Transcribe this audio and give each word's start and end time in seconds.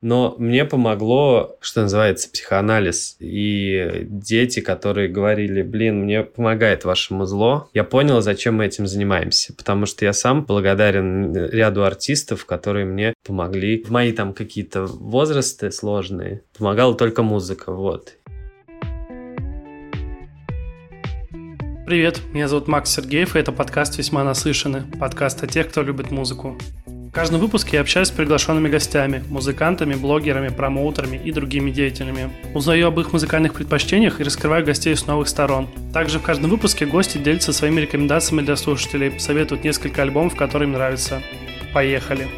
Но 0.00 0.36
мне 0.38 0.64
помогло, 0.64 1.56
что 1.60 1.82
называется, 1.82 2.30
психоанализ. 2.30 3.16
И 3.18 4.06
дети, 4.08 4.60
которые 4.60 5.08
говорили, 5.08 5.62
блин, 5.62 6.04
мне 6.04 6.22
помогает 6.22 6.84
ваше 6.84 7.14
музло, 7.14 7.68
я 7.74 7.82
понял, 7.82 8.20
зачем 8.20 8.56
мы 8.56 8.66
этим 8.66 8.86
занимаемся. 8.86 9.52
Потому 9.54 9.86
что 9.86 10.04
я 10.04 10.12
сам 10.12 10.44
благодарен 10.44 11.34
ряду 11.34 11.82
артистов, 11.82 12.46
которые 12.46 12.84
мне 12.84 13.12
помогли 13.26 13.82
в 13.82 13.90
мои 13.90 14.12
там 14.12 14.34
какие-то 14.34 14.86
возрасты 14.86 15.72
сложные. 15.72 16.42
Помогала 16.56 16.94
только 16.94 17.24
музыка, 17.24 17.72
вот. 17.72 18.14
Привет, 21.86 22.20
меня 22.32 22.46
зовут 22.46 22.68
Макс 22.68 22.94
Сергеев, 22.94 23.34
и 23.34 23.38
это 23.40 23.50
подкаст 23.50 23.98
«Весьма 23.98 24.22
наслышаны», 24.22 24.84
подкаст 25.00 25.42
о 25.42 25.46
тех, 25.46 25.70
кто 25.70 25.82
любит 25.82 26.10
музыку. 26.10 26.56
В 27.08 27.10
каждом 27.10 27.40
выпуске 27.40 27.78
я 27.78 27.80
общаюсь 27.80 28.08
с 28.08 28.10
приглашенными 28.10 28.68
гостями, 28.68 29.24
музыкантами, 29.30 29.94
блогерами, 29.94 30.48
промоутерами 30.48 31.16
и 31.16 31.32
другими 31.32 31.70
деятелями. 31.70 32.30
Узнаю 32.52 32.88
об 32.88 33.00
их 33.00 33.14
музыкальных 33.14 33.54
предпочтениях 33.54 34.20
и 34.20 34.24
раскрываю 34.24 34.64
гостей 34.64 34.94
с 34.94 35.06
новых 35.06 35.28
сторон. 35.28 35.68
Также 35.94 36.18
в 36.18 36.22
каждом 36.22 36.50
выпуске 36.50 36.84
гости 36.84 37.16
делятся 37.16 37.54
своими 37.54 37.80
рекомендациями 37.80 38.42
для 38.42 38.56
слушателей, 38.56 39.18
советуют 39.18 39.64
несколько 39.64 40.02
альбомов, 40.02 40.36
которые 40.36 40.68
им 40.68 40.74
нравятся. 40.74 41.22
Поехали! 41.72 42.28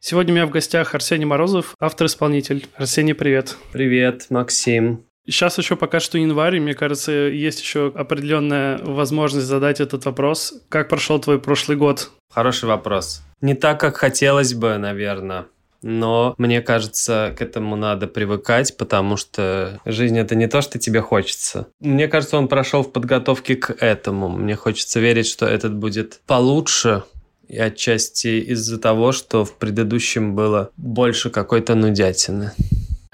Сегодня 0.00 0.32
у 0.32 0.36
меня 0.36 0.46
в 0.46 0.50
гостях 0.50 0.94
Арсений 0.94 1.26
Морозов, 1.26 1.74
автор-исполнитель. 1.80 2.66
Арсений, 2.76 3.14
привет. 3.14 3.58
Привет, 3.72 4.26
Максим. 4.30 5.04
Сейчас 5.26 5.56
еще 5.56 5.76
пока 5.76 6.00
что 6.00 6.18
январь, 6.18 6.56
и 6.56 6.60
мне 6.60 6.74
кажется, 6.74 7.12
есть 7.12 7.60
еще 7.60 7.92
определенная 7.94 8.78
возможность 8.78 9.46
задать 9.46 9.80
этот 9.80 10.04
вопрос. 10.04 10.54
Как 10.68 10.88
прошел 10.88 11.18
твой 11.18 11.40
прошлый 11.40 11.78
год? 11.78 12.10
Хороший 12.30 12.66
вопрос. 12.66 13.22
Не 13.40 13.54
так, 13.54 13.80
как 13.80 13.96
хотелось 13.96 14.54
бы, 14.54 14.76
наверное. 14.76 15.46
Но 15.80 16.34
мне 16.38 16.62
кажется, 16.62 17.34
к 17.38 17.42
этому 17.42 17.76
надо 17.76 18.06
привыкать, 18.06 18.74
потому 18.76 19.18
что 19.18 19.80
жизнь 19.84 20.18
это 20.18 20.34
не 20.34 20.46
то, 20.46 20.62
что 20.62 20.78
тебе 20.78 21.02
хочется. 21.02 21.68
Мне 21.80 22.08
кажется, 22.08 22.38
он 22.38 22.48
прошел 22.48 22.82
в 22.82 22.90
подготовке 22.90 23.54
к 23.56 23.70
этому. 23.82 24.30
Мне 24.30 24.56
хочется 24.56 24.98
верить, 24.98 25.26
что 25.26 25.44
этот 25.46 25.74
будет 25.74 26.20
получше, 26.26 27.02
и 27.48 27.58
отчасти 27.58 28.40
из-за 28.50 28.78
того, 28.78 29.12
что 29.12 29.44
в 29.44 29.56
предыдущем 29.56 30.34
было 30.34 30.70
больше 30.78 31.28
какой-то 31.28 31.74
нудятины. 31.74 32.52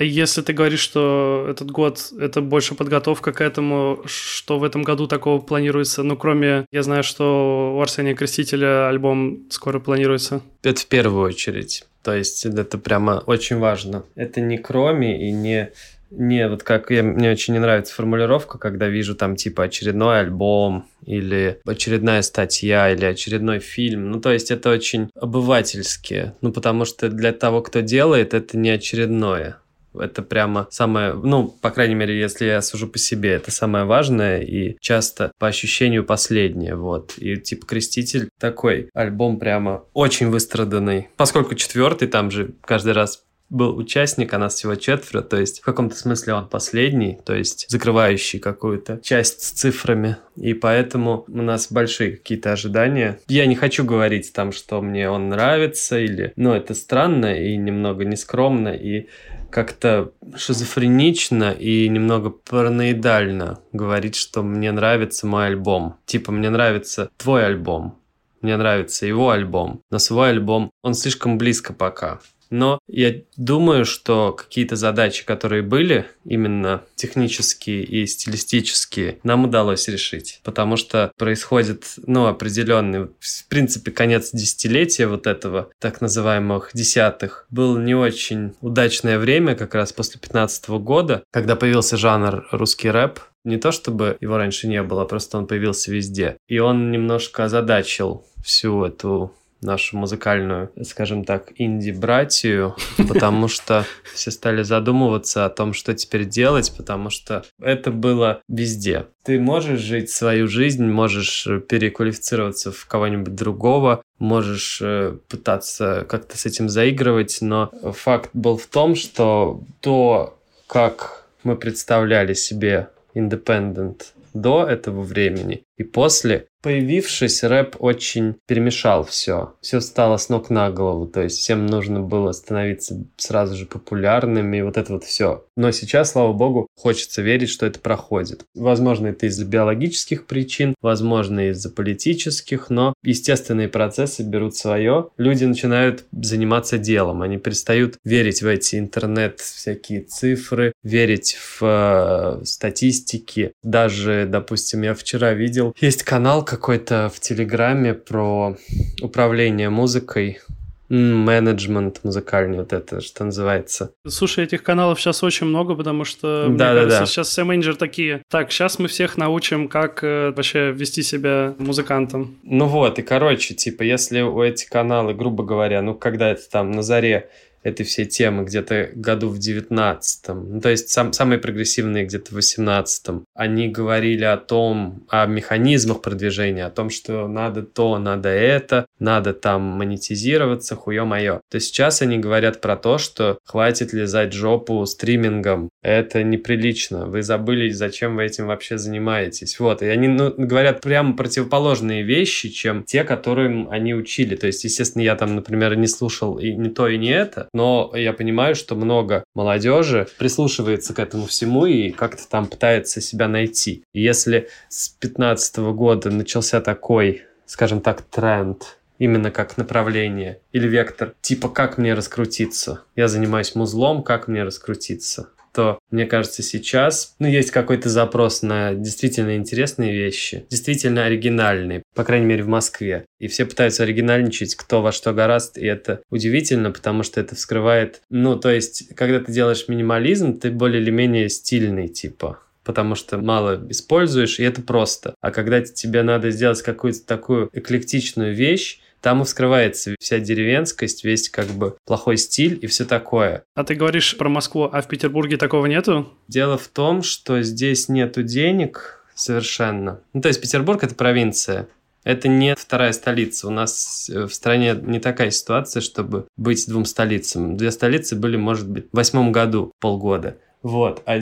Если 0.05 0.41
ты 0.41 0.53
говоришь, 0.55 0.81
что 0.81 1.47
этот 1.49 1.71
год— 1.71 2.13
это 2.19 2.41
больше 2.41 2.75
подготовка 2.75 3.33
к 3.33 3.41
этому, 3.41 4.03
что 4.07 4.59
в 4.59 4.65
этом 4.65 4.83
году 4.83 5.07
такого 5.07 5.41
планируется? 5.41 6.03
Ну, 6.03 6.17
кроме, 6.17 6.67
я 6.73 6.83
знаю, 6.83 7.03
что 7.03 7.75
у 7.77 7.81
Арсения 7.81 8.15
Крестителя 8.15 8.89
альбом 8.89 9.41
скоро 9.51 9.79
планируется. 9.79 10.41
Это 10.63 10.81
в 10.81 10.87
первую 10.87 11.25
очередь. 11.27 11.85
То 12.03 12.15
есть 12.15 12.47
это 12.47 12.79
прямо 12.79 13.23
очень 13.27 13.59
важно. 13.59 14.05
Это 14.15 14.41
не 14.41 14.57
кроме 14.57 15.29
и 15.29 15.33
не 15.33 15.71
не, 16.11 16.49
вот 16.49 16.65
как 16.65 16.91
я, 16.91 17.05
мне 17.05 17.31
очень 17.31 17.55
не 17.55 17.61
нравится 17.61 17.95
формулировка, 17.95 18.59
когда 18.59 18.89
вижу 18.89 19.15
там 19.15 19.37
типа 19.37 19.65
очередной 19.65 20.21
альбом 20.21 20.87
или 21.07 21.61
очередная 21.65 22.23
статья 22.23 22.91
или 22.91 23.05
очередной 23.05 23.61
фильм. 23.61 24.11
Ну, 24.11 24.21
то 24.21 24.33
есть 24.33 24.51
это 24.51 24.71
очень 24.71 25.11
обывательски. 25.15 26.33
Ну, 26.41 26.53
потому 26.53 26.85
что 26.85 27.09
для 27.11 27.33
того, 27.33 27.63
кто 27.63 27.81
делает, 27.81 28.35
это 28.35 28.59
не 28.59 28.71
очередное. 28.71 29.59
Это 29.99 30.23
прямо 30.23 30.69
самое, 30.71 31.15
ну, 31.15 31.49
по 31.49 31.71
крайней 31.71 31.95
мере, 31.95 32.19
если 32.19 32.47
я 32.47 32.63
сужу 32.63 32.89
по 32.89 32.99
себе, 32.99 33.31
это 33.31 33.51
самое 33.51 33.85
важное 33.85 34.41
и 34.41 34.77
часто 34.81 35.33
по 35.39 35.47
ощущению 35.49 36.05
последнее, 36.05 36.77
вот. 36.77 37.15
И 37.19 37.37
типа 37.37 37.67
«Креститель» 37.67 38.31
такой 38.39 38.91
альбом 38.95 39.39
прямо 39.39 39.85
очень 39.93 40.29
выстраданный. 40.29 41.09
Поскольку 41.17 41.55
четвертый, 41.55 42.09
там 42.09 42.31
же 42.31 42.55
каждый 42.63 42.93
раз 42.93 43.25
был 43.51 43.77
участник, 43.77 44.33
а 44.33 44.39
нас 44.39 44.55
всего 44.55 44.77
четверо, 44.77 45.23
то 45.23 45.39
есть 45.39 45.61
в 45.61 45.65
каком-то 45.65 45.97
смысле 45.97 46.35
он 46.35 46.49
последний, 46.49 47.19
то 47.25 47.35
есть 47.35 47.67
закрывающий 47.69 48.39
какую-то 48.39 49.01
часть 49.03 49.43
с 49.43 49.51
цифрами, 49.51 50.17
и 50.37 50.55
поэтому 50.55 51.25
у 51.29 51.43
нас 51.43 51.71
большие 51.71 52.13
какие-то 52.13 52.53
ожидания. 52.53 53.19
Я 53.27 53.47
не 53.47 53.57
хочу 53.57 53.85
говорить 53.85 54.33
там, 54.33 54.53
что 54.53 54.81
мне 54.81 55.11
он 55.11 55.29
нравится, 55.29 55.99
или, 55.99 56.33
ну, 56.37 56.53
это 56.53 56.75
странно 56.75 57.39
и 57.39 57.57
немного 57.57 58.05
нескромно, 58.05 58.69
и 58.69 59.09
как-то 59.51 60.13
шизофренично 60.37 61.51
и 61.51 61.89
немного 61.89 62.31
параноидально 62.31 63.59
говорить, 63.73 64.15
что 64.15 64.43
мне 64.43 64.71
нравится 64.71 65.27
мой 65.27 65.47
альбом. 65.47 65.97
Типа, 66.07 66.31
мне 66.31 66.51
нравится 66.51 67.11
твой 67.19 67.45
альбом, 67.45 67.99
мне 68.43 68.57
нравится 68.57 69.07
его 69.07 69.31
альбом, 69.31 69.83
но 69.91 69.99
свой 69.99 70.31
альбом, 70.31 70.71
он 70.83 70.95
слишком 70.95 71.37
близко 71.37 71.73
пока. 71.73 72.21
Но 72.51 72.81
я 72.89 73.15
думаю, 73.37 73.85
что 73.85 74.33
какие-то 74.33 74.77
задачи, 74.77 75.25
которые 75.25 75.63
были, 75.63 76.07
именно 76.25 76.83
технические 76.97 77.85
и 77.85 78.07
стилистические, 78.07 79.19
нам 79.23 79.45
удалось 79.45 79.89
решить. 79.89 80.41
Потому 80.43 80.77
что 80.77 81.13
происходит, 81.17 81.95
ну, 82.07 82.27
определенный, 82.27 83.05
в 83.19 83.49
принципе, 83.49 83.91
конец 83.93 84.31
десятилетия 84.33 85.07
вот 85.07 85.27
этого, 85.27 85.71
так 85.79 86.01
называемых 86.01 86.71
десятых, 86.75 87.47
был 87.51 87.79
не 87.79 87.95
очень 87.95 88.53
удачное 88.61 89.19
время, 89.19 89.55
как 89.55 89.75
раз 89.75 89.93
после 89.93 90.21
15 90.21 90.69
года, 90.71 91.23
когда 91.31 91.57
появился 91.57 91.97
жанр 91.97 92.49
русский 92.51 92.91
рэп, 92.91 93.21
не 93.45 93.57
то 93.57 93.73
чтобы 93.73 94.19
его 94.21 94.37
раньше 94.37 94.69
не 94.69 94.83
было, 94.83 95.05
просто 95.05 95.39
он 95.39 95.47
появился 95.47 95.91
везде. 95.91 96.37
И 96.49 96.59
он 96.59 96.91
немножко 96.91 97.45
озадачил 97.45 98.27
всю 98.43 98.85
эту 98.85 99.33
нашу 99.61 99.97
музыкальную, 99.97 100.71
скажем 100.83 101.25
так, 101.25 101.53
инди-братью, 101.57 102.77
потому 103.09 103.49
что 103.49 103.85
все 104.15 104.31
стали 104.31 104.63
задумываться 104.63 105.45
о 105.45 105.51
том, 105.51 105.73
что 105.73 105.95
теперь 105.95 106.25
делать, 106.25 106.73
потому 106.77 107.11
что 107.11 107.45
это 107.61 107.91
было 107.91 108.43
везде. 108.49 109.07
Ты 109.25 109.39
можешь 109.39 109.81
жить 109.81 110.11
свою 110.11 110.49
жизнь, 110.49 110.85
можешь 110.85 111.47
переквалифицироваться 111.69 112.73
в 112.73 112.87
кого-нибудь 112.87 113.35
другого, 113.35 114.03
можешь 114.19 114.81
э, 114.83 115.17
пытаться 115.29 116.07
как-то 116.09 116.39
с 116.39 116.47
этим 116.47 116.69
заигрывать, 116.69 117.39
но 117.41 117.71
факт 117.93 118.31
был 118.33 118.57
в 118.57 118.67
том, 118.67 118.95
что 118.95 119.63
то, 119.81 120.39
как 120.67 121.27
мы 121.43 121.57
представляли 121.57 122.35
себе 122.35 122.89
Independent 123.15 124.03
до 124.35 124.67
этого 124.67 125.03
времени 125.03 125.65
и 125.77 125.83
после 125.83 126.47
Появившись, 126.63 127.43
рэп 127.43 127.77
очень 127.79 128.37
перемешал 128.47 129.05
все. 129.05 129.55
Все 129.63 129.81
стало 129.81 130.19
с 130.19 130.29
ног 130.29 130.51
на 130.51 130.71
голову. 130.71 131.07
То 131.07 131.23
есть 131.23 131.39
всем 131.39 131.67
нужно 131.67 132.01
было 132.01 132.33
становиться 132.33 133.05
сразу 133.17 133.57
же 133.57 133.67
популярными. 133.67 134.59
И 134.59 134.63
вот 134.63 134.77
это 134.77 134.93
вот 134.93 135.05
все. 135.05 135.45
Но 135.57 135.71
сейчас, 135.71 136.13
слава 136.13 136.33
богу, 136.33 136.67
хочется 136.77 137.23
верить, 137.23 137.49
что 137.49 137.67
это 137.67 137.81
проходит. 137.81 138.45
Возможно, 138.55 139.09
это 139.09 139.27
из-за 139.27 139.45
биологических 139.45 140.27
причин, 140.27 140.75
возможно, 140.83 141.49
из-за 141.51 141.71
политических, 141.71 142.69
но 142.71 142.95
естественные 143.03 143.69
процессы 143.69 144.23
берут 144.23 144.55
свое. 144.55 145.09
Люди 145.17 145.45
начинают 145.45 146.05
заниматься 146.13 146.77
делом. 146.79 147.23
Они 147.23 147.39
перестают 147.39 147.97
верить 148.05 148.43
в 148.43 148.47
эти 148.47 148.79
интернет 148.79 149.41
всякие 149.41 150.03
цифры, 150.03 150.73
верить 150.83 151.35
в 151.35 151.63
э, 151.63 152.45
статистики. 152.45 153.53
Даже, 153.63 154.27
допустим, 154.29 154.83
я 154.83 154.95
вчера 154.95 155.33
видел, 155.33 155.75
есть 155.81 156.03
канал, 156.03 156.45
какой-то 156.51 157.09
в 157.15 157.21
Телеграме 157.21 157.95
про 157.95 158.57
управление 159.01 159.71
музыкой, 159.71 160.41
менеджмент 160.89 162.01
музыкальный, 162.03 162.59
вот 162.59 162.73
это 162.73 163.01
что 163.01 163.23
называется. 163.23 163.93
Слушай, 164.09 164.45
этих 164.45 164.65
каналов 164.65 165.01
сейчас 165.01 165.23
очень 165.23 165.47
много, 165.47 165.77
потому 165.77 166.05
что, 166.05 166.47
да, 166.47 166.49
мне 166.49 166.59
да, 166.59 166.75
кажется, 166.75 167.01
да. 167.01 167.07
сейчас 167.07 167.29
все 167.29 167.45
менеджеры 167.45 167.77
такие, 167.77 168.23
так, 168.29 168.51
сейчас 168.51 168.81
мы 168.81 168.89
всех 168.89 169.17
научим, 169.17 169.69
как 169.69 170.03
э, 170.03 170.33
вообще 170.35 170.73
вести 170.73 171.03
себя 171.03 171.55
музыкантом. 171.59 172.37
Ну 172.43 172.67
вот, 172.67 172.99
и 172.99 173.03
короче, 173.03 173.55
типа, 173.55 173.85
если 173.85 174.21
у 174.23 174.43
эти 174.43 174.69
каналы, 174.69 175.15
грубо 175.15 175.45
говоря, 175.45 175.81
ну, 175.83 175.95
когда 175.95 176.31
это 176.31 176.51
там 176.51 176.73
на 176.73 176.83
заре 176.83 177.31
этой 177.63 177.85
всей 177.85 178.07
темы 178.07 178.45
где-то 178.45 178.91
году 178.95 179.29
в 179.29 179.39
девятнадцатом, 179.39 180.55
ну, 180.55 180.61
то 180.61 180.69
есть 180.69 180.89
сам, 180.89 181.13
самые 181.13 181.39
прогрессивные 181.39 182.05
где-то 182.05 182.31
в 182.31 182.35
восемнадцатом, 182.37 183.25
они 183.35 183.69
говорили 183.69 184.25
о 184.25 184.37
том, 184.37 185.05
о 185.09 185.27
механизмах 185.27 186.03
продвижения, 186.03 186.67
о 186.67 186.71
том, 186.71 186.91
что 186.91 187.29
надо 187.29 187.63
то, 187.63 187.99
надо 187.99 188.29
это, 188.29 188.87
надо 188.99 189.35
там 189.35 189.63
монетизироваться, 189.63 190.77
хуе 190.77 191.05
мое. 191.05 191.41
То 191.51 191.61
сейчас 191.61 192.03
они 192.03 192.19
говорят 192.19 192.61
про 192.61 192.77
то, 192.77 192.99
что 192.99 193.39
хватит 193.45 193.93
лизать 193.93 194.33
жопу 194.33 194.85
стримингом, 194.87 195.71
это 195.83 196.23
неприлично, 196.23 197.07
вы 197.07 197.23
забыли, 197.23 197.71
зачем 197.71 198.17
вы 198.17 198.25
этим 198.25 198.47
вообще 198.47 198.79
занимаетесь. 198.79 199.59
Вот, 199.61 199.83
и 199.83 199.87
они 199.87 200.09
ну, 200.09 200.33
говорят 200.37 200.81
прямо 200.81 201.17
противоположные 201.17 202.03
вещи, 202.03 202.49
чем 202.49 202.85
те, 202.85 203.05
которым 203.05 203.69
они 203.71 203.95
учили. 203.95 204.37
То 204.37 204.47
есть, 204.47 204.65
естественно, 204.65 205.03
я 205.03 205.17
там, 205.17 205.37
например, 205.37 205.77
не 205.77 205.87
слушал 205.87 206.39
и 206.39 206.53
не 206.53 206.71
то, 206.71 206.89
и 206.89 206.99
не 206.99 207.11
это, 207.11 207.49
но 207.53 207.93
я 207.95 208.13
понимаю, 208.13 208.55
что 208.55 208.75
много 208.75 209.25
молодежи 209.35 210.09
прислушивается 210.19 210.95
к 210.95 210.99
этому 210.99 211.27
всему 211.27 211.67
и 211.67 211.91
как-то 211.91 212.29
там 212.29 212.47
пытается 212.47 213.01
себя 213.01 213.29
найти. 213.29 213.85
И 213.93 214.03
если 214.03 214.49
с 214.69 214.89
15 214.89 215.57
года 215.75 216.11
начался 216.11 216.61
такой, 216.61 217.23
скажем 217.47 217.81
так, 217.81 218.03
тренд 218.03 218.79
именно 218.99 219.31
как 219.31 219.57
направление 219.57 220.41
или 220.53 220.69
вектор, 220.69 221.15
типа 221.23 221.49
как 221.49 221.79
мне 221.79 221.95
раскрутиться. 221.95 222.83
Я 222.97 223.09
занимаюсь 223.09 223.55
музлом, 223.55 224.03
как 224.03 224.29
мне 224.29 224.45
раскрутиться 224.45 225.31
то, 225.53 225.79
мне 225.91 226.07
кажется, 226.07 226.43
сейчас 226.43 227.15
ну, 227.19 227.27
есть 227.27 227.51
какой-то 227.51 227.89
запрос 227.89 228.43
на 228.43 228.75
действительно 228.75 229.37
интересные 229.37 229.93
вещи, 229.93 230.45
действительно 230.51 231.05
оригинальные, 231.05 231.83
по 231.95 232.05
крайней 232.05 232.27
мере, 232.27 232.43
в 232.43 232.49
Москве. 232.49 233.05
И 233.19 233.29
все 233.29 233.45
пытаются 233.45 233.83
оригинальничать, 233.83 234.55
кто 234.55 234.83
во 234.83 234.93
что 234.93 235.13
гораст, 235.13 235.59
и 235.59 235.67
это 235.67 236.01
удивительно, 236.11 236.71
потому 236.71 237.03
что 237.03 237.21
это 237.21 237.35
вскрывает... 237.35 238.03
Ну, 238.11 238.37
то 238.37 238.51
есть, 238.51 238.95
когда 238.95 239.21
ты 239.21 239.33
делаешь 239.33 239.67
минимализм, 239.69 240.39
ты 240.39 240.51
более 240.51 240.83
или 240.83 240.91
менее 240.91 241.29
стильный, 241.29 241.89
типа 241.89 242.41
потому 242.63 242.95
что 242.95 243.19
мало 243.19 243.67
используешь, 243.71 244.39
и 244.39 244.45
это 244.45 244.63
просто. 244.63 245.15
А 245.21 245.31
когда 245.33 245.61
тебе 245.61 246.03
надо 246.03 246.31
сделать 246.31 246.63
какую-то 246.63 247.05
такую 247.05 247.51
эклектичную 247.53 248.35
вещь, 248.35 248.81
там 249.01 249.23
и 249.23 249.25
вскрывается 249.25 249.95
вся 250.01 250.19
деревенскость, 250.19 251.05
весь 251.05 251.29
как 251.29 251.47
бы 251.49 251.77
плохой 251.87 252.17
стиль 252.17 252.59
и 252.61 252.67
все 252.67 252.85
такое. 252.85 253.45
А 253.55 253.65
ты 253.65 253.75
говоришь 253.75 254.17
про 254.17 254.29
Москву, 254.29 254.69
а 254.71 254.81
в 254.83 254.89
Петербурге 254.89 255.37
такого 255.37 255.67
нету? 255.67 256.13
Дело 256.29 256.59
в 256.59 256.69
том, 256.69 257.03
что 257.03 257.43
здесь 257.43 257.89
нету 257.89 258.23
денег 258.23 259.05
совершенно. 259.15 260.01
Ну, 260.13 260.21
то 260.21 260.29
есть 260.29 260.41
Петербург— 260.41 260.83
это 260.85 260.95
провинция. 260.95 261.69
Это 262.03 262.29
не 262.29 262.55
вторая 262.57 262.93
столица. 262.93 263.47
У 263.47 263.51
нас 263.51 264.09
э, 264.09 264.27
в 264.27 264.33
стране 264.33 264.75
не 264.81 265.01
такая 265.01 265.31
ситуация, 265.31 265.83
чтобы 265.83 266.27
быть 266.37 266.67
двум 266.67 266.87
столицам. 266.87 267.57
Две 267.57 267.71
столицы 267.71 268.17
были, 268.17 268.37
может 268.37 268.69
быть, 268.69 268.87
в 268.91 268.97
восьмом 268.97 269.33
году 269.33 269.73
полгода. 269.81 270.39
Вот. 270.63 271.03
А 271.07 271.21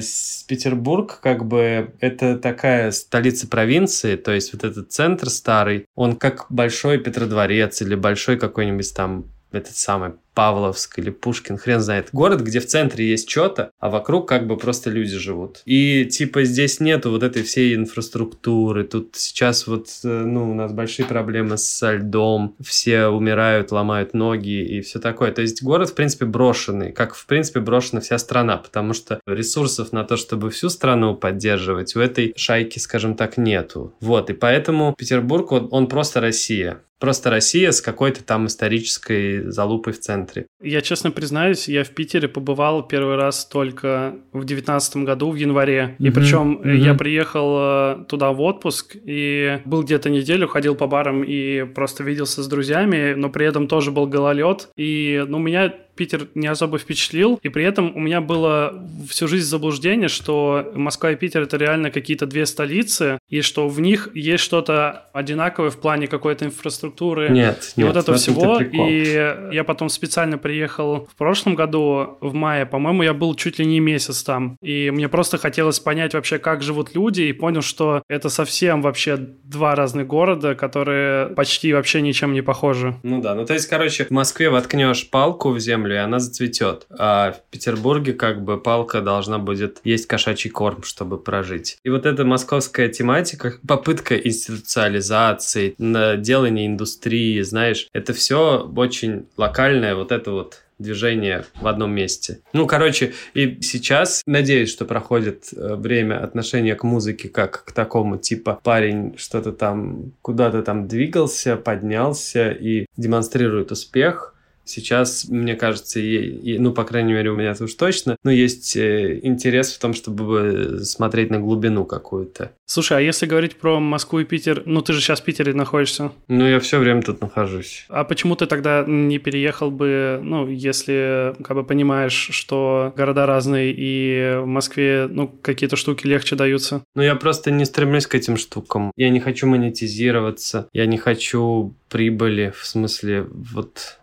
Петербург, 0.49 1.20
как 1.23 1.44
бы, 1.44 1.94
это 2.00 2.37
такая 2.37 2.90
столица 2.90 3.46
провинции, 3.46 4.17
то 4.17 4.32
есть 4.32 4.52
вот 4.52 4.64
этот 4.64 4.90
центр 4.90 5.31
старый, 5.31 5.87
он 5.94 6.17
как 6.17 6.46
большой 6.50 6.99
Петродворец 6.99 7.81
или 7.82 7.94
большой 7.94 8.37
какой-нибудь 8.37 8.93
там 8.94 9.26
этот 9.52 9.76
самый 9.76 10.12
Павловск 10.38 11.00
или 11.00 11.11
Пушкин, 11.11 11.58
хрен 11.58 11.81
знает. 11.81 12.11
Город, 12.12 12.43
где 12.43 12.61
в 12.61 12.67
центре 12.67 13.11
есть 13.11 13.29
что-то, 13.29 13.73
а 13.81 13.90
вокруг 13.90 14.29
как 14.29 14.46
бы 14.46 14.56
просто 14.56 14.88
люди 14.88 15.19
живут. 15.19 15.62
И 15.64 16.05
типа 16.05 16.44
здесь 16.44 16.79
нету 16.79 17.11
вот 17.11 17.25
этой 17.25 17.43
всей 17.43 17.75
инфраструктуры. 17.75 18.85
Тут 18.85 19.17
сейчас 19.17 19.67
вот, 19.67 19.88
э, 20.05 20.06
ну, 20.06 20.49
у 20.49 20.55
нас 20.55 20.73
большие 20.73 21.06
проблемы 21.06 21.58
со 21.58 21.96
льдом, 21.96 22.55
все 22.62 23.06
умирают, 23.06 23.73
ломают 23.73 24.14
ноги 24.14 24.64
и 24.64 24.81
все 24.81 25.00
такое. 25.00 25.32
То 25.32 25.43
есть 25.43 25.61
город, 25.61 25.90
в 25.90 25.94
принципе, 25.94 26.25
брошенный, 26.25 26.93
как, 26.93 27.17
в 27.17 27.26
принципе, 27.26 27.58
брошена 27.58 28.00
вся 28.00 28.17
страна, 28.17 28.58
потому 28.58 28.94
что 28.94 29.19
ресурсов 29.26 29.91
на 29.93 30.05
то, 30.05 30.17
чтобы 30.17 30.50
всю 30.50 30.69
страну 30.69 31.17
поддерживать, 31.17 31.96
у 31.96 32.00
этой 32.00 32.32
шайки, 32.37 32.79
скажем 32.79 33.17
так, 33.17 33.38
нету. 33.38 33.93
Вот, 33.99 34.31
и 34.31 34.34
поэтому 34.34 34.94
Петербург, 34.96 35.50
он, 35.50 35.67
он 35.73 35.88
просто 35.88 36.20
Россия. 36.20 36.81
Просто 36.99 37.31
Россия 37.31 37.70
с 37.70 37.81
какой-то 37.81 38.25
там 38.25 38.46
исторической 38.46 39.50
залупой 39.50 39.93
в 39.93 40.00
центре. 40.00 40.27
Я 40.62 40.80
честно 40.80 41.10
признаюсь, 41.10 41.69
я 41.69 41.84
в 41.84 41.90
Питере 41.90 42.28
побывал 42.28 42.82
первый 42.86 43.16
раз 43.16 43.46
только 43.46 44.16
в 44.32 44.44
девятнадцатом 44.44 45.04
году, 45.04 45.30
в 45.30 45.36
январе. 45.36 45.96
Mm-hmm. 45.98 46.06
И 46.06 46.10
причем 46.10 46.60
mm-hmm. 46.62 46.76
я 46.76 46.94
приехал 46.94 47.56
э, 47.58 48.04
туда 48.08 48.32
в 48.32 48.40
отпуск 48.40 48.96
и 49.04 49.60
был 49.64 49.82
где-то 49.82 50.10
неделю, 50.10 50.48
ходил 50.48 50.75
по 50.75 50.86
барам 50.86 51.22
и 51.22 51.64
просто 51.64 52.04
виделся 52.04 52.42
с 52.42 52.48
друзьями, 52.48 53.14
но 53.14 53.30
при 53.30 53.46
этом 53.46 53.69
тоже 53.69 53.90
был 53.90 54.06
гололед. 54.06 54.69
И 54.76 55.25
ну, 55.26 55.38
меня 55.38 55.75
Питер 55.98 56.28
не 56.34 56.46
особо 56.46 56.78
впечатлил, 56.78 57.40
и 57.42 57.48
при 57.48 57.64
этом 57.64 57.94
у 57.94 57.98
меня 57.98 58.20
было 58.20 58.72
всю 59.08 59.26
жизнь 59.26 59.46
заблуждение, 59.46 60.08
что 60.08 60.72
Москва 60.74 61.10
и 61.10 61.16
Питер 61.16 61.42
это 61.42 61.56
реально 61.56 61.90
какие-то 61.90 62.26
две 62.26 62.46
столицы, 62.46 63.18
и 63.28 63.42
что 63.42 63.68
в 63.68 63.80
них 63.80 64.08
есть 64.14 64.44
что-то 64.44 65.08
одинаковое 65.12 65.70
в 65.70 65.78
плане 65.78 66.06
какой-то 66.06 66.44
инфраструктуры. 66.44 67.28
Нет, 67.30 67.72
и 67.76 67.80
нет, 67.80 67.88
вот 67.88 67.96
это 67.96 68.14
всего. 68.14 68.60
И 68.60 69.52
я 69.52 69.64
потом 69.64 69.88
специально 69.88 70.38
приехал 70.38 71.08
в 71.12 71.16
прошлом 71.16 71.56
году, 71.56 72.16
в 72.20 72.32
мае, 72.32 72.64
по-моему, 72.64 73.02
я 73.02 73.12
был 73.12 73.34
чуть 73.34 73.58
ли 73.58 73.66
не 73.66 73.80
месяц 73.80 74.22
там, 74.22 74.56
и 74.62 74.90
мне 74.90 75.08
просто 75.08 75.38
хотелось 75.38 75.80
понять 75.80 76.14
вообще, 76.14 76.38
как 76.38 76.62
живут 76.62 76.94
люди, 76.94 77.22
и 77.22 77.32
понял, 77.32 77.62
что 77.62 78.02
это 78.08 78.28
совсем 78.28 78.82
вообще 78.82 79.16
два 79.16 79.74
разных 79.74 80.06
города, 80.06 80.54
которые 80.54 81.26
почти 81.34 81.72
вообще 81.72 82.00
ничем 82.02 82.32
не 82.32 82.42
похожи. 82.42 82.94
Ну 83.02 83.20
да, 83.20 83.34
ну 83.34 83.44
то 83.44 83.54
есть, 83.54 83.66
короче, 83.66 84.04
в 84.04 84.10
Москве 84.10 84.50
воткнешь 84.50 85.10
палку 85.10 85.50
в 85.50 85.58
землю, 85.58 85.88
землю, 85.88 85.94
и 85.94 85.99
она 85.99 86.19
зацветет. 86.19 86.87
А 86.90 87.32
в 87.32 87.50
Петербурге 87.50 88.12
как 88.12 88.43
бы 88.43 88.61
палка 88.61 89.00
должна 89.00 89.38
будет 89.38 89.81
есть 89.85 90.06
кошачий 90.06 90.50
корм, 90.50 90.82
чтобы 90.82 91.19
прожить. 91.19 91.79
И 91.85 91.90
вот 91.90 92.06
эта 92.06 92.25
московская 92.25 92.88
тематика, 92.88 93.55
попытка 93.67 94.17
институциализации, 94.17 95.75
делание 95.79 96.67
индустрии, 96.67 97.40
знаешь, 97.43 97.88
это 97.93 98.12
все 98.12 98.70
очень 98.76 99.26
локальное, 99.37 99.94
вот 99.94 100.12
это 100.12 100.31
вот 100.31 100.62
движение 100.79 101.44
в 101.61 101.67
одном 101.67 101.91
месте. 101.91 102.38
Ну, 102.52 102.67
короче, 102.69 103.12
и 103.34 103.58
сейчас 103.62 104.23
надеюсь, 104.26 104.70
что 104.70 104.84
проходит 104.84 105.49
э, 105.52 105.75
время 105.75 106.23
отношения 106.23 106.76
к 106.76 106.84
музыке 106.84 107.29
как 107.29 107.64
к 107.64 107.73
такому, 107.73 108.17
типа 108.17 108.61
парень 108.62 109.17
что-то 109.19 109.50
там 109.50 110.12
куда-то 110.23 110.62
там 110.62 110.87
двигался, 110.87 111.56
поднялся 111.56 112.52
и 112.52 112.87
демонстрирует 112.96 113.73
успех, 113.73 114.37
Сейчас, 114.69 115.26
мне 115.29 115.56
кажется, 115.56 116.00
и, 116.00 116.17
и, 116.17 116.59
ну, 116.59 116.73
по 116.73 116.85
крайней 116.85 117.12
мере, 117.12 117.31
у 117.31 117.37
меня 117.37 117.50
это 117.53 117.65
уж 117.65 117.75
точно, 117.75 118.17
но 118.23 118.31
есть 118.31 118.76
э, 118.76 119.20
интерес 119.23 119.73
в 119.73 119.79
том, 119.79 119.94
чтобы 119.94 120.81
смотреть 120.82 121.31
на 121.31 121.41
глубину 121.41 121.85
какую-то. 121.85 122.53
Слушай, 122.67 122.99
а 122.99 123.00
если 123.00 123.26
говорить 123.26 123.56
про 123.56 123.81
Москву 123.81 124.20
и 124.20 124.25
Питер, 124.25 124.62
ну, 124.67 124.82
ты 124.82 124.93
же 124.93 125.00
сейчас 125.00 125.20
в 125.20 125.25
Питере 125.25 125.55
находишься. 125.55 126.12
Ну, 126.29 126.47
я 126.47 126.61
все 126.61 126.79
время 126.79 127.03
тут 127.03 127.20
нахожусь. 127.20 127.87
А 127.88 128.05
почему 128.05 128.37
ты 128.37 128.47
тогда 128.47 128.85
не 128.87 129.19
переехал 129.19 129.70
бы, 129.70 130.20
ну, 130.23 130.47
если 130.47 131.35
как 131.43 131.56
бы 131.56 131.65
понимаешь, 131.65 132.29
что 132.32 132.93
города 132.97 133.26
разные 133.26 133.73
и 133.75 134.38
в 134.41 134.47
Москве, 134.47 135.09
ну, 135.11 135.29
какие-то 135.29 135.76
штуки 135.76 136.06
легче 136.06 136.37
даются? 136.37 136.82
Ну, 136.94 137.03
я 137.03 137.15
просто 137.15 137.50
не 137.50 137.65
стремлюсь 137.65 138.06
к 138.06 138.15
этим 138.15 138.37
штукам. 138.37 138.93
Я 138.97 139.09
не 139.11 139.20
хочу 139.20 139.47
монетизироваться, 139.47 140.69
я 140.73 140.87
не 140.87 140.99
хочу 140.99 141.75
прибыли, 141.88 142.53
в 142.56 142.67
смысле, 142.67 143.26
вот 143.31 143.99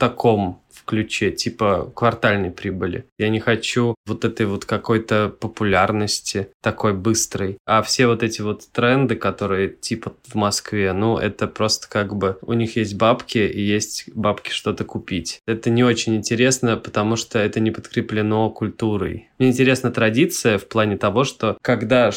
таком 0.00 0.60
ключе, 0.90 1.30
типа 1.30 1.92
квартальной 1.94 2.50
прибыли. 2.50 3.04
Я 3.16 3.28
не 3.28 3.38
хочу 3.38 3.94
вот 4.06 4.24
этой 4.24 4.46
вот 4.46 4.64
какой-то 4.64 5.28
популярности 5.28 6.48
такой 6.60 6.94
быстрой. 6.94 7.58
А 7.64 7.82
все 7.82 8.08
вот 8.08 8.24
эти 8.24 8.40
вот 8.40 8.66
тренды, 8.72 9.14
которые 9.14 9.68
типа 9.68 10.14
в 10.26 10.34
Москве, 10.34 10.92
ну, 10.92 11.16
это 11.16 11.46
просто 11.46 11.88
как 11.88 12.16
бы 12.16 12.38
у 12.42 12.54
них 12.54 12.74
есть 12.74 12.96
бабки 12.96 13.38
и 13.38 13.60
есть 13.60 14.10
бабки 14.14 14.50
что-то 14.50 14.84
купить. 14.84 15.38
Это 15.46 15.70
не 15.70 15.84
очень 15.84 16.16
интересно, 16.16 16.76
потому 16.76 17.14
что 17.14 17.38
это 17.38 17.60
не 17.60 17.70
подкреплено 17.70 18.50
культурой. 18.50 19.28
Мне 19.38 19.50
интересна 19.50 19.92
традиция 19.92 20.58
в 20.58 20.66
плане 20.66 20.96
того, 20.96 21.22
что 21.22 21.56
когда 21.62 22.10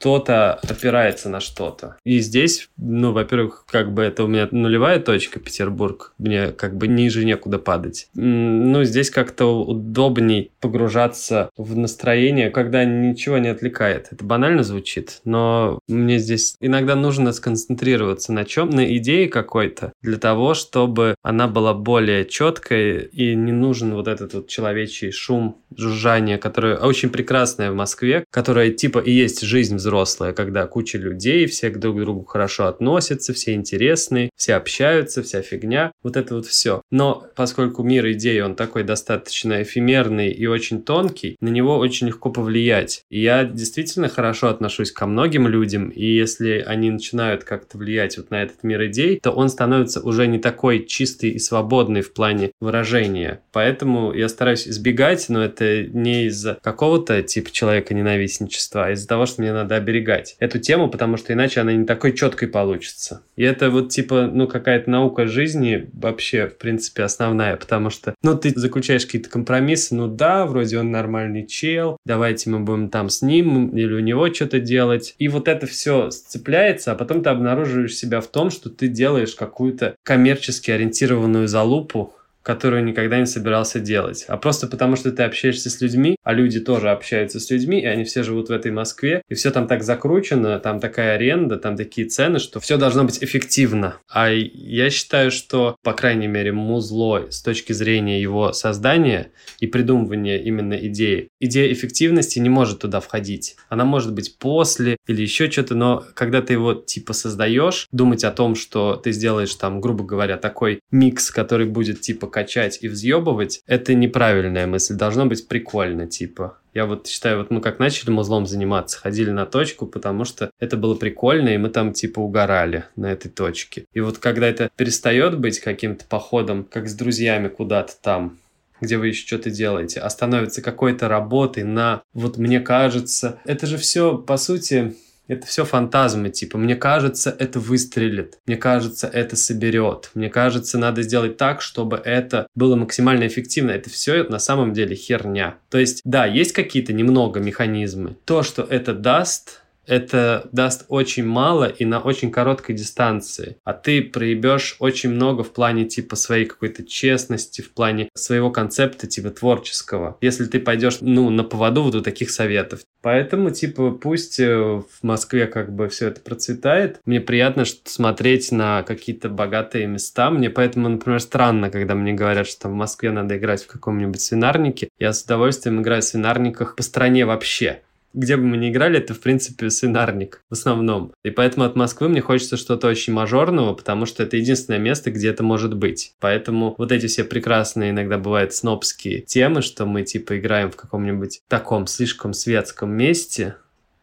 кто-то 0.00 0.54
опирается 0.54 1.28
на 1.28 1.40
что-то. 1.40 1.96
И 2.04 2.20
здесь, 2.20 2.70
ну, 2.78 3.12
во-первых, 3.12 3.66
как 3.70 3.92
бы 3.92 4.02
это 4.02 4.24
у 4.24 4.28
меня 4.28 4.48
нулевая 4.50 4.98
точка, 4.98 5.40
Петербург, 5.40 6.14
мне 6.16 6.52
как 6.52 6.76
бы 6.78 6.88
ниже 6.88 7.26
некуда 7.26 7.58
падать. 7.58 8.08
Ну, 8.14 8.82
здесь 8.84 9.10
как-то 9.10 9.62
удобней 9.62 10.52
погружаться 10.60 11.50
в 11.58 11.76
настроение, 11.76 12.50
когда 12.50 12.84
ничего 12.84 13.36
не 13.36 13.48
отвлекает. 13.48 14.08
Это 14.10 14.24
банально 14.24 14.62
звучит, 14.62 15.20
но 15.24 15.78
мне 15.86 16.18
здесь 16.18 16.56
иногда 16.60 16.96
нужно 16.96 17.32
сконцентрироваться 17.32 18.32
на 18.32 18.46
чем, 18.46 18.70
на 18.70 18.96
идее 18.96 19.28
какой-то, 19.28 19.92
для 20.00 20.16
того, 20.16 20.54
чтобы 20.54 21.14
она 21.22 21.46
была 21.46 21.74
более 21.74 22.24
четкой 22.24 23.04
и 23.04 23.34
не 23.34 23.52
нужен 23.52 23.92
вот 23.92 24.08
этот 24.08 24.32
вот 24.32 24.48
человечий 24.48 25.10
шум, 25.10 25.58
жужжание, 25.76 26.38
которое 26.38 26.78
очень 26.78 27.10
прекрасное 27.10 27.70
в 27.70 27.74
Москве, 27.74 28.24
которое 28.30 28.70
типа 28.70 29.00
и 29.00 29.12
есть 29.12 29.42
жизнь 29.42 29.76
взрослых 29.76 29.89
взрослая, 29.90 30.32
когда 30.32 30.66
куча 30.66 30.98
людей, 30.98 31.46
все 31.46 31.70
друг 31.70 31.96
к 31.96 32.00
другу 32.00 32.24
хорошо 32.24 32.66
относятся, 32.66 33.32
все 33.32 33.54
интересные, 33.54 34.30
все 34.36 34.54
общаются, 34.54 35.22
вся 35.22 35.42
фигня, 35.42 35.90
вот 36.04 36.16
это 36.16 36.36
вот 36.36 36.46
все. 36.46 36.82
Но 36.92 37.26
поскольку 37.34 37.82
мир 37.82 38.08
идей, 38.12 38.40
он 38.40 38.54
такой 38.54 38.84
достаточно 38.84 39.62
эфемерный 39.62 40.30
и 40.30 40.46
очень 40.46 40.82
тонкий, 40.82 41.36
на 41.40 41.48
него 41.48 41.76
очень 41.76 42.06
легко 42.06 42.30
повлиять. 42.30 43.02
И 43.10 43.20
я 43.20 43.44
действительно 43.44 44.08
хорошо 44.08 44.48
отношусь 44.48 44.92
ко 44.92 45.06
многим 45.06 45.48
людям, 45.48 45.88
и 45.88 46.04
если 46.04 46.64
они 46.64 46.90
начинают 46.90 47.42
как-то 47.42 47.76
влиять 47.76 48.16
вот 48.16 48.30
на 48.30 48.42
этот 48.42 48.62
мир 48.62 48.86
идей, 48.86 49.18
то 49.18 49.32
он 49.32 49.48
становится 49.48 50.00
уже 50.00 50.28
не 50.28 50.38
такой 50.38 50.86
чистый 50.86 51.30
и 51.30 51.38
свободный 51.40 52.02
в 52.02 52.12
плане 52.12 52.52
выражения. 52.60 53.40
Поэтому 53.52 54.12
я 54.12 54.28
стараюсь 54.28 54.68
избегать, 54.68 55.28
но 55.28 55.42
это 55.42 55.82
не 55.82 56.26
из-за 56.26 56.58
какого-то 56.62 57.22
типа 57.22 57.50
человека 57.50 57.92
ненавистничества, 57.92 58.86
а 58.86 58.90
из-за 58.92 59.08
того, 59.08 59.26
что 59.26 59.42
мне 59.42 59.52
надо 59.52 59.79
оберегать 59.80 60.36
эту 60.38 60.58
тему, 60.58 60.88
потому 60.88 61.16
что 61.16 61.32
иначе 61.32 61.60
она 61.60 61.72
не 61.72 61.84
такой 61.84 62.12
четкой 62.12 62.48
получится. 62.48 63.22
И 63.36 63.42
это 63.42 63.70
вот 63.70 63.90
типа, 63.90 64.30
ну, 64.32 64.46
какая-то 64.46 64.90
наука 64.90 65.26
жизни 65.26 65.88
вообще, 65.92 66.46
в 66.46 66.58
принципе, 66.58 67.02
основная, 67.02 67.56
потому 67.56 67.90
что, 67.90 68.14
ну, 68.22 68.36
ты 68.36 68.50
заключаешь 68.50 69.06
какие-то 69.06 69.30
компромиссы, 69.30 69.94
ну 69.94 70.08
да, 70.08 70.46
вроде 70.46 70.78
он 70.78 70.90
нормальный 70.90 71.46
чел, 71.46 71.96
давайте 72.04 72.50
мы 72.50 72.60
будем 72.60 72.88
там 72.90 73.08
с 73.08 73.22
ним 73.22 73.68
или 73.76 73.94
у 73.94 74.00
него 74.00 74.32
что-то 74.32 74.60
делать. 74.60 75.14
И 75.18 75.28
вот 75.28 75.48
это 75.48 75.66
все 75.66 76.10
сцепляется, 76.10 76.92
а 76.92 76.94
потом 76.94 77.22
ты 77.22 77.30
обнаруживаешь 77.30 77.94
себя 77.94 78.20
в 78.20 78.26
том, 78.26 78.50
что 78.50 78.70
ты 78.70 78.88
делаешь 78.88 79.34
какую-то 79.34 79.96
коммерчески 80.02 80.70
ориентированную 80.70 81.48
залупу, 81.48 82.14
которую 82.42 82.84
никогда 82.84 83.18
не 83.18 83.26
собирался 83.26 83.80
делать, 83.80 84.24
а 84.28 84.36
просто 84.36 84.66
потому, 84.66 84.96
что 84.96 85.12
ты 85.12 85.22
общаешься 85.22 85.70
с 85.70 85.80
людьми, 85.80 86.16
а 86.22 86.32
люди 86.32 86.60
тоже 86.60 86.90
общаются 86.90 87.40
с 87.40 87.50
людьми, 87.50 87.80
и 87.80 87.86
они 87.86 88.04
все 88.04 88.22
живут 88.22 88.48
в 88.48 88.52
этой 88.52 88.72
Москве, 88.72 89.22
и 89.28 89.34
все 89.34 89.50
там 89.50 89.66
так 89.66 89.82
закручено, 89.82 90.58
там 90.58 90.80
такая 90.80 91.14
аренда, 91.14 91.56
там 91.56 91.76
такие 91.76 92.06
цены, 92.06 92.38
что 92.38 92.60
все 92.60 92.76
должно 92.76 93.04
быть 93.04 93.22
эффективно. 93.22 93.98
А 94.08 94.30
я 94.30 94.90
считаю, 94.90 95.30
что, 95.30 95.76
по 95.82 95.92
крайней 95.92 96.28
мере, 96.28 96.52
музло 96.52 97.26
с 97.30 97.42
точки 97.42 97.72
зрения 97.72 98.20
его 98.20 98.52
создания 98.52 99.30
и 99.58 99.66
придумывания 99.66 100.38
именно 100.38 100.74
идеи, 100.74 101.28
идея 101.40 101.72
эффективности 101.72 102.38
не 102.38 102.48
может 102.48 102.80
туда 102.80 103.00
входить. 103.00 103.56
Она 103.68 103.84
может 103.84 104.14
быть 104.14 104.38
после 104.38 104.96
или 105.06 105.22
еще 105.22 105.50
что-то, 105.50 105.74
но 105.74 106.04
когда 106.14 106.40
ты 106.42 106.54
его 106.54 106.74
типа 106.74 107.12
создаешь, 107.12 107.86
думать 107.92 108.24
о 108.24 108.30
том, 108.30 108.54
что 108.54 108.96
ты 108.96 109.12
сделаешь 109.12 109.54
там, 109.54 109.80
грубо 109.80 110.04
говоря, 110.04 110.36
такой 110.36 110.80
микс, 110.90 111.30
который 111.30 111.66
будет 111.66 112.00
типа 112.00 112.26
качать 112.30 112.78
и 112.80 112.88
взъебывать, 112.88 113.62
это 113.66 113.94
неправильная 113.94 114.66
мысль. 114.66 114.94
Должно 114.94 115.26
быть 115.26 115.48
прикольно, 115.48 116.06
типа. 116.06 116.56
Я 116.72 116.86
вот 116.86 117.08
считаю, 117.08 117.38
вот 117.38 117.50
мы 117.50 117.60
как 117.60 117.78
начали 117.80 118.10
музлом 118.10 118.46
заниматься, 118.46 118.98
ходили 118.98 119.30
на 119.30 119.44
точку, 119.44 119.86
потому 119.86 120.24
что 120.24 120.50
это 120.60 120.76
было 120.76 120.94
прикольно, 120.94 121.48
и 121.48 121.58
мы 121.58 121.68
там 121.68 121.92
типа 121.92 122.20
угорали 122.20 122.84
на 122.94 123.06
этой 123.06 123.28
точке. 123.28 123.86
И 123.92 124.00
вот 124.00 124.18
когда 124.18 124.46
это 124.46 124.70
перестает 124.76 125.38
быть 125.38 125.58
каким-то 125.58 126.04
походом, 126.04 126.64
как 126.64 126.88
с 126.88 126.94
друзьями 126.94 127.48
куда-то 127.48 127.94
там, 128.00 128.38
где 128.80 128.96
вы 128.98 129.08
еще 129.08 129.26
что-то 129.26 129.50
делаете, 129.50 130.00
а 130.00 130.08
становится 130.10 130.62
какой-то 130.62 131.08
работой 131.08 131.64
на, 131.64 132.02
вот 132.14 132.38
мне 132.38 132.60
кажется, 132.60 133.40
это 133.44 133.66
же 133.66 133.76
все, 133.76 134.16
по 134.16 134.36
сути, 134.36 134.94
это 135.30 135.46
все 135.46 135.64
фантазмы, 135.64 136.30
типа, 136.30 136.58
мне 136.58 136.74
кажется, 136.74 137.34
это 137.38 137.60
выстрелит, 137.60 138.38
мне 138.46 138.56
кажется, 138.56 139.06
это 139.06 139.36
соберет, 139.36 140.10
мне 140.14 140.28
кажется, 140.28 140.76
надо 140.76 141.02
сделать 141.02 141.36
так, 141.36 141.62
чтобы 141.62 141.96
это 142.04 142.46
было 142.54 142.74
максимально 142.74 143.26
эффективно. 143.26 143.70
Это 143.70 143.90
все 143.90 144.24
на 144.24 144.38
самом 144.38 144.72
деле 144.72 144.96
херня. 144.96 145.56
То 145.70 145.78
есть, 145.78 146.00
да, 146.04 146.26
есть 146.26 146.52
какие-то 146.52 146.92
немного 146.92 147.38
механизмы. 147.40 148.16
То, 148.24 148.42
что 148.42 148.62
это 148.62 148.92
даст, 148.92 149.62
это 149.90 150.48
даст 150.52 150.84
очень 150.88 151.26
мало 151.26 151.64
и 151.64 151.84
на 151.84 151.98
очень 151.98 152.30
короткой 152.30 152.76
дистанции. 152.76 153.56
А 153.64 153.72
ты 153.72 154.02
проебешь 154.02 154.76
очень 154.78 155.10
много 155.10 155.42
в 155.42 155.52
плане 155.52 155.84
типа 155.84 156.14
своей 156.14 156.46
какой-то 156.46 156.84
честности, 156.84 157.60
в 157.60 157.72
плане 157.72 158.08
своего 158.14 158.50
концепта 158.50 159.08
типа 159.08 159.30
творческого. 159.30 160.16
Если 160.20 160.44
ты 160.44 160.60
пойдешь, 160.60 160.98
ну, 161.00 161.28
на 161.30 161.42
поводу 161.42 161.82
вот 161.82 161.96
у 161.96 162.02
таких 162.02 162.30
советов. 162.30 162.80
Поэтому, 163.02 163.50
типа, 163.50 163.90
пусть 163.90 164.38
э, 164.38 164.54
в 164.54 165.02
Москве 165.02 165.46
как 165.46 165.74
бы 165.74 165.88
все 165.88 166.08
это 166.08 166.20
процветает. 166.20 167.00
Мне 167.04 167.20
приятно 167.20 167.64
смотреть 167.84 168.52
на 168.52 168.82
какие-то 168.84 169.28
богатые 169.28 169.86
места. 169.86 170.30
Мне 170.30 170.50
поэтому, 170.50 170.88
например, 170.88 171.20
странно, 171.20 171.70
когда 171.70 171.94
мне 171.94 172.12
говорят, 172.12 172.46
что 172.46 172.68
в 172.68 172.72
Москве 172.72 173.10
надо 173.10 173.36
играть 173.38 173.64
в 173.64 173.66
каком-нибудь 173.66 174.20
свинарнике. 174.20 174.88
Я 174.98 175.12
с 175.12 175.24
удовольствием 175.24 175.80
играю 175.80 176.02
в 176.02 176.04
свинарниках 176.04 176.76
по 176.76 176.82
стране 176.82 177.26
вообще 177.26 177.80
где 178.12 178.36
бы 178.36 178.44
мы 178.44 178.56
ни 178.56 178.70
играли, 178.70 178.98
это, 178.98 179.14
в 179.14 179.20
принципе, 179.20 179.70
свинарник 179.70 180.42
в 180.50 180.52
основном. 180.52 181.12
И 181.24 181.30
поэтому 181.30 181.64
от 181.64 181.76
Москвы 181.76 182.08
мне 182.08 182.20
хочется 182.20 182.56
что-то 182.56 182.88
очень 182.88 183.12
мажорного, 183.12 183.74
потому 183.74 184.06
что 184.06 184.22
это 184.22 184.36
единственное 184.36 184.80
место, 184.80 185.10
где 185.10 185.28
это 185.28 185.42
может 185.42 185.76
быть. 185.76 186.14
Поэтому 186.20 186.74
вот 186.78 186.92
эти 186.92 187.06
все 187.06 187.24
прекрасные 187.24 187.90
иногда 187.90 188.18
бывают 188.18 188.52
снобские 188.52 189.20
темы, 189.20 189.62
что 189.62 189.86
мы 189.86 190.02
типа 190.02 190.38
играем 190.38 190.70
в 190.70 190.76
каком-нибудь 190.76 191.40
таком 191.48 191.86
слишком 191.86 192.32
светском 192.32 192.90
месте, 192.90 193.56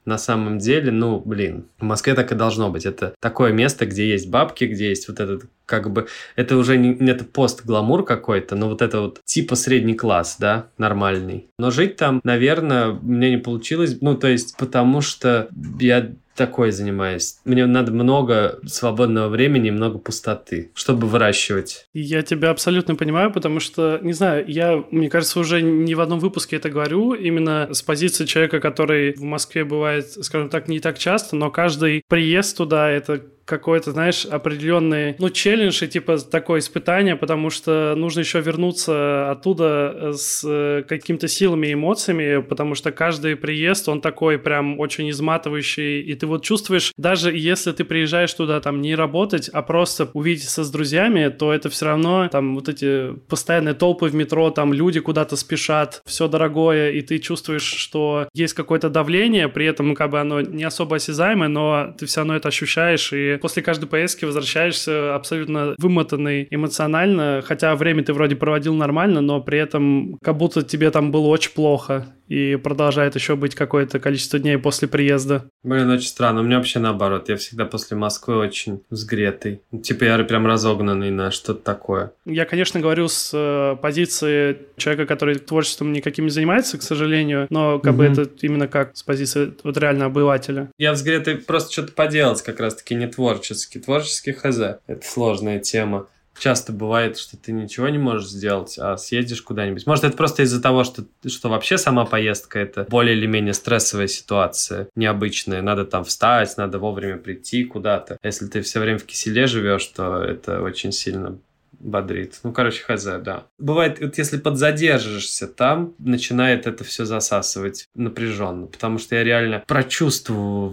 на 0.08 0.18
самом 0.18 0.58
деле, 0.58 0.90
ну, 0.90 1.20
блин, 1.20 1.66
в 1.80 1.84
Москве 1.84 2.14
так 2.14 2.32
и 2.32 2.36
должно 2.36 2.72
быть. 2.72 2.86
Это 2.86 3.14
такое 3.20 3.52
место, 3.52 3.86
где 3.86 4.10
есть 4.10 4.30
бабки, 4.30 4.64
где 4.64 4.88
есть 4.88 5.10
вот 5.10 5.20
этот, 5.20 5.44
как 5.67 5.91
бы, 5.91 6.07
это 6.36 6.57
уже 6.57 6.77
не, 6.77 6.95
это 7.12 7.25
пост-гламур 7.25 8.03
какой-то, 8.03 8.55
но 8.55 8.69
вот 8.69 8.81
это 8.81 9.01
вот 9.01 9.21
типа 9.25 9.55
средний 9.55 9.93
класс, 9.93 10.38
да, 10.39 10.69
нормальный. 10.79 11.50
Но 11.59 11.69
жить 11.69 11.97
там, 11.97 12.21
наверное, 12.24 12.93
мне 12.93 13.29
не 13.29 13.38
получилось, 13.38 13.97
ну, 14.01 14.15
то 14.15 14.27
есть, 14.27 14.57
потому 14.57 15.01
что 15.01 15.50
я 15.79 16.12
такой 16.38 16.71
занимаюсь. 16.71 17.38
Мне 17.43 17.65
надо 17.65 17.91
много 17.91 18.59
свободного 18.65 19.27
времени 19.27 19.71
много 19.71 19.97
пустоты, 19.97 20.71
чтобы 20.75 21.07
выращивать. 21.07 21.88
Я 21.93 22.21
тебя 22.21 22.51
абсолютно 22.51 22.95
понимаю, 22.95 23.33
потому 23.33 23.59
что, 23.59 24.00
не 24.01 24.13
знаю, 24.13 24.45
я, 24.47 24.83
мне 24.91 25.09
кажется, 25.09 25.39
уже 25.39 25.62
не 25.62 25.95
в 25.95 26.00
одном 26.00 26.19
выпуске 26.19 26.55
это 26.55 26.69
говорю, 26.69 27.13
именно 27.13 27.74
с 27.74 27.81
позиции 27.81 28.25
человека, 28.25 28.59
который 28.59 29.13
в 29.13 29.24
Москве 29.24 29.65
бывает, 29.65 30.12
скажем 30.24 30.50
так, 30.50 30.67
не 30.67 30.79
так 30.79 31.00
часто, 31.00 31.36
но 31.36 31.50
каждый 31.50 32.03
приезд 32.07 32.55
туда— 32.55 32.89
это 32.91 33.24
какой-то, 33.48 33.92
знаешь, 33.92 34.25
определенный, 34.25 35.16
ну, 35.20 35.30
челлендж 35.30 35.82
и 35.84 35.88
типа 35.88 36.18
такое 36.18 36.60
испытание, 36.60 37.16
потому 37.16 37.50
что 37.50 37.96
нужно 37.96 38.20
еще 38.20 38.42
вернуться 38.42 39.32
оттуда 39.32 40.12
с 40.13 40.44
э, 40.46 40.84
какими-то 40.88 41.30
силами 41.30 41.68
и 41.68 41.74
эмоциями, 41.74 42.42
потому 42.42 42.75
что 42.75 42.92
каждый 42.92 43.38
приезд, 43.38 43.88
он 43.88 44.01
такой 44.01 44.38
прям 44.38 44.80
очень 44.80 45.10
изматывающий, 45.10 46.01
и 46.01 46.13
ты 46.16 46.27
вот 46.27 46.44
чувствуешь, 46.44 46.92
даже 46.98 47.36
если 47.36 47.72
ты 47.72 47.86
приезжаешь 47.86 48.34
туда 48.34 48.60
там 48.60 48.82
не 48.82 48.96
работать, 48.96 49.50
а 49.50 49.62
просто 49.62 50.10
увидеться 50.13 50.66
с 50.66 50.70
друзьями, 50.70 51.30
то 51.30 51.54
это 51.54 51.70
все 51.70 51.86
равно 51.86 52.27
там 52.30 52.56
вот 52.56 52.68
эти 52.68 53.13
постоянные 53.30 53.75
толпы 53.75 54.08
в 54.08 54.16
метро, 54.16 54.50
там 54.50 54.74
люди 54.74 55.00
куда-то 55.00 55.38
спешат, 55.38 56.01
все 56.06 56.27
дорогое, 56.27 56.92
и 56.92 57.01
ты 57.01 57.20
чувствуешь, 57.20 57.63
что 57.63 58.27
есть 58.34 58.54
какое-то 58.54 58.89
давление, 58.89 59.48
при 59.48 59.66
этом 59.66 59.96
как 59.96 60.10
бы 60.12 60.20
оно 60.20 60.42
не 60.42 60.66
особо 60.66 60.98
осязаемое, 60.98 61.48
но 61.48 61.96
ты 61.98 62.06
все 62.08 62.20
равно 62.20 62.36
это 62.36 62.50
ощущаешь, 62.50 63.13
и 63.13 63.37
после 63.38 63.63
каждой 63.63 63.88
поездки 63.88 64.25
возвращаешься 64.25 65.15
абсолютно 65.15 65.75
вымотанный 65.77 66.48
эмоционально, 66.50 67.41
хотя 67.46 67.75
время 67.75 68.03
ты 68.03 68.13
вроде 68.13 68.36
проводил 68.36 68.74
нормально, 68.75 69.22
но 69.22 69.41
при 69.41 69.60
этом 69.60 70.17
как 70.22 70.38
будто 70.38 70.63
тебе 70.63 70.91
там 70.91 71.12
было 71.12 71.27
очень 71.27 71.51
плохо 71.51 72.13
и 72.27 72.55
продолжает 72.55 73.15
еще 73.15 73.36
быть 73.36 73.55
какое-то 73.55 74.00
количество 74.00 74.39
дней 74.39 74.57
после 74.57 74.88
приезда. 74.88 75.46
Блин, 75.63 75.89
очень 75.89 76.07
странно. 76.07 76.41
У 76.41 76.43
меня 76.43 76.57
вообще 76.57 76.79
наоборот. 76.79 77.29
Я 77.29 77.38
всегда 77.38 77.65
после 77.65 77.98
Москвы 77.98 78.38
очень 78.38 78.81
взгретый. 78.89 79.62
Типа 79.84 80.03
я 80.03 80.17
прям 80.24 80.46
разогнанный 80.46 81.12
на 81.12 81.31
что-то 81.31 81.62
такое. 81.62 82.12
Я, 82.25 82.46
конечно, 82.46 82.79
говорю 82.79 83.07
с 83.07 83.31
э, 83.34 83.75
позиции 83.81 84.57
человека, 84.77 85.05
который 85.05 85.36
творчеством 85.36 85.93
никаким 85.93 86.25
не 86.25 86.31
занимается, 86.31 86.77
к 86.77 86.81
сожалению, 86.81 87.48
но 87.50 87.79
как 87.79 87.93
угу. 87.93 88.03
бы 88.03 88.05
это 88.05 88.29
именно 88.41 88.67
как 88.67 88.96
с 88.96 89.03
позиции 89.03 89.53
вот 89.63 89.77
реально 89.77 90.05
обывателя. 90.05 90.69
Я 90.77 90.93
взгретый 90.93 91.36
просто 91.36 91.72
что-то 91.72 91.93
поделать 91.93 92.41
как 92.41 92.60
раз-таки 92.60 92.96
не 92.96 93.07
творчески. 93.07 93.79
Творческий 93.79 94.34
хз. 94.34 94.57
Это 94.88 95.01
сложная 95.05 95.60
тема 95.60 96.07
часто 96.39 96.72
бывает, 96.74 97.17
что 97.17 97.38
ты 97.38 97.51
ничего 97.51 97.89
не 97.89 97.98
можешь 97.98 98.29
сделать, 98.29 98.77
а 98.79 98.98
съездишь 98.98 99.41
куда-нибудь. 99.41 99.86
Может, 99.86 100.03
это 100.06 100.17
просто 100.17 100.44
из-за 100.44 100.62
того, 100.62 100.84
что, 100.84 101.03
что 101.25 101.50
вообще 101.50 101.77
сама 101.77 102.06
поездка 102.06 102.60
это 102.60 102.86
более 102.89 103.15
или 103.15 103.25
менее 103.25 103.53
стрессовая 103.53 104.08
ситуация, 104.08 104.89
необычная. 104.96 105.62
Надо 105.62 105.86
там 105.86 106.03
встать, 106.03 106.56
надо 106.58 106.79
вовремя 106.79 107.17
прийти 107.17 107.63
куда-то. 107.63 108.17
Если 108.24 108.48
ты 108.48 108.62
все 108.62 108.79
время 108.79 109.00
в 109.00 109.06
киселе 109.06 109.48
живешь, 109.48 109.86
то 109.88 110.22
это 110.24 110.62
очень 110.62 110.91
сильно 110.91 111.38
бодрит. 111.79 112.39
Ну, 112.44 112.51
короче, 112.51 112.84
хз, 112.84 113.06
да. 113.22 113.46
Бывает, 113.58 114.00
вот 114.00 114.17
если 114.17 114.38
подзадержишься 114.38 115.48
там, 115.48 115.94
начинает 116.00 116.67
это 116.67 116.84
все 116.84 117.06
засасывать 117.06 117.88
напряженно, 117.96 118.67
потому 118.67 118.98
что 118.98 119.15
я 119.15 119.24
реально 119.24 119.63
прочувствую 119.67 120.70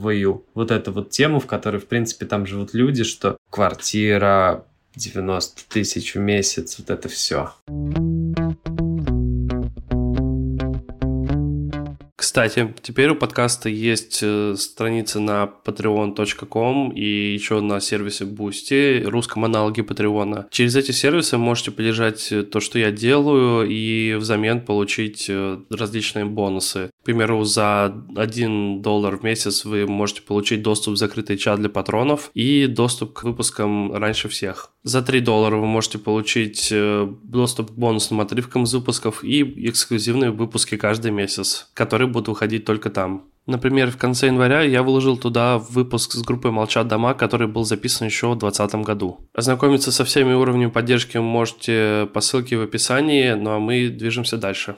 вот 0.54 0.71
эту 0.71 0.92
вот 0.92 1.11
тему, 1.11 1.40
в 1.40 1.47
которой, 1.47 1.78
в 1.80 1.87
принципе, 1.87 2.26
там 2.26 2.47
живут 2.47 2.75
люди, 2.75 3.04
что 3.04 3.37
квартира, 3.50 4.64
90 4.96 5.62
тысяч 5.68 6.14
в 6.14 6.18
месяц, 6.18 6.78
вот 6.78 6.90
это 6.90 7.08
все. 7.08 7.52
Кстати, 12.35 12.75
теперь 12.83 13.11
у 13.11 13.14
подкаста 13.14 13.69
есть 13.69 14.19
э, 14.21 14.57
страница 14.59 15.21
на 15.21 15.49
patreon.com 15.64 16.91
и 16.91 17.33
еще 17.33 17.61
на 17.61 17.79
сервисе 17.79 18.25
Boosty, 18.25 19.05
русском 19.05 19.45
аналоге 19.45 19.83
Patreon. 19.83 20.47
Через 20.50 20.75
эти 20.75 20.91
сервисы 20.91 21.38
можете 21.38 21.71
поддержать 21.71 22.33
э, 22.33 22.43
то, 22.43 22.59
что 22.59 22.81
я 22.81 22.91
делаю, 22.91 23.69
и 23.71 24.14
взамен 24.14 24.62
получить 24.62 25.26
э, 25.29 25.61
различные 25.71 26.25
бонусы. 26.25 26.91
К 27.03 27.05
примеру, 27.05 27.45
за 27.45 27.95
1 28.17 28.83
доллар 28.83 29.14
в 29.14 29.23
месяц 29.23 29.64
вы 29.64 29.87
можете 29.87 30.23
получить 30.23 30.61
доступ 30.62 30.95
в 30.95 30.97
закрытый 30.97 31.37
чат 31.37 31.61
для 31.61 31.69
патронов 31.69 32.33
и 32.35 32.67
доступ 32.67 33.12
к 33.12 33.23
выпускам 33.23 33.95
раньше 33.95 34.29
всех. 34.29 34.73
За 34.83 35.03
3 35.03 35.21
доллара 35.21 35.57
вы 35.57 35.67
можете 35.67 35.99
получить 35.99 36.75
доступ 37.23 37.71
к 37.71 37.75
бонусным 37.75 38.21
отрывкам 38.21 38.64
из 38.64 38.75
выпусков 38.75 39.23
и 39.23 39.43
эксклюзивные 39.69 40.33
выпуски 40.33 40.76
каждый 40.76 41.12
месяц, 41.12 41.71
которые 41.75 42.09
будут 42.09 42.24
выходить 42.28 42.64
только 42.64 42.90
там. 42.90 43.25
Например, 43.47 43.90
в 43.90 43.99
конце 43.99 44.26
января 44.26 44.62
я 44.62 44.83
выложил 44.83 45.19
туда 45.19 45.59
выпуск 45.59 46.12
с 46.12 46.23
группой 46.23 46.50
«Молчат 46.50 46.88
дома», 46.88 47.12
который 47.12 47.47
был 47.47 47.64
записан 47.64 48.07
еще 48.07 48.28
в 48.28 48.38
2020 48.38 48.87
году. 48.87 49.19
Ознакомиться 49.35 49.93
со 49.93 50.04
всеми 50.04 50.33
уровнями 50.33 50.71
поддержки 50.71 51.19
можете 51.19 52.09
по 52.14 52.21
ссылке 52.21 52.57
в 52.57 52.62
описании, 52.62 53.33
ну 53.33 53.50
а 53.50 53.59
мы 53.59 53.88
движемся 53.88 54.38
дальше. 54.38 54.76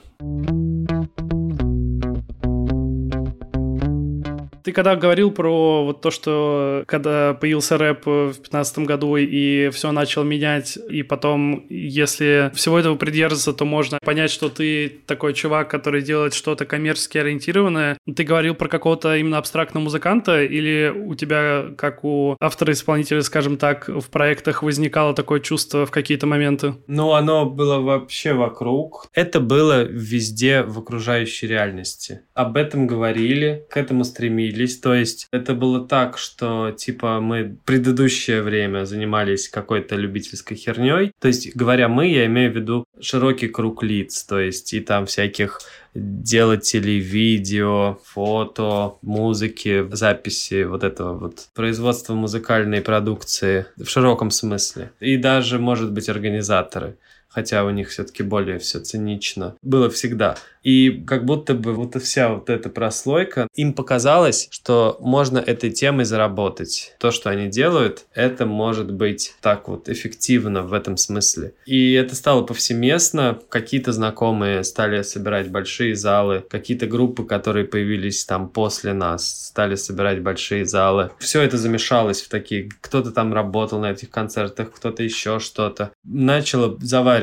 Ты 4.67 4.73
когда 4.73 4.97
говорил 4.97 5.31
про 5.31 5.85
вот 5.85 6.01
то, 6.01 6.11
что 6.11 6.83
когда 6.87 7.33
появился 7.33 7.77
рэп 7.77 8.05
в 8.05 8.33
2015 8.33 8.79
году 8.79 9.15
и 9.15 9.69
все 9.69 9.93
начал 9.93 10.25
менять, 10.25 10.77
и 10.89 11.03
потом, 11.03 11.65
если 11.69 12.51
всего 12.53 12.77
этого 12.77 12.97
придерживаться, 12.97 13.53
то 13.53 13.63
можно 13.63 13.97
понять, 14.03 14.29
что 14.29 14.49
ты 14.49 14.89
такой 15.05 15.33
чувак, 15.33 15.71
который 15.71 16.01
делает 16.01 16.33
что-то 16.33 16.65
коммерчески 16.65 17.17
ориентированное. 17.17 17.97
Ты 18.13 18.25
говорил 18.25 18.55
про 18.55 18.67
какого-то 18.67 19.15
именно 19.15 19.37
абстрактного 19.37 19.85
музыканта, 19.85 20.43
или 20.43 20.93
у 20.93 21.15
тебя, 21.15 21.67
как 21.77 22.03
у 22.03 22.35
автора-исполнителя, 22.41 23.21
скажем 23.21 23.55
так, 23.55 23.87
в 23.87 24.09
проектах 24.09 24.63
возникало 24.63 25.13
такое 25.13 25.39
чувство 25.39 25.85
в 25.85 25.91
какие-то 25.91 26.27
моменты? 26.27 26.75
Ну, 26.87 27.13
оно 27.13 27.45
было 27.45 27.79
вообще 27.79 28.33
вокруг. 28.33 29.07
Это 29.13 29.39
было 29.39 29.83
везде 29.83 30.63
в 30.63 30.77
окружающей 30.77 31.47
реальности. 31.47 32.23
Об 32.33 32.57
этом 32.57 32.85
говорили, 32.85 33.65
к 33.69 33.77
этому 33.77 34.03
стремились 34.03 34.56
учились. 34.57 34.79
То 34.79 34.93
есть 34.93 35.27
это 35.31 35.53
было 35.53 35.87
так, 35.87 36.17
что 36.17 36.71
типа 36.71 37.19
мы 37.19 37.57
предыдущее 37.65 38.41
время 38.41 38.85
занимались 38.85 39.49
какой-то 39.49 39.95
любительской 39.95 40.57
херней. 40.57 41.11
То 41.19 41.27
есть, 41.27 41.55
говоря 41.55 41.87
мы, 41.87 42.07
я 42.07 42.25
имею 42.25 42.51
в 42.51 42.55
виду 42.55 42.85
широкий 42.99 43.47
круг 43.47 43.83
лиц. 43.83 44.23
То 44.23 44.39
есть 44.39 44.73
и 44.73 44.79
там 44.79 45.05
всяких 45.05 45.59
делателей 45.93 46.99
видео, 46.99 47.99
фото, 48.03 48.93
музыки, 49.01 49.87
записи, 49.91 50.63
вот 50.63 50.83
этого 50.83 51.17
вот 51.17 51.47
производства 51.55 52.13
музыкальной 52.13 52.81
продукции 52.81 53.65
в 53.77 53.87
широком 53.87 54.31
смысле. 54.31 54.91
И 54.99 55.17
даже, 55.17 55.57
может 55.59 55.91
быть, 55.91 56.09
организаторы 56.09 56.97
хотя 57.37 57.63
у 57.65 57.69
них 57.69 57.89
все-таки 57.89 58.23
более 58.23 58.57
все 58.57 58.79
цинично. 58.79 59.55
Было 59.61 59.91
всегда. 59.91 60.37
И 60.63 61.03
как 61.07 61.23
будто 61.23 61.53
бы 61.53 61.73
вот 61.73 61.95
вся 62.01 62.33
вот 62.33 62.49
эта 62.49 62.69
прослойка, 62.69 63.47
им 63.53 63.73
показалось, 63.73 64.49
что 64.51 64.97
можно 64.99 65.37
этой 65.37 65.69
темой 65.69 66.03
заработать. 66.03 66.95
То, 66.99 67.11
что 67.11 67.29
они 67.29 67.47
делают, 67.47 68.05
это 68.13 68.45
может 68.45 68.91
быть 68.91 69.35
так 69.39 69.69
вот 69.69 69.87
эффективно 69.87 70.63
в 70.63 70.73
этом 70.73 70.97
смысле. 70.97 71.53
И 71.65 71.93
это 71.93 72.15
стало 72.15 72.41
повсеместно. 72.41 73.39
Какие-то 73.49 73.93
знакомые 73.93 74.63
стали 74.63 75.03
собирать 75.03 75.49
большие 75.49 75.95
залы, 75.95 76.43
какие-то 76.49 76.87
группы, 76.87 77.23
которые 77.23 77.65
появились 77.65 78.25
там 78.25 78.49
после 78.49 78.93
нас, 78.93 79.47
стали 79.49 79.75
собирать 79.75 80.21
большие 80.21 80.65
залы. 80.65 81.11
Все 81.19 81.43
это 81.43 81.57
замешалось 81.57 82.21
в 82.21 82.29
такие... 82.29 82.69
Кто-то 82.81 83.11
там 83.11 83.31
работал 83.33 83.79
на 83.79 83.91
этих 83.91 84.09
концертах, 84.09 84.73
кто-то 84.73 85.03
еще 85.03 85.39
что-то. 85.39 85.91
Начала 86.03 86.67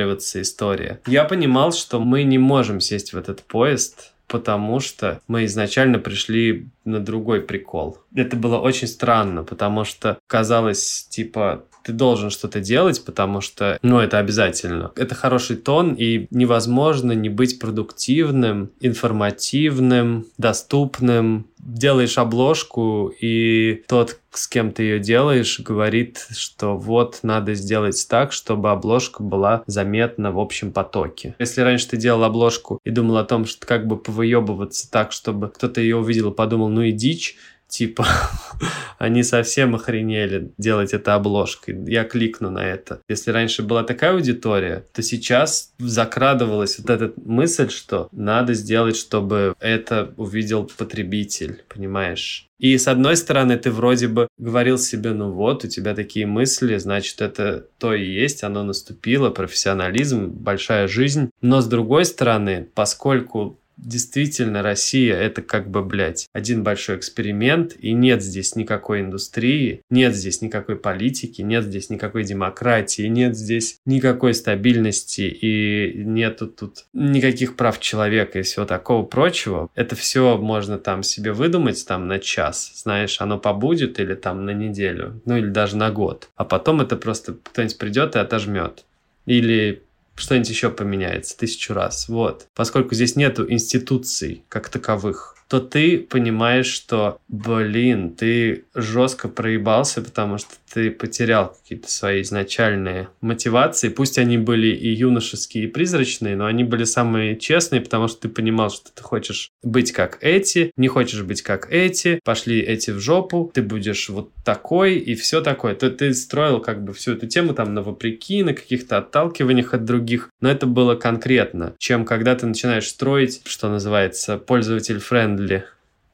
завариваться 0.05 0.41
история. 0.41 1.01
Я 1.07 1.25
понимал, 1.25 1.73
что 1.73 2.01
мы 2.01 2.23
не 2.25 2.39
можем 2.39 2.81
сесть 2.81 3.13
в 3.13 3.17
этот 3.17 3.43
поезд, 3.43 4.13
потому 4.27 4.81
что 4.81 5.21
мы 5.29 5.45
изначально 5.45 5.99
пришли 5.99 6.69
на 6.85 7.01
другой 7.01 7.41
прикол. 7.41 7.99
Это 8.15 8.37
было 8.37 8.59
очень 8.59 8.89
странно, 8.89 9.45
потому 9.45 9.85
что 9.85 10.19
казалось, 10.27 11.07
типа, 11.11 11.65
ты 11.85 11.93
должен 11.93 12.31
что-то 12.31 12.61
делать, 12.61 13.05
потому 13.05 13.41
что, 13.41 13.79
ну, 13.83 13.99
это 13.99 14.19
обязательно. 14.19 14.93
Это 14.97 15.15
хороший 15.15 15.57
тон, 15.57 15.95
и 15.95 16.27
невозможно 16.31 17.13
не 17.13 17.29
быть 17.29 17.59
продуктивным, 17.59 18.71
информативным, 18.81 20.27
доступным. 20.39 21.47
Делаешь 21.59 22.19
обложку, 22.19 23.11
и 23.21 23.85
тот, 23.89 24.19
с 24.31 24.47
кем 24.49 24.71
ты 24.73 24.83
ее 24.83 24.99
делаешь, 24.99 25.61
говорит, 25.61 26.27
что 26.37 26.77
вот 26.77 27.21
надо 27.23 27.55
сделать 27.55 28.07
так, 28.09 28.33
чтобы 28.33 28.71
обложка 28.71 29.23
была 29.23 29.63
заметна 29.67 30.31
в 30.31 30.39
общем 30.39 30.73
потоке. 30.73 31.35
Если 31.39 31.63
раньше 31.63 31.89
ты 31.89 31.97
делал 31.97 32.25
обложку 32.25 32.81
и 32.85 32.91
думал 32.91 33.17
о 33.17 33.25
том, 33.25 33.47
что 33.47 33.67
как 33.67 33.87
бы 33.87 33.97
повыебываться 33.97 34.91
так, 34.91 35.13
чтобы 35.13 35.49
кто-то 35.49 35.81
ее 35.81 35.97
увидел 35.97 36.33
и 36.33 36.35
подумал, 36.35 36.69
ну 36.69 36.83
и 36.83 36.93
дичь, 36.93 37.37
типа, 37.75 38.07
они 38.99 39.23
совсем 39.23 39.75
охренели 39.75 40.53
делать 40.59 40.95
это 40.95 41.15
обложкой. 41.15 41.77
Я 41.87 42.05
кликну 42.05 42.51
на 42.51 42.65
это. 42.65 43.01
Если 43.09 43.33
раньше 43.33 43.63
была 43.63 43.83
такая 43.83 44.13
аудитория, 44.13 44.85
то 44.93 45.03
сейчас 45.03 45.73
закрадывалась 45.79 46.79
вот 46.79 46.91
эта 46.91 47.13
мысль, 47.17 47.71
что 47.71 48.09
надо 48.13 48.55
сделать, 48.55 48.97
чтобы 48.97 49.55
это 49.59 50.15
увидел 50.17 50.71
потребитель, 50.79 51.65
понимаешь? 51.69 52.49
И 52.61 52.79
с 52.79 52.87
одной 52.87 53.17
стороны, 53.17 53.57
ты 53.59 53.71
вроде 53.73 54.07
бы 54.07 54.29
говорил 54.39 54.79
себе, 54.79 55.11
ну 55.11 55.33
вот, 55.33 55.65
у 55.65 55.69
тебя 55.69 55.95
такие 55.95 56.27
мысли, 56.27 56.79
значит, 56.79 57.21
это 57.21 57.67
то 57.79 57.93
и 57.93 58.05
есть, 58.05 58.45
оно 58.45 58.63
наступило, 58.63 59.31
профессионализм, 59.31 60.29
большая 60.29 60.87
жизнь. 60.87 61.31
Но 61.43 61.61
с 61.61 61.67
другой 61.67 62.05
стороны, 62.05 62.69
поскольку 62.75 63.59
действительно 63.77 64.63
Россия 64.63 65.17
это 65.17 65.43
как 65.43 65.71
бы, 65.71 65.83
блядь, 65.83 66.29
один 66.33 66.63
большой 66.63 66.97
эксперимент, 66.97 67.75
и 67.79 67.93
нет 67.93 68.23
здесь 68.23 68.57
никакой 68.57 69.01
индустрии, 69.01 69.83
нет 69.91 70.15
здесь 70.15 70.41
никакой 70.43 70.77
политики, 70.77 71.43
нет 71.43 71.65
здесь 71.65 71.91
никакой 71.91 72.25
демократии, 72.25 73.03
нет 73.03 73.37
здесь 73.37 73.79
никакой 73.85 74.35
стабильности, 74.35 75.23
и 75.23 76.05
нету 76.05 76.47
тут 76.47 76.87
никаких 76.93 77.57
прав 77.57 77.81
человека 77.81 78.39
и 78.39 78.43
всего 78.43 78.65
такого 78.65 79.05
прочего. 79.05 79.69
Это 79.75 79.97
все 79.97 80.37
можно 80.39 80.79
там 80.79 81.03
себе 81.03 81.33
выдумать 81.33 81.87
там 81.87 82.07
на 82.09 82.19
час, 82.19 82.73
знаешь, 82.77 83.21
оно 83.21 83.39
побудет 83.39 84.01
или 84.01 84.15
там 84.15 84.45
на 84.45 84.51
неделю, 84.51 85.21
ну 85.25 85.37
или 85.37 85.49
даже 85.49 85.77
на 85.77 85.91
год. 85.91 86.29
А 86.37 86.45
потом 86.45 86.81
это 86.81 86.97
просто 86.97 87.35
кто-нибудь 87.35 87.79
придет 87.79 88.17
и 88.17 88.19
отожмет. 88.19 88.85
Или 89.27 89.83
что-нибудь 90.15 90.49
еще 90.49 90.71
поменяется 90.71 91.37
тысячу 91.37 91.75
раз. 91.75 92.09
Вот. 92.09 92.49
Поскольку 92.55 92.95
здесь 92.95 93.17
нету 93.17 93.51
институций 93.51 94.45
как 94.49 94.69
таковых, 94.69 95.37
то 95.55 95.61
ты 95.61 95.99
понимаешь, 95.99 96.67
что, 96.67 97.21
блин, 97.29 98.11
ты 98.11 98.65
жестко 98.75 99.29
проебался, 99.29 100.03
потому 100.03 100.39
что 100.39 100.55
ты 100.73 100.91
потерял 100.91 101.55
какие-то 101.55 101.89
свои 101.89 102.23
изначальные 102.23 103.09
мотивации. 103.21 103.89
Пусть 103.89 104.19
они 104.19 104.37
были 104.37 104.67
и 104.67 104.89
юношеские, 104.89 105.65
и 105.65 105.67
призрачные, 105.69 106.35
но 106.35 106.47
они 106.47 106.65
были 106.65 106.83
самые 106.83 107.37
честные, 107.37 107.81
потому 107.81 108.09
что 108.09 108.23
ты 108.23 108.29
понимал, 108.29 108.71
что 108.71 108.91
ты 108.93 109.05
хочешь 109.05 109.51
быть 109.63 109.93
как 109.93 110.19
эти, 110.21 110.73
не 110.77 110.89
хочешь 110.89 111.23
быть 111.23 111.43
как 111.43 111.71
эти, 111.71 112.19
пошли 112.25 112.59
эти 112.59 112.91
в 112.91 112.99
жопу, 112.99 113.53
ты 113.55 113.63
будешь 113.63 114.09
вот 114.09 114.33
такой 114.45 114.97
и 114.97 115.15
все 115.15 115.41
такое. 115.41 115.77
То 115.77 115.89
ты 115.89 116.13
строил 116.15 116.59
как 116.59 116.83
бы 116.83 116.93
всю 116.93 117.13
эту 117.13 117.29
тему 117.29 117.55
там 117.55 117.75
на 117.75 117.83
вопреки, 117.83 118.43
на 118.43 118.55
каких-то 118.55 118.99
отталкиваниях 118.99 119.73
от 119.73 119.85
других, 119.85 120.31
но 120.41 120.51
это 120.51 120.67
было 120.67 120.97
конкретно, 120.97 121.75
чем 121.79 122.05
когда 122.05 122.35
ты 122.35 122.47
начинаешь 122.47 122.89
строить, 122.89 123.43
что 123.45 123.69
называется, 123.69 124.37
пользователь-френдли 124.37 125.44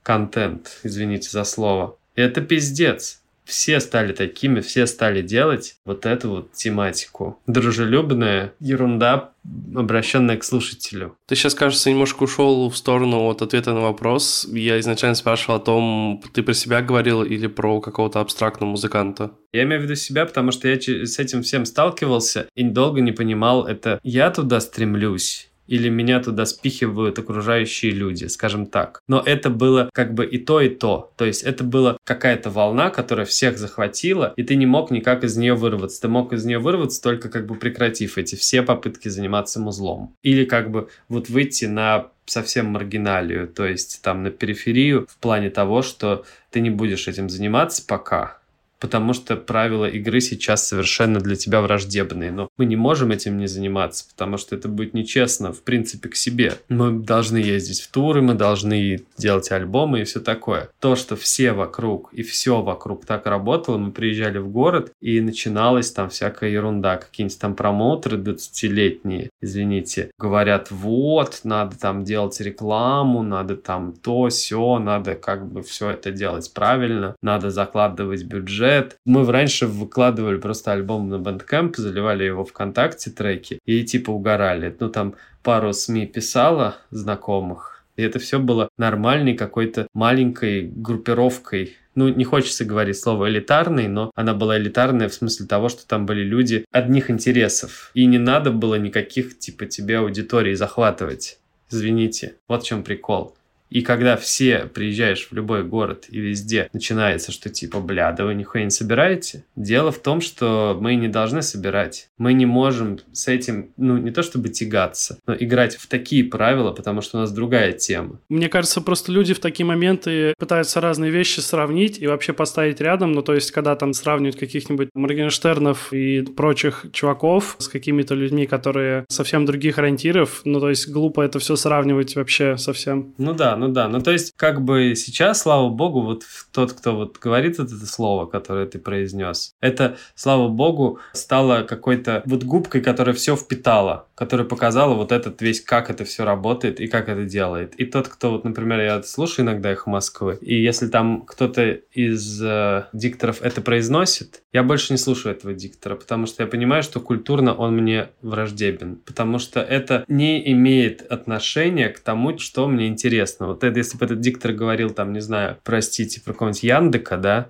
контент, 0.03 0.81
извините 0.83 1.31
за 1.31 1.45
слово. 1.45 1.97
И 2.17 2.21
это 2.21 2.41
пиздец 2.41 3.21
все 3.51 3.81
стали 3.81 4.13
такими, 4.13 4.61
все 4.61 4.87
стали 4.87 5.23
делать 5.23 5.77
вот 5.85 6.07
эту 6.07 6.31
вот 6.31 6.53
тематику. 6.53 7.39
Дружелюбная 7.47 8.53
ерунда, 8.61 9.33
обращенная 9.75 10.37
к 10.37 10.45
слушателю. 10.45 11.17
Ты 11.27 11.35
сейчас, 11.35 11.55
кажется, 11.55 11.91
немножко 11.91 12.23
ушел 12.23 12.71
в 12.71 12.77
сторону 12.77 13.25
от 13.25 13.43
ответа 13.43 13.75
на 13.75 13.81
вопрос. 13.81 14.47
Я 14.51 14.79
изначально 14.81 15.17
спрашивал 15.17 15.57
о 15.57 15.61
том, 15.61 16.23
ты 16.33 16.43
про 16.43 16.55
себя 16.55 16.81
говорил 16.81 17.23
или 17.23 17.49
про 17.49 17.81
какого-то 17.81 18.21
абстрактного 18.21 18.71
музыканта. 18.71 19.33
Я 19.53 19.65
имею 19.65 19.81
в 19.81 19.85
виду 19.85 19.97
себя, 19.97 20.27
потому 20.27 20.53
что 20.53 20.69
я 20.69 20.77
с 20.77 21.19
этим 21.19 21.43
всем 21.43 21.65
сталкивался 21.65 22.47
и 22.55 22.63
долго 22.63 23.01
не 23.01 23.13
понимал, 23.13 23.67
это 23.67 23.99
я 24.05 24.31
туда 24.31 24.61
стремлюсь 24.61 25.50
или 25.71 25.89
меня 25.89 26.21
туда 26.21 26.47
спихивают 26.47 27.19
окружающие 27.21 27.93
люди, 27.93 28.25
скажем 28.25 28.67
так. 28.67 29.01
Но 29.07 29.23
это 29.25 29.51
было 29.51 29.89
как 29.95 30.15
бы 30.15 30.27
и 30.27 30.37
то, 30.37 30.61
и 30.61 30.69
то. 30.69 31.13
То 31.17 31.25
есть 31.25 31.45
это 31.45 31.63
была 31.63 31.97
какая-то 32.05 32.51
волна, 32.51 32.91
которая 32.91 33.25
всех 33.25 33.57
захватила, 33.57 34.35
и 34.37 34.43
ты 34.43 34.57
не 34.57 34.67
мог 34.67 34.91
никак 34.91 35.23
из 35.23 35.37
нее 35.37 35.55
вырваться. 35.55 36.03
Ты 36.03 36.09
мог 36.09 36.33
из 36.33 36.45
нее 36.45 36.59
вырваться 36.59 37.01
только 37.01 37.29
как 37.29 37.47
бы 37.47 37.55
прекратив 37.55 38.19
эти 38.19 38.35
все 38.35 38.63
попытки 38.63 39.09
заниматься 39.09 39.61
музлом. 39.61 40.17
Или 40.23 40.45
как 40.45 40.73
бы 40.73 40.89
вот 41.09 41.29
выйти 41.29 41.67
на 41.67 42.09
совсем 42.27 42.67
маргиналию, 42.67 43.49
то 43.49 43.67
есть 43.67 44.03
там 44.03 44.23
на 44.23 44.31
периферию 44.31 45.07
в 45.09 45.19
плане 45.19 45.51
того, 45.51 45.83
что 45.83 46.25
ты 46.51 46.61
не 46.61 46.71
будешь 46.71 47.09
этим 47.09 47.29
заниматься 47.29 47.85
пока, 47.87 48.40
потому 48.81 49.13
что 49.13 49.37
правила 49.37 49.85
игры 49.85 50.21
сейчас 50.21 50.67
совершенно 50.67 51.21
для 51.21 51.37
тебя 51.37 51.61
враждебные. 51.61 52.33
Но 52.33 52.49
мы 52.57 52.65
не 52.65 52.77
можем 52.77 53.13
этим 53.13 53.39
не 53.39 53.47
заниматься, 53.47 54.07
потому 54.11 54.39
что 54.39 54.57
это 54.57 54.69
будет 54.69 54.95
нечестно, 54.95 55.53
в 55.53 55.63
принципе, 55.63 56.09
к 56.09 56.17
себе. 56.17 56.55
Мы 56.69 56.93
должны 56.93 57.37
ездить 57.37 57.83
в 57.83 57.91
туры, 57.91 58.23
мы 58.23 58.35
должны 58.35 59.03
делать 59.19 59.53
альбомы 59.53 60.01
и 60.01 60.05
все 60.05 60.21
такое. 60.21 60.71
То, 60.81 60.97
что 60.97 61.15
все 61.15 61.53
вокруг 61.53 62.13
и 62.13 62.23
все 62.23 62.63
вокруг 62.63 63.05
так 63.05 63.27
работало, 63.27 63.77
мы 63.77 63.93
приезжали 63.93 64.39
в 64.39 64.49
город, 64.49 64.93
и 65.01 65.21
начиналась 65.21 65.93
там 65.93 66.09
всякая 66.09 66.51
ерунда. 66.51 66.97
Какие-нибудь 66.97 67.39
там 67.39 67.55
промоутеры 67.55 68.17
20-летние, 68.17 69.31
извините, 69.43 70.11
говорят, 70.19 70.71
вот, 70.71 71.41
надо 71.45 71.79
там 71.79 72.05
делать 72.05 72.41
рекламу, 72.41 73.23
надо 73.23 73.57
там 73.57 73.93
то, 73.93 74.29
все, 74.29 74.79
надо 74.79 75.15
как 75.15 75.47
бы 75.47 75.63
все 75.63 75.91
это 75.91 76.11
делать 76.11 76.51
правильно, 76.55 77.15
надо 77.23 77.51
закладывать 77.51 78.25
бюджет. 78.25 78.70
Мы 79.05 79.31
раньше 79.31 79.67
выкладывали 79.67 80.39
просто 80.39 80.73
альбом 80.73 81.09
на 81.09 81.17
Bandcamp, 81.17 81.75
заливали 81.77 82.25
его 82.25 82.45
ВКонтакте 82.45 83.11
треки 83.11 83.59
и 83.65 83.85
типа 83.85 84.11
угорали. 84.11 84.75
Ну 84.79 84.89
там 84.89 85.15
пару 85.43 85.73
СМИ 85.73 86.07
писала 86.07 86.77
знакомых, 86.91 87.85
и 87.97 88.03
это 88.03 88.19
все 88.19 88.39
было 88.39 88.69
нормальной 88.79 89.35
какой-то 89.35 89.87
маленькой 89.95 90.71
группировкой 90.75 91.77
ну, 91.95 92.09
не 92.09 92.25
хочется 92.25 92.65
говорить 92.65 92.99
слово 92.99 93.29
элитарный, 93.29 93.89
но 93.89 94.11
она 94.15 94.33
была 94.33 94.57
элитарная 94.57 95.09
в 95.09 95.15
смысле 95.15 95.47
того, 95.47 95.69
что 95.69 95.87
там 95.87 96.07
были 96.07 96.23
люди 96.23 96.65
одних 96.71 97.11
интересов. 97.11 97.91
И 97.95 98.07
не 98.07 98.19
надо 98.19 98.53
было 98.53 98.77
никаких, 98.77 99.39
типа, 99.39 99.67
тебе 99.67 99.99
аудитории 99.99 100.55
захватывать. 100.55 101.39
Извините. 101.71 102.37
Вот 102.49 102.63
в 102.63 102.67
чем 102.67 102.85
прикол. 102.85 103.37
И 103.71 103.83
когда 103.83 104.17
все 104.17 104.69
приезжаешь 104.73 105.29
в 105.31 105.35
любой 105.35 105.65
город 105.65 106.07
и 106.09 106.19
везде 106.19 106.69
начинается, 106.73 107.33
что 107.33 107.49
типа, 107.49 107.81
бля, 107.81 108.13
да 108.13 108.25
вы 108.25 108.35
нихуя 108.35 108.65
не 108.65 108.71
собираете. 108.71 109.45
Дело 109.57 109.93
в 109.93 109.99
том, 109.99 110.21
что 110.21 110.77
мы 110.81 110.97
не 110.97 111.09
должны 111.09 111.43
собирать. 111.43 112.11
Мы 112.19 112.33
не 112.33 112.47
можем 112.47 112.99
с 113.13 113.29
этим, 113.29 113.71
ну, 113.77 113.97
не 113.97 114.11
то 114.11 114.23
чтобы 114.23 114.49
тягаться, 114.49 115.19
но 115.27 115.35
играть 115.35 115.77
в 115.77 115.87
такие 115.87 116.25
правила, 116.25 116.73
потому 116.73 117.01
что 117.01 117.19
у 117.19 117.21
нас 117.21 117.33
другая 117.33 117.73
тема. 117.73 118.21
Мне 118.29 118.49
кажется, 118.49 118.81
просто 118.81 119.13
люди 119.13 119.35
в 119.35 119.41
такие 119.41 119.65
моменты 119.65 120.35
пытаются 120.39 120.81
разные 120.81 121.11
вещи 121.11 121.41
сравнить 121.41 121.99
и 122.01 122.07
вообще 122.07 122.33
поставить 122.33 122.81
рядом. 122.81 123.13
Ну, 123.13 123.23
то 123.23 123.35
есть, 123.35 123.53
когда 123.53 123.77
там 123.77 123.93
сравнивают 123.93 124.37
каких-нибудь 124.37 124.91
Моргенштернов 124.95 125.93
и 125.93 126.23
прочих 126.23 126.87
чуваков 126.93 127.57
с 127.59 127.69
какими-то 127.69 128.15
людьми, 128.15 128.47
которые 128.47 129.05
совсем 129.09 129.47
других 129.47 129.79
ориентиров, 129.79 130.43
ну, 130.45 130.59
то 130.61 130.69
есть, 130.69 130.89
глупо 130.89 131.21
это 131.23 131.39
все 131.39 131.55
сравнивать 131.57 132.17
вообще 132.17 132.57
совсем. 132.59 133.15
Ну 133.19 133.33
да, 133.33 133.57
ну 133.61 133.69
да. 133.69 133.89
Ну 133.89 134.01
то 134.01 134.11
есть, 134.11 134.33
как 134.37 134.63
бы 134.63 134.95
сейчас, 134.97 135.43
слава 135.43 135.69
богу, 135.69 136.01
вот 136.01 136.25
тот, 136.53 136.73
кто 136.73 136.97
вот 136.97 137.19
говорит 137.19 137.59
это 137.59 137.87
слово, 137.87 138.27
которое 138.27 138.67
ты 138.67 138.79
произнес, 138.79 139.55
это, 139.61 139.97
слава 140.15 140.49
богу, 140.49 140.99
стало 141.13 141.63
какой-то 141.63 142.23
вот 142.25 142.45
губкой, 142.45 142.81
которая 142.81 143.15
все 143.15 143.37
впитала, 143.37 144.07
которая 144.15 144.47
показала 144.47 144.95
вот 144.95 145.13
этот 145.13 145.43
весь, 145.43 145.61
как 145.61 145.91
это 145.91 146.05
все 146.05 146.25
работает 146.25 146.81
и 146.81 146.87
как 146.87 147.09
это 147.09 147.25
делает. 147.25 147.75
И 147.75 147.85
тот, 147.85 148.09
кто 148.09 148.31
вот, 148.31 148.45
например, 148.45 148.81
я 148.81 149.03
слушаю 149.03 149.45
иногда 149.45 149.71
их 149.71 149.87
Москвы, 149.87 150.39
и 150.41 150.55
если 150.55 150.89
там 150.89 151.23
кто-то 151.23 151.79
из 151.93 152.43
э, 152.43 152.87
дикторов 152.93 153.43
это 153.43 153.61
произносит, 153.61 154.43
я 154.53 154.63
больше 154.63 154.93
не 154.93 154.99
слушаю 154.99 155.35
этого 155.35 155.55
диктора, 155.55 155.97
потому 155.97 156.27
что 156.27 156.43
я 156.43 156.49
понимаю, 156.49 156.83
что 156.83 157.01
культурно 157.01 157.55
он 157.55 157.77
мне 157.77 158.09
враждебен, 158.23 158.97
потому 158.97 159.39
что 159.39 159.61
это 159.61 160.05
не 160.09 160.51
имеет 160.53 161.03
отношения 161.03 161.89
к 161.91 162.01
тому, 162.01 162.39
что 162.39 162.67
мне 162.67 162.89
интересно 162.89 163.47
вот 163.51 163.65
это, 163.65 163.79
если 163.79 163.97
бы 163.99 164.05
этот 164.05 164.21
диктор 164.21 164.53
говорил, 164.53 164.91
там, 164.91 165.13
не 165.13 165.21
знаю, 165.21 165.59
простите, 165.63 166.21
про 166.21 166.33
какого-нибудь 166.33 166.63
Яндека, 166.63 167.17
да, 167.17 167.49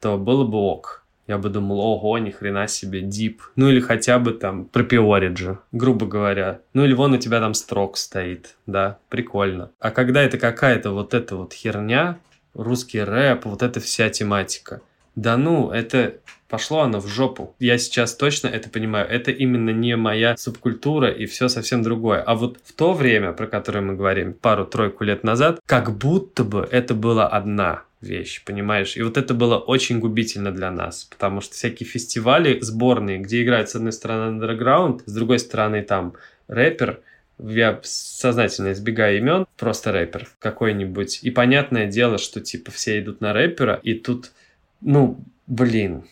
то 0.00 0.18
было 0.18 0.44
бы 0.44 0.58
ок. 0.58 1.02
Я 1.28 1.38
бы 1.38 1.48
думал, 1.48 1.78
ого, 1.78 2.18
ни 2.18 2.30
хрена 2.30 2.66
себе, 2.66 3.00
дип. 3.00 3.42
Ну 3.54 3.70
или 3.70 3.80
хотя 3.80 4.18
бы 4.18 4.32
там 4.32 4.64
про 4.64 4.82
Пиориджа, 4.82 5.60
грубо 5.70 6.06
говоря. 6.06 6.60
Ну 6.74 6.84
или 6.84 6.94
вон 6.94 7.12
у 7.12 7.16
тебя 7.16 7.40
там 7.40 7.54
строк 7.54 7.96
стоит, 7.96 8.56
да, 8.66 8.98
прикольно. 9.08 9.70
А 9.78 9.92
когда 9.92 10.22
это 10.22 10.36
какая-то 10.36 10.90
вот 10.90 11.14
эта 11.14 11.36
вот 11.36 11.52
херня, 11.52 12.18
русский 12.54 13.02
рэп, 13.02 13.44
вот 13.44 13.62
эта 13.62 13.80
вся 13.80 14.10
тематика. 14.10 14.80
Да 15.14 15.36
ну, 15.36 15.70
это 15.70 16.14
пошло 16.48 16.80
оно 16.80 17.00
в 17.00 17.08
жопу. 17.08 17.54
Я 17.58 17.78
сейчас 17.78 18.14
точно 18.14 18.48
это 18.48 18.68
понимаю. 18.68 19.08
Это 19.08 19.30
именно 19.30 19.70
не 19.70 19.96
моя 19.96 20.36
субкультура 20.36 21.10
и 21.10 21.26
все 21.26 21.48
совсем 21.48 21.82
другое. 21.82 22.20
А 22.20 22.34
вот 22.34 22.58
в 22.64 22.72
то 22.72 22.92
время, 22.92 23.32
про 23.32 23.46
которое 23.46 23.80
мы 23.80 23.94
говорим, 23.94 24.34
пару-тройку 24.34 25.04
лет 25.04 25.24
назад, 25.24 25.60
как 25.66 25.96
будто 25.96 26.44
бы 26.44 26.68
это 26.70 26.94
была 26.94 27.26
одна 27.26 27.84
вещь, 28.02 28.42
понимаешь? 28.44 28.96
И 28.96 29.02
вот 29.02 29.16
это 29.16 29.32
было 29.32 29.58
очень 29.58 30.00
губительно 30.00 30.52
для 30.52 30.70
нас, 30.70 31.04
потому 31.04 31.40
что 31.40 31.54
всякие 31.54 31.88
фестивали 31.88 32.58
сборные, 32.60 33.18
где 33.18 33.42
играет 33.42 33.70
с 33.70 33.76
одной 33.76 33.92
стороны 33.92 34.36
underground, 34.36 35.02
с 35.06 35.12
другой 35.12 35.38
стороны 35.38 35.82
там 35.82 36.14
рэпер, 36.48 37.00
я 37.38 37.80
сознательно 37.82 38.72
избегаю 38.72 39.18
имен, 39.18 39.46
просто 39.56 39.92
рэпер 39.92 40.28
какой-нибудь. 40.38 41.20
И 41.22 41.30
понятное 41.30 41.86
дело, 41.86 42.18
что 42.18 42.40
типа 42.40 42.70
все 42.70 43.00
идут 43.00 43.20
на 43.20 43.32
рэпера, 43.32 43.80
и 43.82 43.94
тут, 43.94 44.32
ну, 44.82 45.24
блин, 45.46 46.04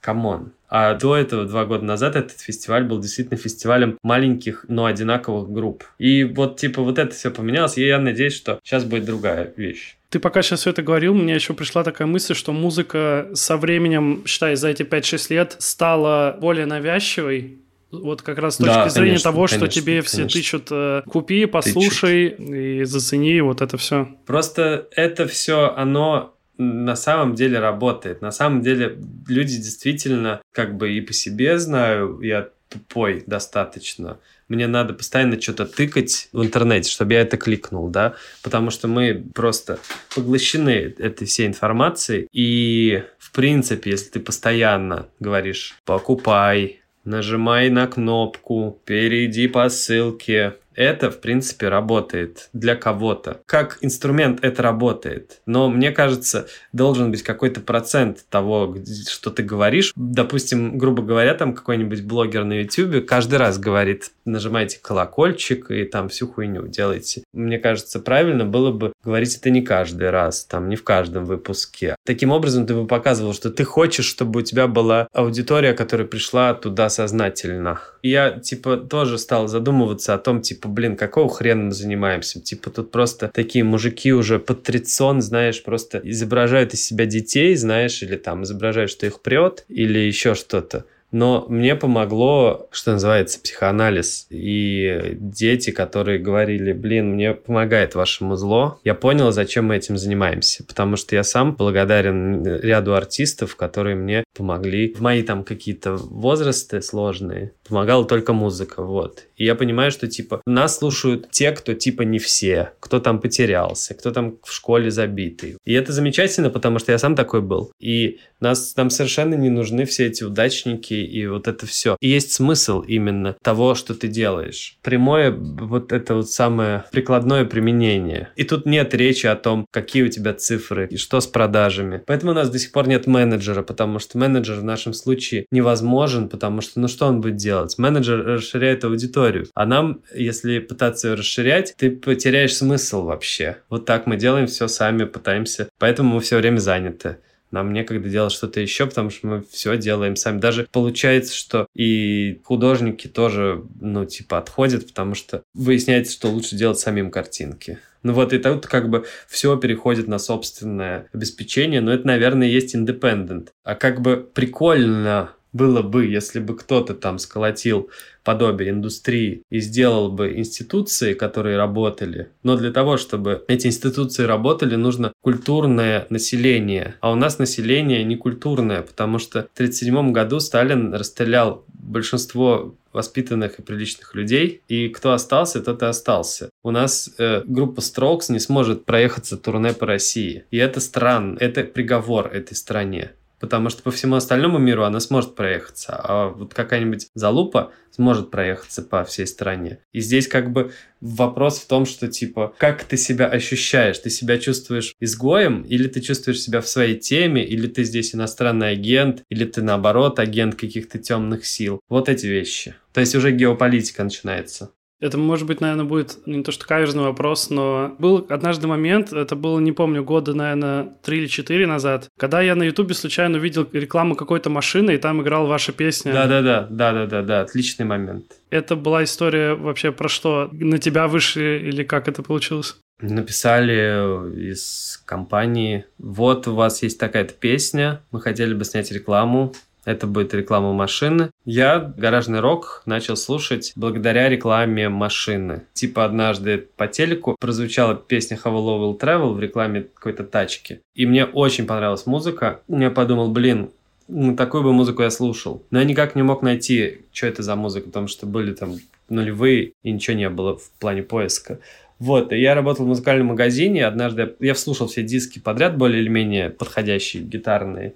come 0.00 0.30
on. 0.30 0.52
А 0.68 0.94
до 0.94 1.16
этого, 1.16 1.44
два 1.44 1.66
года 1.66 1.84
назад, 1.84 2.16
этот 2.16 2.40
фестиваль 2.40 2.84
был 2.84 2.98
действительно 2.98 3.36
фестивалем 3.36 3.96
маленьких, 4.02 4.64
но 4.68 4.86
одинаковых 4.86 5.48
групп. 5.48 5.84
И 5.98 6.24
вот, 6.24 6.58
типа, 6.58 6.82
вот 6.82 6.98
это 6.98 7.14
все 7.14 7.30
поменялось, 7.30 7.78
и 7.78 7.86
я 7.86 7.98
надеюсь, 8.00 8.34
что 8.34 8.58
сейчас 8.64 8.84
будет 8.84 9.04
другая 9.04 9.52
вещь. 9.56 9.96
Ты 10.10 10.18
пока 10.18 10.42
сейчас 10.42 10.60
все 10.60 10.70
это 10.70 10.82
говорил, 10.82 11.14
мне 11.14 11.34
еще 11.34 11.54
пришла 11.54 11.84
такая 11.84 12.06
мысль, 12.06 12.34
что 12.34 12.52
музыка 12.52 13.30
со 13.34 13.56
временем, 13.56 14.24
считай, 14.26 14.56
за 14.56 14.68
эти 14.68 14.82
5-6 14.82 15.26
лет 15.30 15.56
стала 15.58 16.36
более 16.40 16.66
навязчивой, 16.66 17.58
вот 17.90 18.22
как 18.22 18.38
раз 18.38 18.54
с 18.54 18.56
точки 18.58 18.74
да, 18.74 18.88
зрения 18.88 19.10
конечно, 19.10 19.30
того, 19.30 19.46
конечно, 19.46 19.58
что 19.58 19.68
тебе 19.68 19.92
конечно. 20.00 20.26
все 20.26 20.28
тычут, 20.28 20.68
э, 20.70 21.02
купи, 21.06 21.46
послушай 21.46 22.30
тычут. 22.30 22.50
и 22.50 22.84
зацени 22.84 23.40
вот 23.40 23.60
это 23.60 23.76
все. 23.76 24.08
Просто 24.26 24.88
это 24.96 25.26
все, 25.26 25.72
оно 25.76 26.33
на 26.58 26.96
самом 26.96 27.34
деле 27.34 27.58
работает. 27.58 28.22
На 28.22 28.30
самом 28.30 28.62
деле 28.62 28.98
люди 29.28 29.56
действительно, 29.56 30.40
как 30.52 30.76
бы 30.76 30.92
и 30.92 31.00
по 31.00 31.12
себе 31.12 31.58
знаю, 31.58 32.20
я 32.20 32.50
тупой 32.68 33.22
достаточно. 33.26 34.18
Мне 34.48 34.66
надо 34.66 34.92
постоянно 34.94 35.40
что-то 35.40 35.64
тыкать 35.64 36.28
в 36.32 36.42
интернете, 36.42 36.90
чтобы 36.90 37.14
я 37.14 37.20
это 37.20 37.36
кликнул, 37.36 37.88
да, 37.88 38.14
потому 38.42 38.70
что 38.70 38.88
мы 38.88 39.24
просто 39.34 39.78
поглощены 40.14 40.94
этой 40.98 41.26
всей 41.26 41.46
информацией. 41.46 42.28
И, 42.32 43.02
в 43.18 43.32
принципе, 43.32 43.90
если 43.92 44.10
ты 44.10 44.20
постоянно 44.20 45.08
говоришь 45.18 45.76
«покупай», 45.84 46.80
нажимай 47.04 47.70
на 47.70 47.86
кнопку, 47.86 48.80
перейди 48.84 49.46
по 49.46 49.68
ссылке, 49.68 50.54
это, 50.74 51.10
в 51.10 51.20
принципе, 51.20 51.68
работает 51.68 52.48
для 52.52 52.76
кого-то. 52.76 53.40
Как 53.46 53.78
инструмент 53.80 54.40
это 54.42 54.62
работает. 54.62 55.40
Но 55.46 55.68
мне 55.68 55.90
кажется, 55.90 56.46
должен 56.72 57.10
быть 57.10 57.22
какой-то 57.22 57.60
процент 57.60 58.24
того, 58.28 58.76
что 59.08 59.30
ты 59.30 59.42
говоришь. 59.42 59.92
Допустим, 59.96 60.76
грубо 60.78 61.02
говоря, 61.02 61.34
там 61.34 61.54
какой-нибудь 61.54 62.02
блогер 62.02 62.44
на 62.44 62.60
YouTube 62.60 63.06
каждый 63.06 63.36
раз 63.36 63.58
говорит, 63.58 64.10
нажимайте 64.24 64.78
колокольчик 64.80 65.70
и 65.70 65.84
там 65.84 66.08
всю 66.08 66.26
хуйню 66.28 66.68
делайте. 66.68 67.24
Мне 67.32 67.58
кажется, 67.58 68.00
правильно 68.00 68.44
было 68.44 68.72
бы 68.72 68.92
говорить 69.02 69.36
это 69.36 69.50
не 69.50 69.62
каждый 69.62 70.10
раз, 70.10 70.44
там 70.44 70.68
не 70.68 70.76
в 70.76 70.84
каждом 70.84 71.24
выпуске. 71.24 71.96
Таким 72.04 72.30
образом, 72.30 72.66
ты 72.66 72.74
бы 72.74 72.86
показывал, 72.86 73.32
что 73.34 73.50
ты 73.50 73.64
хочешь, 73.64 74.06
чтобы 74.06 74.40
у 74.40 74.42
тебя 74.42 74.66
была 74.66 75.08
аудитория, 75.12 75.72
которая 75.72 76.06
пришла 76.06 76.54
туда 76.54 76.88
сознательно. 76.88 77.80
И 78.02 78.10
я, 78.10 78.30
типа, 78.30 78.76
тоже 78.76 79.18
стал 79.18 79.48
задумываться 79.48 80.14
о 80.14 80.18
том, 80.18 80.40
типа, 80.40 80.63
типа, 80.64 80.68
блин, 80.72 80.96
какого 80.96 81.28
хрена 81.28 81.64
мы 81.64 81.72
занимаемся? 81.72 82.40
Типа, 82.40 82.70
тут 82.70 82.90
просто 82.90 83.30
такие 83.32 83.64
мужики 83.64 84.12
уже 84.12 84.38
под 84.38 84.62
трицон, 84.62 85.20
знаешь, 85.20 85.62
просто 85.62 86.00
изображают 86.02 86.72
из 86.74 86.84
себя 86.84 87.06
детей, 87.06 87.54
знаешь, 87.56 88.02
или 88.02 88.16
там 88.16 88.44
изображают, 88.44 88.90
что 88.90 89.06
их 89.06 89.20
прет, 89.20 89.64
или 89.68 89.98
еще 89.98 90.34
что-то. 90.34 90.86
Но 91.14 91.46
мне 91.48 91.76
помогло, 91.76 92.66
что 92.72 92.90
называется, 92.90 93.40
психоанализ. 93.40 94.26
И 94.30 95.12
дети, 95.12 95.70
которые 95.70 96.18
говорили, 96.18 96.72
блин, 96.72 97.12
мне 97.12 97.34
помогает 97.34 97.94
вашему 97.94 98.34
зло, 98.34 98.80
я 98.82 98.96
понял, 98.96 99.30
зачем 99.30 99.66
мы 99.66 99.76
этим 99.76 99.96
занимаемся. 99.96 100.64
Потому 100.64 100.96
что 100.96 101.14
я 101.14 101.22
сам 101.22 101.54
благодарен 101.54 102.44
ряду 102.44 102.94
артистов, 102.94 103.54
которые 103.54 103.94
мне 103.94 104.24
помогли 104.36 104.92
в 104.92 105.00
мои 105.00 105.22
там 105.22 105.44
какие-то 105.44 105.94
возрасты 105.94 106.82
сложные. 106.82 107.52
Помогала 107.68 108.04
только 108.04 108.32
музыка, 108.32 108.82
вот. 108.82 109.22
И 109.36 109.44
я 109.44 109.54
понимаю, 109.54 109.92
что, 109.92 110.08
типа, 110.08 110.42
нас 110.46 110.78
слушают 110.78 111.30
те, 111.30 111.52
кто, 111.52 111.74
типа, 111.74 112.02
не 112.02 112.18
все. 112.18 112.72
Кто 112.80 112.98
там 112.98 113.20
потерялся, 113.20 113.94
кто 113.94 114.10
там 114.10 114.38
в 114.42 114.52
школе 114.52 114.90
забитый. 114.90 115.58
И 115.64 115.74
это 115.74 115.92
замечательно, 115.92 116.50
потому 116.50 116.80
что 116.80 116.90
я 116.90 116.98
сам 116.98 117.14
такой 117.14 117.40
был. 117.40 117.70
И 117.78 118.18
нас, 118.40 118.74
нам 118.76 118.90
совершенно 118.90 119.34
не 119.34 119.50
нужны 119.50 119.84
все 119.84 120.06
эти 120.06 120.24
удачники 120.24 121.03
и 121.04 121.26
вот 121.26 121.48
это 121.48 121.66
все. 121.66 121.96
И 122.00 122.08
есть 122.08 122.32
смысл 122.32 122.80
именно 122.80 123.36
того, 123.42 123.74
что 123.74 123.94
ты 123.94 124.08
делаешь. 124.08 124.76
Прямое 124.82 125.30
вот 125.30 125.92
это 125.92 126.14
вот 126.14 126.30
самое 126.30 126.84
прикладное 126.92 127.44
применение. 127.44 128.28
И 128.36 128.44
тут 128.44 128.66
нет 128.66 128.94
речи 128.94 129.26
о 129.26 129.36
том, 129.36 129.66
какие 129.70 130.02
у 130.02 130.08
тебя 130.08 130.34
цифры 130.34 130.86
и 130.90 130.96
что 130.96 131.20
с 131.20 131.26
продажами. 131.26 132.02
Поэтому 132.06 132.32
у 132.32 132.34
нас 132.34 132.50
до 132.50 132.58
сих 132.58 132.72
пор 132.72 132.88
нет 132.88 133.06
менеджера, 133.06 133.62
потому 133.62 133.98
что 133.98 134.18
менеджер 134.18 134.56
в 134.56 134.64
нашем 134.64 134.92
случае 134.92 135.46
невозможен, 135.50 136.28
потому 136.28 136.60
что 136.60 136.80
ну 136.80 136.88
что 136.88 137.06
он 137.06 137.20
будет 137.20 137.36
делать? 137.36 137.78
Менеджер 137.78 138.24
расширяет 138.24 138.84
аудиторию. 138.84 139.46
А 139.54 139.66
нам, 139.66 140.02
если 140.14 140.58
пытаться 140.58 141.08
ее 141.08 141.14
расширять, 141.14 141.74
ты 141.76 141.90
потеряешь 141.90 142.56
смысл 142.56 143.04
вообще. 143.04 143.58
Вот 143.68 143.84
так 143.84 144.06
мы 144.06 144.16
делаем 144.16 144.46
все 144.46 144.68
сами, 144.68 145.04
пытаемся. 145.04 145.68
Поэтому 145.78 146.14
мы 146.14 146.20
все 146.20 146.38
время 146.38 146.58
заняты 146.58 147.18
нам 147.54 147.72
некогда 147.72 148.08
делать 148.08 148.32
что-то 148.32 148.60
еще, 148.60 148.86
потому 148.86 149.10
что 149.10 149.26
мы 149.26 149.44
все 149.50 149.78
делаем 149.78 150.16
сами. 150.16 150.40
Даже 150.40 150.66
получается, 150.70 151.34
что 151.34 151.66
и 151.74 152.40
художники 152.44 153.06
тоже, 153.06 153.64
ну, 153.80 154.04
типа, 154.04 154.38
отходят, 154.38 154.88
потому 154.88 155.14
что 155.14 155.42
выясняется, 155.54 156.12
что 156.12 156.28
лучше 156.28 156.56
делать 156.56 156.80
самим 156.80 157.10
картинки. 157.10 157.78
Ну 158.02 158.12
вот, 158.12 158.34
и 158.34 158.38
тут 158.38 158.66
как 158.66 158.90
бы 158.90 159.06
все 159.28 159.56
переходит 159.56 160.08
на 160.08 160.18
собственное 160.18 161.08
обеспечение, 161.14 161.80
но 161.80 161.92
это, 161.92 162.06
наверное, 162.06 162.48
есть 162.48 162.74
independent. 162.74 163.48
А 163.62 163.76
как 163.76 164.02
бы 164.02 164.16
прикольно 164.16 165.30
было 165.54 165.82
бы, 165.82 166.04
если 166.04 166.40
бы 166.40 166.56
кто-то 166.56 166.92
там 166.92 167.18
сколотил 167.18 167.88
подобие 168.24 168.70
индустрии 168.70 169.42
и 169.50 169.60
сделал 169.60 170.10
бы 170.10 170.36
институции, 170.36 171.14
которые 171.14 171.56
работали. 171.56 172.28
Но 172.42 172.56
для 172.56 172.72
того, 172.72 172.96
чтобы 172.96 173.44
эти 173.48 173.68
институции 173.68 174.24
работали, 174.24 174.74
нужно 174.74 175.12
культурное 175.22 176.06
население. 176.10 176.96
А 177.00 177.12
у 177.12 177.14
нас 177.14 177.38
население 177.38 178.02
не 178.04 178.16
культурное, 178.16 178.82
потому 178.82 179.18
что 179.18 179.42
в 179.42 179.54
1937 179.54 180.12
году 180.12 180.40
Сталин 180.40 180.92
расстрелял 180.92 181.64
большинство 181.72 182.74
воспитанных 182.92 183.58
и 183.58 183.62
приличных 183.62 184.14
людей, 184.14 184.62
и 184.68 184.88
кто 184.88 185.12
остался, 185.12 185.60
тот 185.60 185.82
и 185.82 185.86
остался. 185.86 186.50
У 186.62 186.70
нас 186.70 187.10
э, 187.18 187.42
группа 187.44 187.80
Strokes 187.80 188.30
не 188.32 188.38
сможет 188.38 188.84
проехаться 188.84 189.36
турне 189.36 189.72
по 189.72 189.86
России. 189.86 190.44
И 190.50 190.56
это 190.56 190.80
странно, 190.80 191.36
это 191.40 191.64
приговор 191.64 192.28
этой 192.28 192.54
стране 192.54 193.12
потому 193.44 193.68
что 193.68 193.82
по 193.82 193.90
всему 193.90 194.16
остальному 194.16 194.56
миру 194.56 194.84
она 194.84 195.00
сможет 195.00 195.34
проехаться, 195.34 195.94
а 196.02 196.28
вот 196.30 196.54
какая-нибудь 196.54 197.08
залупа 197.12 197.72
сможет 197.90 198.30
проехаться 198.30 198.80
по 198.80 199.04
всей 199.04 199.26
стране. 199.26 199.80
И 199.92 200.00
здесь 200.00 200.28
как 200.28 200.50
бы 200.50 200.72
вопрос 201.02 201.58
в 201.58 201.66
том, 201.66 201.84
что 201.84 202.08
типа, 202.08 202.54
как 202.56 202.84
ты 202.84 202.96
себя 202.96 203.26
ощущаешь? 203.26 203.98
Ты 203.98 204.08
себя 204.08 204.38
чувствуешь 204.38 204.94
изгоем, 204.98 205.60
или 205.60 205.88
ты 205.88 206.00
чувствуешь 206.00 206.40
себя 206.40 206.62
в 206.62 206.68
своей 206.68 206.98
теме, 206.98 207.44
или 207.44 207.66
ты 207.66 207.84
здесь 207.84 208.14
иностранный 208.14 208.70
агент, 208.70 209.22
или 209.28 209.44
ты 209.44 209.60
наоборот 209.60 210.18
агент 210.18 210.54
каких-то 210.54 210.98
темных 210.98 211.44
сил. 211.44 211.80
Вот 211.90 212.08
эти 212.08 212.24
вещи. 212.24 212.74
То 212.94 213.00
есть 213.00 213.14
уже 213.14 213.30
геополитика 213.30 214.04
начинается. 214.04 214.70
Это, 215.00 215.18
может 215.18 215.46
быть, 215.46 215.60
наверное, 215.60 215.84
будет 215.84 216.26
не 216.26 216.42
то 216.42 216.52
что 216.52 216.66
каверзный 216.66 217.02
вопрос, 217.02 217.50
но 217.50 217.94
был 217.98 218.24
однажды 218.28 218.66
момент, 218.66 219.12
это 219.12 219.36
было, 219.36 219.58
не 219.58 219.72
помню, 219.72 220.04
года, 220.04 220.34
наверное, 220.34 220.94
три 221.02 221.18
или 221.18 221.26
четыре 221.26 221.66
назад, 221.66 222.08
когда 222.18 222.40
я 222.40 222.54
на 222.54 222.62
Ютубе 222.62 222.94
случайно 222.94 223.38
увидел 223.38 223.68
рекламу 223.72 224.14
какой-то 224.14 224.50
машины, 224.50 224.94
и 224.94 224.98
там 224.98 225.20
играла 225.20 225.46
ваша 225.46 225.72
песня. 225.72 226.12
Да-да-да, 226.12 226.68
да-да-да, 226.70 227.40
отличный 227.40 227.84
момент. 227.84 228.24
Это 228.50 228.76
была 228.76 229.04
история 229.04 229.54
вообще 229.54 229.92
про 229.92 230.08
что? 230.08 230.48
На 230.52 230.78
тебя 230.78 231.08
вышли 231.08 231.60
или 231.64 231.82
как 231.82 232.08
это 232.08 232.22
получилось? 232.22 232.76
Написали 233.00 234.50
из 234.50 235.02
компании, 235.04 235.84
вот 235.98 236.46
у 236.46 236.54
вас 236.54 236.82
есть 236.82 236.98
такая-то 236.98 237.34
песня, 237.34 238.00
мы 238.12 238.20
хотели 238.20 238.54
бы 238.54 238.64
снять 238.64 238.92
рекламу, 238.92 239.52
это 239.84 240.06
будет 240.06 240.34
реклама 240.34 240.72
машины. 240.72 241.30
Я 241.44 241.78
гаражный 241.78 242.40
рок 242.40 242.82
начал 242.86 243.16
слушать 243.16 243.72
благодаря 243.76 244.28
рекламе 244.28 244.88
машины. 244.88 245.62
Типа 245.72 246.04
однажды 246.04 246.66
по 246.76 246.86
телеку 246.86 247.36
прозвучала 247.38 247.94
песня 247.94 248.38
How 248.42 248.52
Low 248.52 248.80
Will 248.80 248.98
Travel 248.98 249.34
в 249.34 249.40
рекламе 249.40 249.86
какой-то 249.94 250.24
тачки. 250.24 250.80
И 250.94 251.06
мне 251.06 251.24
очень 251.24 251.66
понравилась 251.66 252.06
музыка. 252.06 252.60
Я 252.68 252.90
подумал, 252.90 253.30
блин, 253.30 253.70
ну, 254.08 254.36
такую 254.36 254.62
бы 254.62 254.72
музыку 254.72 255.02
я 255.02 255.10
слушал. 255.10 255.62
Но 255.70 255.78
я 255.78 255.84
никак 255.84 256.14
не 256.14 256.22
мог 256.22 256.42
найти, 256.42 257.02
что 257.12 257.26
это 257.26 257.42
за 257.42 257.56
музыка, 257.56 257.86
потому 257.86 258.08
что 258.08 258.26
были 258.26 258.52
там 258.52 258.76
нулевые, 259.08 259.72
и 259.82 259.92
ничего 259.92 260.16
не 260.16 260.28
было 260.28 260.56
в 260.56 260.70
плане 260.78 261.02
поиска. 261.02 261.58
Вот, 261.98 262.32
и 262.32 262.40
я 262.40 262.54
работал 262.54 262.84
в 262.84 262.88
музыкальном 262.88 263.28
магазине, 263.28 263.86
однажды 263.86 264.34
я 264.40 264.54
вслушал 264.54 264.88
все 264.88 265.02
диски 265.02 265.38
подряд, 265.38 265.78
более 265.78 266.02
или 266.02 266.08
менее 266.08 266.50
подходящие, 266.50 267.22
гитарные. 267.22 267.94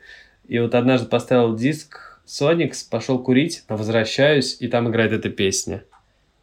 И 0.48 0.58
вот 0.58 0.74
однажды 0.74 1.08
поставил 1.08 1.54
диск 1.54 2.20
Соникс, 2.24 2.82
пошел 2.82 3.18
курить, 3.22 3.64
возвращаюсь, 3.68 4.56
и 4.60 4.68
там 4.68 4.88
играет 4.88 5.12
эта 5.12 5.30
песня. 5.30 5.84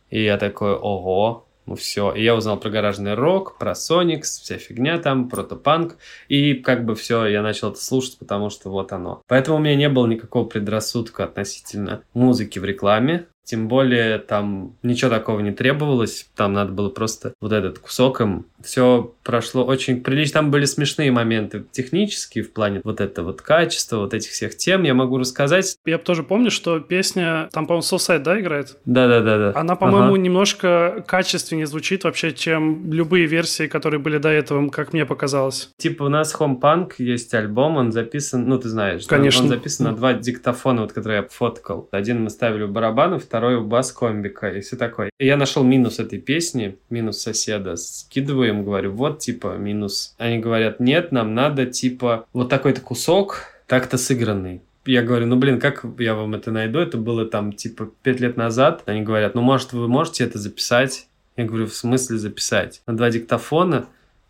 И 0.09 0.23
я 0.23 0.37
такой, 0.37 0.73
ого, 0.73 1.45
ну 1.65 1.75
все. 1.75 2.13
И 2.13 2.23
я 2.23 2.35
узнал 2.35 2.59
про 2.59 2.69
гаражный 2.69 3.15
рок, 3.15 3.57
про 3.57 3.73
Соникс, 3.75 4.39
вся 4.39 4.57
фигня 4.57 4.99
там, 4.99 5.29
протопанк. 5.29 5.97
И 6.27 6.53
как 6.55 6.85
бы 6.85 6.95
все, 6.95 7.25
я 7.25 7.41
начал 7.41 7.71
это 7.71 7.81
слушать, 7.81 8.17
потому 8.19 8.49
что 8.49 8.69
вот 8.69 8.91
оно. 8.93 9.21
Поэтому 9.27 9.57
у 9.57 9.59
меня 9.59 9.75
не 9.75 9.89
было 9.89 10.07
никакого 10.07 10.45
предрассудка 10.45 11.23
относительно 11.23 12.03
музыки 12.13 12.59
в 12.59 12.65
рекламе. 12.65 13.25
Тем 13.45 13.67
более 13.67 14.17
там 14.17 14.75
ничего 14.83 15.09
такого 15.09 15.39
не 15.39 15.51
требовалось, 15.51 16.27
там 16.35 16.53
надо 16.53 16.71
было 16.71 16.89
просто 16.89 17.33
вот 17.39 17.51
этот 17.51 17.79
кусок 17.79 18.21
им. 18.21 18.45
Все 18.63 19.13
прошло 19.23 19.63
очень 19.63 20.01
прилично. 20.01 20.41
Там 20.41 20.51
были 20.51 20.65
смешные 20.65 21.11
моменты 21.11 21.63
технические 21.71 22.43
в 22.43 22.51
плане 22.51 22.81
вот 22.83 22.99
это 22.99 23.21
вот 23.21 23.41
качества, 23.41 23.97
вот 23.97 24.13
этих 24.15 24.31
всех 24.31 24.57
тем 24.57 24.83
я 24.83 24.95
могу 24.95 25.19
рассказать. 25.19 25.77
Я 25.85 25.99
тоже 25.99 26.23
помню, 26.23 26.49
что 26.49 26.79
песня, 26.79 27.47
там, 27.51 27.67
по-моему, 27.67 27.83
Soulside, 27.83 28.19
да, 28.19 28.39
играет? 28.39 28.77
Да-да-да. 28.85 29.53
Она, 29.55 29.75
по-моему, 29.75 30.13
ага. 30.13 30.17
немножко 30.17 31.03
качественнее 31.07 31.67
звучит 31.67 32.03
вообще, 32.03 32.33
чем 32.33 32.91
любые 32.91 33.27
версии, 33.27 33.67
которые 33.67 33.99
были 33.99 34.17
до 34.17 34.29
этого, 34.29 34.67
как 34.69 34.93
мне 34.93 35.05
показалось. 35.05 35.69
Типа 35.77 36.03
у 36.03 36.09
нас 36.09 36.35
Home 36.39 36.59
Punk 36.59 36.93
есть 36.97 37.33
альбом, 37.33 37.77
он 37.77 37.91
записан, 37.91 38.47
ну 38.47 38.57
ты 38.57 38.69
знаешь, 38.69 39.05
Конечно. 39.05 39.43
он 39.43 39.49
записан 39.49 39.85
на 39.85 39.95
два 39.95 40.13
диктофона, 40.13 40.81
вот 40.81 40.93
которые 40.93 41.21
я 41.21 41.27
фоткал. 41.29 41.87
Один 41.91 42.23
мы 42.23 42.29
ставили 42.29 42.63
в 42.63 42.71
барабаны, 42.71 43.19
второй 43.35 43.61
бас 43.61 43.91
комбика 43.91 44.47
и 44.49 44.61
все 44.61 44.77
такое. 44.77 45.09
И 45.19 45.25
я 45.25 45.35
нашел 45.35 45.61
минус 45.61 45.99
этой 45.99 46.19
песни, 46.19 46.77
минус 46.89 47.19
соседа, 47.19 47.75
скидываю 47.75 48.47
им, 48.47 48.63
говорю, 48.63 48.93
вот, 48.93 49.19
типа, 49.19 49.57
минус. 49.57 50.15
Они 50.17 50.39
говорят, 50.39 50.79
нет, 50.79 51.11
нам 51.11 51.35
надо, 51.35 51.65
типа, 51.65 52.27
вот 52.31 52.47
такой-то 52.47 52.79
кусок, 52.79 53.47
так-то 53.67 53.97
сыгранный 53.97 54.61
я 54.87 55.01
говорю, 55.01 55.25
ну, 55.25 55.35
блин, 55.35 55.59
как 55.59 55.83
я 55.97 56.13
вам 56.13 56.35
это 56.35 56.51
найду? 56.51 56.77
Это 56.77 56.99
было 56.99 57.25
там, 57.25 57.53
типа, 57.53 57.89
пять 58.03 58.19
лет 58.19 58.37
назад. 58.37 58.83
Они 58.85 59.01
говорят, 59.01 59.33
ну, 59.33 59.41
может, 59.41 59.73
вы 59.73 59.87
можете 59.87 60.23
это 60.23 60.37
записать? 60.37 61.07
Я 61.35 61.45
говорю, 61.45 61.65
в 61.65 61.73
смысле 61.73 62.19
записать? 62.19 62.83
На 62.85 62.95
два 62.95 63.09
диктофона? 63.09 63.87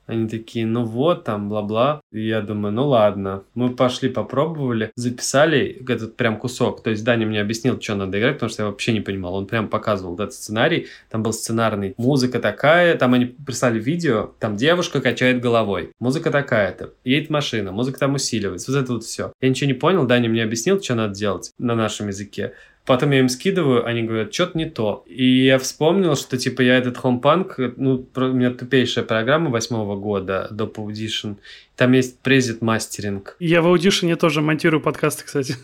Они 0.07 0.27
такие, 0.27 0.65
ну 0.65 0.83
вот, 0.83 1.23
там, 1.23 1.49
бла-бла. 1.49 2.01
И 2.11 2.27
я 2.27 2.41
думаю, 2.41 2.73
ну 2.73 2.87
ладно. 2.87 3.43
Мы 3.55 3.75
пошли, 3.75 4.09
попробовали, 4.09 4.91
записали 4.95 5.83
этот 5.87 6.15
прям 6.15 6.37
кусок. 6.37 6.83
То 6.83 6.91
есть 6.91 7.03
Даня 7.03 7.25
мне 7.25 7.41
объяснил, 7.41 7.81
что 7.81 7.95
надо 7.95 8.19
играть, 8.19 8.35
потому 8.35 8.49
что 8.49 8.63
я 8.63 8.69
вообще 8.69 8.93
не 8.93 9.01
понимал. 9.01 9.35
Он 9.35 9.47
прям 9.47 9.67
показывал 9.67 10.15
этот 10.15 10.33
сценарий. 10.33 10.87
Там 11.09 11.23
был 11.23 11.33
сценарный. 11.33 11.95
Музыка 11.97 12.39
такая. 12.39 12.97
Там 12.97 13.13
они 13.13 13.25
прислали 13.25 13.79
видео. 13.79 14.31
Там 14.39 14.55
девушка 14.55 15.01
качает 15.01 15.41
головой. 15.41 15.91
Музыка 15.99 16.31
такая-то. 16.31 16.93
Едет 17.03 17.29
машина. 17.29 17.71
Музыка 17.71 17.99
там 17.99 18.13
усиливается. 18.13 18.71
Вот 18.71 18.77
это 18.77 18.93
вот 18.93 19.03
все. 19.03 19.33
Я 19.41 19.49
ничего 19.49 19.67
не 19.67 19.73
понял. 19.73 20.05
Даня 20.05 20.29
мне 20.29 20.43
объяснил, 20.43 20.81
что 20.81 20.95
надо 20.95 21.15
делать 21.15 21.51
на 21.57 21.75
нашем 21.75 22.07
языке. 22.09 22.53
Потом 22.85 23.11
я 23.11 23.19
им 23.19 23.29
скидываю, 23.29 23.85
они 23.85 24.03
говорят, 24.03 24.33
что-то 24.33 24.57
не 24.57 24.65
то. 24.65 25.03
И 25.07 25.45
я 25.45 25.57
вспомнил, 25.57 26.15
что 26.15 26.37
типа 26.37 26.61
я 26.61 26.77
этот 26.77 26.97
HomePunk, 26.97 27.73
ну, 27.77 28.07
у 28.15 28.19
меня 28.21 28.51
тупейшая 28.51 29.03
программа 29.03 29.49
восьмого 29.49 29.95
года, 29.95 30.47
Dope 30.51 30.75
Audition. 30.75 31.37
Там 31.75 31.93
есть 31.93 32.19
презет 32.19 32.61
мастеринг. 32.61 33.35
Я 33.39 33.63
в 33.63 33.73
Audition 33.73 34.15
тоже 34.15 34.41
монтирую 34.41 34.81
подкасты, 34.81 35.25
кстати. 35.25 35.55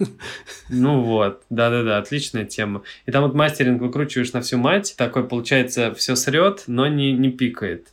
Ну 0.70 1.02
вот, 1.02 1.44
да-да-да, 1.50 2.00
отличная 2.00 2.46
тема. 2.46 2.82
И 3.06 3.12
там 3.12 3.24
вот 3.24 3.36
мастеринг 3.36 3.82
выкручиваешь 3.82 4.34
на 4.34 4.42
всю 4.42 4.58
мать, 4.58 4.96
такой 4.98 5.28
получается 5.28 5.94
все 5.94 6.16
срет, 6.16 6.64
но 6.68 6.88
не, 6.88 7.14
не 7.14 7.30
пикает. 7.30 7.90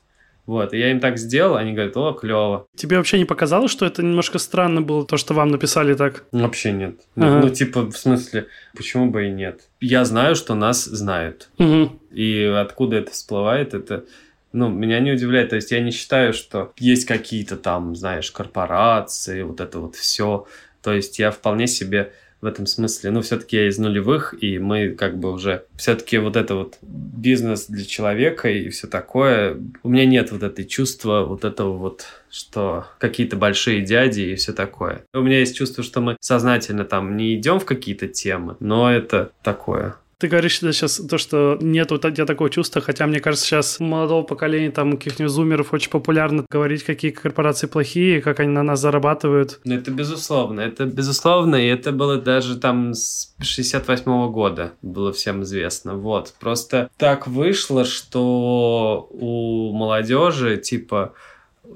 Вот, 0.48 0.72
и 0.72 0.78
я 0.78 0.90
им 0.90 0.98
так 0.98 1.18
сделал, 1.18 1.56
они 1.56 1.74
говорят, 1.74 1.94
о, 1.98 2.14
клево. 2.14 2.66
Тебе 2.74 2.96
вообще 2.96 3.18
не 3.18 3.26
показалось, 3.26 3.70
что 3.70 3.84
это 3.84 4.02
немножко 4.02 4.38
странно 4.38 4.80
было, 4.80 5.04
то, 5.04 5.18
что 5.18 5.34
вам 5.34 5.50
написали 5.50 5.92
так? 5.92 6.24
Вообще 6.32 6.72
нет. 6.72 7.02
Ага. 7.16 7.26
Ну, 7.26 7.40
ну, 7.42 7.50
типа, 7.50 7.82
в 7.82 7.92
смысле, 7.92 8.46
почему 8.74 9.10
бы 9.10 9.26
и 9.26 9.30
нет? 9.30 9.68
Я 9.82 10.06
знаю, 10.06 10.34
что 10.34 10.54
нас 10.54 10.86
знают. 10.86 11.50
Угу. 11.58 12.00
И 12.12 12.44
откуда 12.44 12.96
это 12.96 13.10
всплывает, 13.10 13.74
это 13.74 14.06
ну, 14.54 14.70
меня 14.70 15.00
не 15.00 15.12
удивляет. 15.12 15.50
То 15.50 15.56
есть 15.56 15.70
я 15.70 15.80
не 15.80 15.90
считаю, 15.90 16.32
что 16.32 16.72
есть 16.78 17.04
какие-то 17.04 17.58
там, 17.58 17.94
знаешь, 17.94 18.30
корпорации, 18.30 19.42
вот 19.42 19.60
это 19.60 19.80
вот 19.80 19.96
все. 19.96 20.46
То 20.80 20.94
есть 20.94 21.18
я 21.18 21.30
вполне 21.30 21.66
себе 21.66 22.14
в 22.40 22.46
этом 22.46 22.66
смысле. 22.66 23.10
Ну, 23.10 23.20
все-таки 23.22 23.56
я 23.56 23.68
из 23.68 23.78
нулевых, 23.78 24.34
и 24.40 24.58
мы 24.58 24.90
как 24.90 25.18
бы 25.18 25.32
уже... 25.32 25.64
Все-таки 25.76 26.18
вот 26.18 26.36
это 26.36 26.54
вот 26.54 26.78
бизнес 26.82 27.66
для 27.66 27.84
человека 27.84 28.48
и 28.48 28.68
все 28.68 28.86
такое. 28.86 29.56
У 29.82 29.88
меня 29.88 30.06
нет 30.06 30.30
вот 30.30 30.42
этой 30.42 30.64
чувства, 30.64 31.24
вот 31.24 31.44
этого 31.44 31.76
вот 31.76 32.06
что 32.30 32.86
какие-то 32.98 33.36
большие 33.36 33.80
дяди 33.80 34.20
и 34.20 34.34
все 34.34 34.52
такое. 34.52 35.02
У 35.14 35.20
меня 35.20 35.40
есть 35.40 35.56
чувство, 35.56 35.82
что 35.82 36.00
мы 36.00 36.16
сознательно 36.20 36.84
там 36.84 37.16
не 37.16 37.34
идем 37.34 37.58
в 37.58 37.64
какие-то 37.64 38.06
темы, 38.06 38.56
но 38.60 38.92
это 38.92 39.32
такое. 39.42 39.96
Ты 40.18 40.26
говоришь 40.26 40.58
сейчас 40.58 40.96
то, 40.96 41.16
что 41.16 41.58
нет 41.60 41.92
у 41.92 41.98
тебя 41.98 42.26
такого 42.26 42.50
чувства, 42.50 42.82
хотя 42.82 43.06
мне 43.06 43.20
кажется, 43.20 43.46
сейчас 43.46 43.78
молодого 43.78 44.24
поколения 44.24 44.72
там 44.72 44.96
каких-нибудь 44.96 45.32
зумеров 45.32 45.72
очень 45.72 45.90
популярно 45.90 46.44
говорить, 46.50 46.82
какие 46.82 47.12
корпорации 47.12 47.68
плохие, 47.68 48.20
как 48.20 48.40
они 48.40 48.50
на 48.50 48.64
нас 48.64 48.80
зарабатывают. 48.80 49.60
Ну, 49.64 49.76
это 49.76 49.92
безусловно. 49.92 50.60
Это 50.60 50.86
безусловно, 50.86 51.54
и 51.54 51.68
это 51.68 51.92
было 51.92 52.16
даже 52.16 52.58
там 52.58 52.94
с 52.94 53.32
68 53.40 54.04
-го 54.10 54.30
года 54.30 54.72
было 54.82 55.12
всем 55.12 55.44
известно. 55.44 55.94
Вот. 55.94 56.34
Просто 56.40 56.90
так 56.96 57.28
вышло, 57.28 57.84
что 57.84 59.06
у 59.10 59.72
молодежи, 59.72 60.56
типа, 60.56 61.14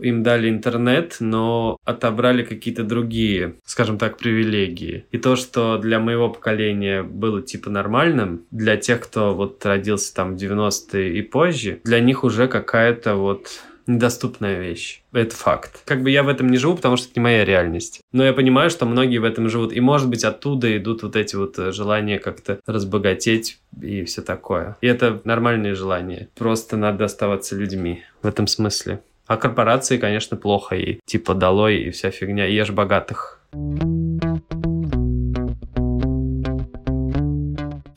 им 0.01 0.23
дали 0.23 0.49
интернет, 0.49 1.17
но 1.21 1.77
отобрали 1.85 2.43
какие-то 2.45 2.85
другие, 2.85 3.57
скажем 3.65 3.99
так, 3.99 4.19
привилегии. 4.19 5.05
И 5.11 5.19
то, 5.19 5.37
что 5.37 5.79
для 5.79 6.01
моего 6.01 6.29
поколения 6.29 7.03
было 7.03 7.43
типа 7.43 7.71
нормальным, 7.71 8.43
для 8.51 8.77
тех, 8.77 9.01
кто 9.01 9.35
вот 9.35 9.65
родился 9.65 10.15
там 10.15 10.37
в 10.37 10.43
90-е 10.43 11.19
и 11.19 11.23
позже, 11.23 11.81
для 11.85 12.01
них 12.01 12.25
уже 12.25 12.49
какая-то 12.49 13.17
вот 13.17 13.49
недоступная 13.87 14.61
вещь. 14.61 15.03
Это 15.13 15.35
факт. 15.35 15.83
Как 15.85 16.03
бы 16.03 16.11
я 16.11 16.23
в 16.23 16.29
этом 16.29 16.49
не 16.49 16.57
живу, 16.57 16.77
потому 16.77 16.97
что 16.97 17.09
это 17.11 17.19
не 17.19 17.25
моя 17.25 17.45
реальность. 17.45 18.01
Но 18.13 18.25
я 18.25 18.33
понимаю, 18.33 18.71
что 18.71 18.87
многие 18.87 19.19
в 19.19 19.25
этом 19.25 19.49
живут. 19.49 19.73
И, 19.73 19.81
может 19.81 20.09
быть, 20.09 20.25
оттуда 20.25 20.77
идут 20.77 21.03
вот 21.03 21.17
эти 21.17 21.37
вот 21.37 21.59
э, 21.59 21.73
желания 21.73 22.19
как-то 22.19 22.61
разбогатеть 22.67 23.59
и 23.81 24.05
все 24.05 24.23
такое. 24.23 24.77
И 24.81 24.87
это 24.87 25.21
нормальные 25.25 25.75
желания. 25.75 26.29
Просто 26.37 26.77
надо 26.77 27.05
оставаться 27.05 27.57
людьми 27.57 28.03
в 28.23 28.27
этом 28.27 28.47
смысле. 28.47 29.01
А 29.33 29.39
корпорации, 29.39 29.97
конечно, 29.97 30.37
плохо. 30.37 30.77
И 30.77 31.01
типа 31.07 31.33
долой 31.33 31.85
и 31.85 31.91
вся 31.91 32.11
фигня. 32.11 32.45
Ешь 32.45 32.71
богатых. 32.71 33.41
В 33.53 34.72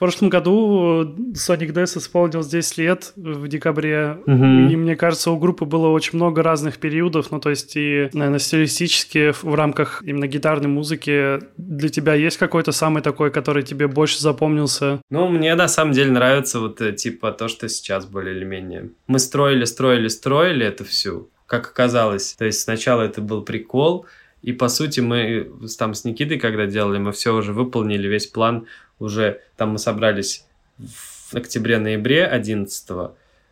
прошлом 0.05 0.29
году 0.29 1.01
Sonic 1.33 1.73
Death 1.73 1.97
исполнилось 1.97 2.45
10 2.45 2.77
лет 2.77 3.13
в 3.15 3.47
декабре, 3.47 4.19
угу. 4.27 4.45
и 4.45 4.75
мне 4.75 4.95
кажется, 4.95 5.31
у 5.31 5.37
группы 5.37 5.65
было 5.65 5.87
очень 5.87 6.11
много 6.13 6.43
разных 6.43 6.77
периодов, 6.77 7.31
ну 7.31 7.39
то 7.39 7.49
есть 7.49 7.75
и, 7.75 8.07
наверное, 8.13 8.37
стилистически 8.37 9.31
в 9.31 9.55
рамках 9.55 10.03
именно 10.05 10.27
гитарной 10.27 10.69
музыки 10.69 11.39
для 11.57 11.89
тебя 11.89 12.13
есть 12.13 12.37
какой-то 12.37 12.71
самый 12.71 13.01
такой, 13.01 13.31
который 13.31 13.63
тебе 13.63 13.87
больше 13.87 14.21
запомнился? 14.21 15.01
Ну, 15.09 15.27
мне 15.27 15.55
на 15.55 15.67
самом 15.67 15.93
деле 15.93 16.11
нравится 16.11 16.59
вот 16.59 16.81
э, 16.81 16.93
типа 16.93 17.31
то, 17.31 17.47
что 17.47 17.67
сейчас 17.67 18.05
более 18.05 18.35
или 18.35 18.45
менее. 18.45 18.91
Мы 19.07 19.17
строили, 19.17 19.65
строили, 19.65 20.07
строили 20.07 20.67
это 20.67 20.83
всю, 20.83 21.31
как 21.47 21.65
оказалось. 21.65 22.35
То 22.37 22.45
есть 22.45 22.61
сначала 22.61 23.01
это 23.01 23.21
был 23.21 23.41
прикол, 23.41 24.05
и 24.43 24.53
по 24.53 24.67
сути 24.67 24.99
мы 24.99 25.51
там 25.79 25.95
с 25.95 26.05
Никитой, 26.05 26.37
когда 26.37 26.67
делали, 26.67 26.99
мы 26.99 27.11
все 27.11 27.35
уже 27.35 27.53
выполнили, 27.53 28.07
весь 28.07 28.27
план 28.27 28.67
уже 28.99 29.41
там 29.57 29.71
мы 29.71 29.79
собрались 29.79 30.45
в 30.77 31.35
октябре-ноябре 31.35 32.25
11 32.25 32.89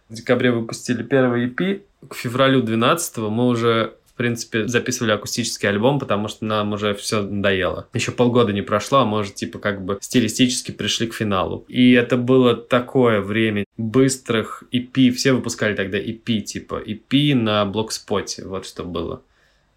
в 0.09 0.15
декабре 0.15 0.51
выпустили 0.51 1.01
первый 1.01 1.47
EP, 1.47 1.81
к 2.07 2.15
февралю 2.15 2.61
12 2.61 3.17
мы 3.17 3.47
уже 3.47 3.95
в 4.13 4.15
принципе, 4.15 4.67
записывали 4.67 5.11
акустический 5.11 5.67
альбом, 5.67 5.97
потому 5.97 6.27
что 6.27 6.45
нам 6.45 6.73
уже 6.73 6.93
все 6.93 7.23
надоело. 7.23 7.87
Еще 7.95 8.11
полгода 8.11 8.53
не 8.53 8.61
прошло, 8.61 8.99
а 8.99 9.05
может, 9.05 9.33
типа, 9.33 9.57
как 9.57 9.83
бы 9.83 9.97
стилистически 10.01 10.71
пришли 10.71 11.07
к 11.07 11.15
финалу. 11.15 11.65
И 11.67 11.93
это 11.93 12.15
было 12.15 12.55
такое 12.55 13.21
время 13.21 13.65
быстрых 13.75 14.65
EP, 14.71 15.09
все 15.13 15.33
выпускали 15.33 15.75
тогда 15.75 15.97
EP, 15.97 16.41
типа, 16.41 16.79
EP 16.85 17.33
на 17.33 17.65
блокспоте, 17.65 18.45
вот 18.45 18.67
что 18.67 18.83
было 18.83 19.23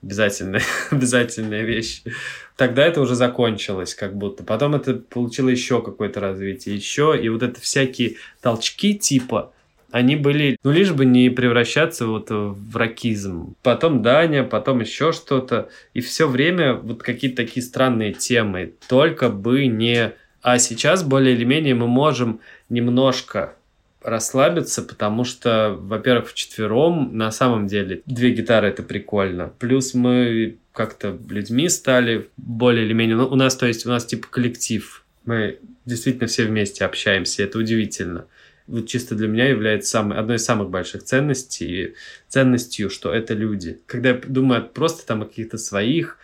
обязательная, 0.02 0.62
обязательная 0.90 1.62
вещь. 1.62 2.02
Тогда 2.56 2.86
это 2.86 3.00
уже 3.00 3.14
закончилось 3.14 3.94
как 3.94 4.16
будто. 4.16 4.42
Потом 4.44 4.74
это 4.74 4.94
получило 4.94 5.48
еще 5.48 5.82
какое-то 5.82 6.20
развитие, 6.20 6.74
еще. 6.74 7.18
И 7.20 7.28
вот 7.28 7.42
это 7.42 7.60
всякие 7.60 8.16
толчки 8.40 8.94
типа, 8.94 9.52
они 9.90 10.16
были, 10.16 10.56
ну, 10.62 10.72
лишь 10.72 10.92
бы 10.92 11.04
не 11.04 11.30
превращаться 11.30 12.06
вот 12.06 12.28
в 12.30 12.76
ракизм. 12.76 13.54
Потом 13.62 14.02
Даня, 14.02 14.44
потом 14.44 14.80
еще 14.80 15.12
что-то. 15.12 15.68
И 15.94 16.00
все 16.00 16.28
время 16.28 16.74
вот 16.74 17.02
какие-то 17.02 17.36
такие 17.36 17.64
странные 17.64 18.12
темы. 18.12 18.74
Только 18.88 19.30
бы 19.30 19.66
не... 19.66 20.12
А 20.42 20.58
сейчас 20.58 21.02
более 21.02 21.34
или 21.34 21.44
менее 21.44 21.74
мы 21.74 21.88
можем 21.88 22.40
немножко 22.68 23.56
расслабиться, 24.06 24.82
потому 24.82 25.24
что, 25.24 25.76
во-первых, 25.78 26.30
вчетвером 26.30 27.16
на 27.16 27.32
самом 27.32 27.66
деле 27.66 28.02
две 28.06 28.30
гитары 28.30 28.68
это 28.68 28.84
прикольно. 28.84 29.52
Плюс 29.58 29.94
мы 29.94 30.58
как-то 30.72 31.18
людьми 31.28 31.68
стали 31.68 32.28
более 32.36 32.86
или 32.86 32.92
менее... 32.92 33.16
Ну, 33.16 33.26
у 33.26 33.34
нас, 33.34 33.56
то 33.56 33.66
есть, 33.66 33.84
у 33.84 33.88
нас 33.88 34.06
типа 34.06 34.28
коллектив. 34.30 35.04
Мы 35.24 35.58
действительно 35.84 36.28
все 36.28 36.44
вместе 36.44 36.84
общаемся, 36.84 37.42
это 37.42 37.58
удивительно. 37.58 38.26
Вот 38.68 38.86
чисто 38.86 39.16
для 39.16 39.26
меня 39.26 39.48
является 39.48 39.90
самой, 39.90 40.18
одной 40.18 40.36
из 40.36 40.44
самых 40.44 40.70
больших 40.70 41.02
ценностей, 41.02 41.94
ценностью, 42.28 42.90
что 42.90 43.12
это 43.12 43.34
люди. 43.34 43.80
Когда 43.86 44.10
я 44.10 44.20
думаю 44.26 44.68
просто 44.68 45.04
там 45.04 45.22
о 45.22 45.26
каких-то 45.26 45.58
своих 45.58 46.18